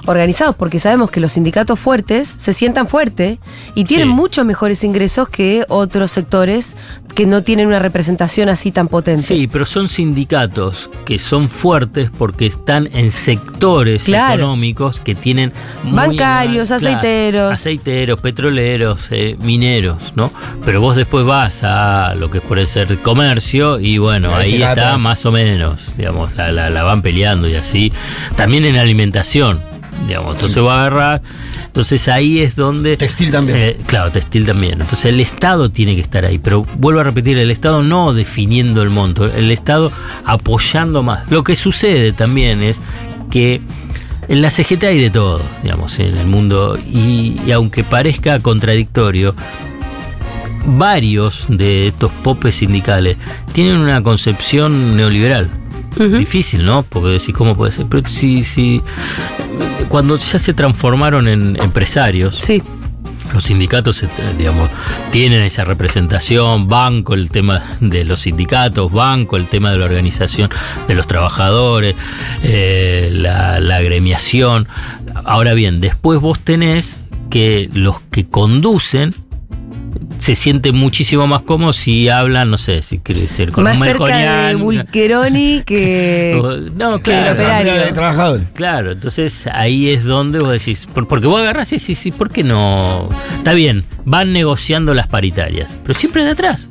organizados, 0.06 0.56
porque 0.56 0.80
sabemos 0.80 1.10
que 1.10 1.20
los 1.20 1.32
sindicatos 1.32 1.78
fuertes 1.78 2.28
se 2.28 2.52
sientan 2.52 2.88
fuerte 2.88 3.38
y 3.74 3.84
tienen 3.84 4.08
Sí. 4.08 4.14
muchos 4.14 4.44
mejores 4.44 4.82
ingresos 4.84 5.28
que 5.28 5.64
otros 5.68 6.10
sectores 6.10 6.74
que 7.14 7.26
no 7.26 7.42
tienen 7.42 7.66
una 7.66 7.78
representación 7.78 8.48
así 8.48 8.70
tan 8.70 8.86
potente. 8.88 9.22
Sí, 9.24 9.48
pero 9.48 9.66
son 9.66 9.88
sindicatos 9.88 10.88
que 11.04 11.18
son 11.18 11.48
fuertes 11.48 12.10
porque 12.16 12.46
están 12.46 12.88
en 12.92 13.10
sectores 13.10 14.04
Claro. 14.04 14.34
económicos 14.42 15.00
que 15.00 15.14
tienen 15.18 15.52
Bancarios, 15.84 16.68
claro, 16.68 16.86
aceiteros. 16.88 17.52
aceiteros, 17.52 18.20
petroleros, 18.20 19.06
eh, 19.10 19.36
mineros, 19.40 20.12
¿no? 20.16 20.32
Pero 20.64 20.80
vos 20.80 20.96
después 20.96 21.24
vas 21.26 21.62
a 21.64 22.14
lo 22.16 22.30
que 22.30 22.40
puede 22.40 22.66
ser 22.66 22.98
comercio 23.02 23.78
y 23.80 23.98
bueno, 23.98 24.34
Ahí 24.34 24.62
está 24.62 24.98
más 24.98 25.24
o 25.26 25.32
menos, 25.32 25.94
digamos, 25.96 26.34
la, 26.36 26.50
la- 26.52 26.70
la 26.70 26.82
van 26.82 27.02
peleando 27.02 27.48
y 27.48 27.54
así. 27.54 27.92
También 28.36 28.64
en 28.64 28.76
alimentación, 28.76 29.60
digamos, 30.06 30.34
entonces 30.36 30.62
va 30.62 30.76
a 30.76 30.80
agarrar. 30.86 31.22
Entonces 31.66 32.08
ahí 32.08 32.40
es 32.40 32.56
donde... 32.56 32.96
Textil 32.96 33.30
también. 33.30 33.58
Eh, 33.58 33.76
claro, 33.86 34.10
textil 34.10 34.44
también. 34.46 34.80
Entonces 34.80 35.04
el 35.06 35.20
Estado 35.20 35.70
tiene 35.70 35.94
que 35.94 36.00
estar 36.00 36.24
ahí. 36.24 36.38
Pero 36.38 36.66
vuelvo 36.76 37.00
a 37.00 37.04
repetir, 37.04 37.38
el 37.38 37.50
Estado 37.52 37.82
no 37.84 38.12
definiendo 38.14 38.82
el 38.82 38.90
monto, 38.90 39.26
el 39.26 39.50
Estado 39.52 39.92
apoyando 40.24 41.02
más. 41.04 41.30
Lo 41.30 41.44
que 41.44 41.54
sucede 41.54 42.12
también 42.12 42.62
es 42.62 42.80
que 43.30 43.60
en 44.28 44.42
la 44.42 44.50
CGT 44.50 44.84
hay 44.84 45.00
de 45.00 45.10
todo, 45.10 45.40
digamos, 45.62 45.98
en 45.98 46.16
el 46.16 46.26
mundo. 46.26 46.78
Y, 46.86 47.40
y 47.46 47.52
aunque 47.52 47.84
parezca 47.84 48.38
contradictorio, 48.40 49.34
varios 50.66 51.46
de 51.48 51.88
estos 51.88 52.10
popes 52.22 52.56
sindicales 52.56 53.16
tienen 53.52 53.78
una 53.78 54.02
concepción 54.02 54.96
neoliberal. 54.96 55.48
Difícil, 55.96 56.64
¿no? 56.64 56.84
Porque 56.84 57.08
decís, 57.08 57.34
¿cómo 57.34 57.56
puede 57.56 57.72
ser? 57.72 57.86
Pero 57.86 58.06
si, 58.06 58.44
si 58.44 58.82
cuando 59.88 60.16
ya 60.16 60.38
se 60.38 60.54
transformaron 60.54 61.26
en 61.26 61.56
empresarios, 61.60 62.36
Sí. 62.36 62.62
Los 63.32 63.44
sindicatos, 63.44 64.02
eh, 64.02 64.08
digamos, 64.36 64.70
tienen 65.10 65.42
esa 65.42 65.64
representación, 65.64 66.68
banco 66.68 67.14
el 67.14 67.30
tema 67.30 67.62
de 67.80 68.04
los 68.04 68.20
sindicatos, 68.20 68.90
banco 68.92 69.36
el 69.36 69.46
tema 69.46 69.70
de 69.70 69.78
la 69.78 69.84
organización 69.84 70.50
de 70.86 70.94
los 70.94 71.06
trabajadores, 71.06 71.94
eh, 72.42 73.10
la, 73.12 73.60
la 73.60 73.76
agremiación. 73.76 74.68
Ahora 75.24 75.54
bien, 75.54 75.80
después 75.80 76.20
vos 76.20 76.38
tenés 76.40 76.98
que 77.30 77.68
los 77.72 78.00
que 78.10 78.26
conducen 78.26 79.14
se 80.20 80.34
sienten 80.34 80.74
muchísimo 80.76 81.26
más 81.26 81.42
cómodos 81.42 81.76
si 81.76 82.08
hablan, 82.08 82.50
no 82.50 82.58
sé, 82.58 82.82
si 82.82 82.98
quiere 82.98 83.28
ser 83.28 83.52
con 83.52 83.64
Más 83.64 83.78
un 83.78 83.84
cerca 83.84 84.48
de 84.48 84.54
Bulcheroni 84.56 85.62
que, 85.64 86.38
no, 86.74 86.98
que 87.00 87.10
el 87.18 87.24
claro. 87.24 87.32
operario. 87.34 87.94
trabajadores. 87.94 88.46
Claro, 88.54 88.92
entonces 88.92 89.46
ahí 89.52 89.88
es 89.90 90.04
donde 90.04 90.38
vos 90.40 90.50
decís, 90.50 90.86
por- 90.92 91.06
porque 91.08 91.26
vos 91.26 91.40
agarrás 91.40 91.72
y 91.72 91.78
decís, 91.78 91.98
sí, 91.98 92.10
¿por 92.12 92.30
qué 92.30 92.42
no? 92.44 93.08
Está 93.36 93.52
bien, 93.54 93.84
van 94.04 94.32
negociando 94.32 94.94
las 94.94 95.06
paritarias, 95.06 95.70
pero 95.84 95.98
siempre 95.98 96.24
de 96.24 96.30
atrás. 96.30 96.68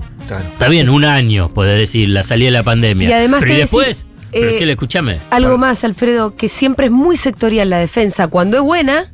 Está 0.51 0.67
bien, 0.67 0.89
un 0.89 1.05
año, 1.05 1.53
podés 1.53 1.79
decir, 1.79 2.09
la 2.09 2.21
salida 2.23 2.47
de 2.47 2.51
la 2.51 2.63
pandemia. 2.63 3.09
Y 3.09 3.13
además 3.13 3.39
pero 3.39 3.49
te 3.51 3.53
¿y 3.53 3.61
decís, 3.61 3.71
después, 3.71 4.05
pero 4.31 4.49
eh, 4.49 4.53
sí, 4.53 4.69
escúchame. 4.69 5.19
Algo 5.29 5.57
más, 5.57 5.85
Alfredo, 5.85 6.35
que 6.35 6.49
siempre 6.49 6.87
es 6.87 6.91
muy 6.91 7.15
sectorial 7.15 7.69
la 7.69 7.77
defensa. 7.77 8.27
Cuando 8.27 8.57
es 8.57 8.63
buena, 8.63 9.05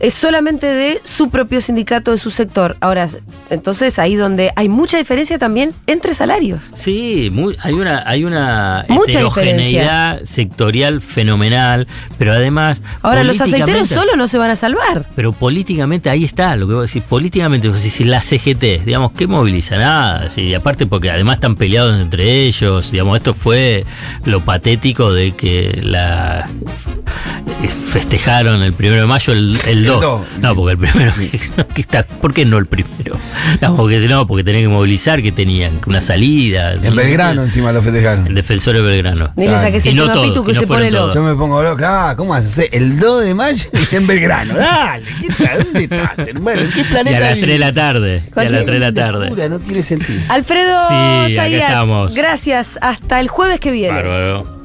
es 0.00 0.14
solamente 0.14 0.66
de 0.66 1.00
su 1.04 1.30
propio 1.30 1.60
sindicato, 1.60 2.12
de 2.12 2.18
su 2.18 2.30
sector. 2.30 2.76
Ahora, 2.80 3.08
entonces 3.50 3.98
ahí 3.98 4.14
donde 4.16 4.52
hay 4.56 4.68
mucha 4.68 4.98
diferencia 4.98 5.38
también 5.38 5.74
entre 5.86 6.14
salarios. 6.14 6.62
Sí, 6.74 7.30
muy- 7.32 7.56
hay 7.62 7.74
una, 7.74 8.02
hay 8.06 8.24
una 8.24 8.84
Mucha 8.88 9.18
heterogeneidad 9.18 10.20
sectorial 10.24 11.00
fenomenal, 11.00 11.86
pero 12.18 12.32
además. 12.32 12.82
Ahora, 13.02 13.24
los 13.24 13.40
aceiteros 13.40 13.88
solo 13.88 14.16
no 14.16 14.26
se 14.28 14.38
van 14.38 14.50
a 14.50 14.56
salvar. 14.56 15.06
Pero 15.16 15.32
políticamente 15.32 16.10
ahí 16.10 16.24
está 16.24 16.54
lo 16.56 16.68
que 16.68 16.74
vos 16.74 16.86
decís. 16.92 17.02
Políticamente, 17.08 17.68
vos 17.68 17.82
decís, 17.82 18.06
la 18.06 18.20
CGT, 18.20 18.84
digamos, 18.84 19.12
¿qué 19.12 19.26
moviliza? 19.26 19.78
Nada. 19.78 20.30
sí, 20.30 20.42
y 20.42 20.54
aparte, 20.54 20.86
porque 20.86 21.10
además 21.10 21.36
están 21.36 21.56
peleados 21.56 22.00
entre 22.00 22.46
ellos. 22.46 22.90
Digamos, 22.90 23.16
esto 23.16 23.34
fue 23.34 23.84
lo 24.24 24.44
patético 24.44 25.12
de 25.12 25.32
que 25.34 25.80
la 25.82 26.48
festejaron 27.92 28.62
el 28.62 28.72
primero 28.72 29.02
de 29.02 29.06
mayo 29.06 29.32
el, 29.32 29.58
el 29.66 29.87
2. 29.92 30.00
dos. 30.00 30.20
No, 30.40 30.54
porque 30.54 30.72
el 30.72 30.78
primero. 30.78 31.12
que 31.74 31.80
está- 31.80 32.02
¿Por 32.04 32.32
qué 32.34 32.44
no 32.44 32.58
el 32.58 32.66
primero? 32.66 33.16
No, 33.60 33.76
porque, 33.76 33.98
no, 34.00 34.26
porque 34.26 34.44
tenían 34.44 34.64
que 34.64 34.68
movilizar, 34.68 35.22
que 35.22 35.32
tenían 35.32 35.80
una 35.86 36.00
salida. 36.00 36.74
En 36.74 36.94
Belgrano 36.96 37.42
encima 37.42 37.72
lo 37.72 37.82
festejaron. 37.82 38.26
En 38.26 38.34
Defensores 38.34 38.82
de 38.82 38.88
Belgrano. 38.88 39.32
Ni 39.36 39.46
le 39.48 39.58
saques 39.58 39.84
Y 39.86 39.90
el 39.90 39.96
no 39.96 40.22
Pitu 40.22 40.44
que 40.44 40.50
y 40.52 40.54
no 40.54 40.60
se 40.60 40.66
pone 40.66 40.90
loco. 40.90 41.14
Yo 41.14 41.22
me 41.22 41.34
pongo 41.34 41.62
loco. 41.62 41.82
Ah, 41.84 42.14
¿cómo 42.16 42.34
haces? 42.34 42.68
El 42.72 42.98
2 42.98 43.24
de 43.24 43.34
mayo 43.34 43.64
en 43.92 44.06
Belgrano. 44.06 44.54
Dale, 44.54 45.04
¿qué 45.20 45.26
está? 45.28 45.58
¿dónde 45.58 45.84
estás, 45.84 46.18
hermano? 46.18 46.60
¿En 46.62 46.70
qué 46.72 46.80
Y 46.80 46.84
planeta 46.84 47.16
a 47.16 47.20
las 47.20 47.28
vivís? 47.34 47.44
3 47.44 47.58
de 47.60 47.64
la 47.64 47.72
tarde. 47.74 48.22
Y 48.36 48.38
a 48.40 48.42
las 48.50 48.64
3 48.64 48.66
de 48.66 48.78
la 48.80 48.92
tarde. 48.92 49.24
Locura, 49.26 49.48
no 49.48 49.58
tiene 49.60 49.82
sentido. 49.82 50.20
Alfredo 50.28 50.88
Sí, 51.28 51.34
Zayat, 51.36 51.62
estamos. 51.62 52.14
gracias. 52.14 52.78
Hasta 52.80 53.20
el 53.20 53.28
jueves 53.28 53.60
que 53.60 53.70
viene. 53.70 53.94
Bárbaro. 53.94 54.57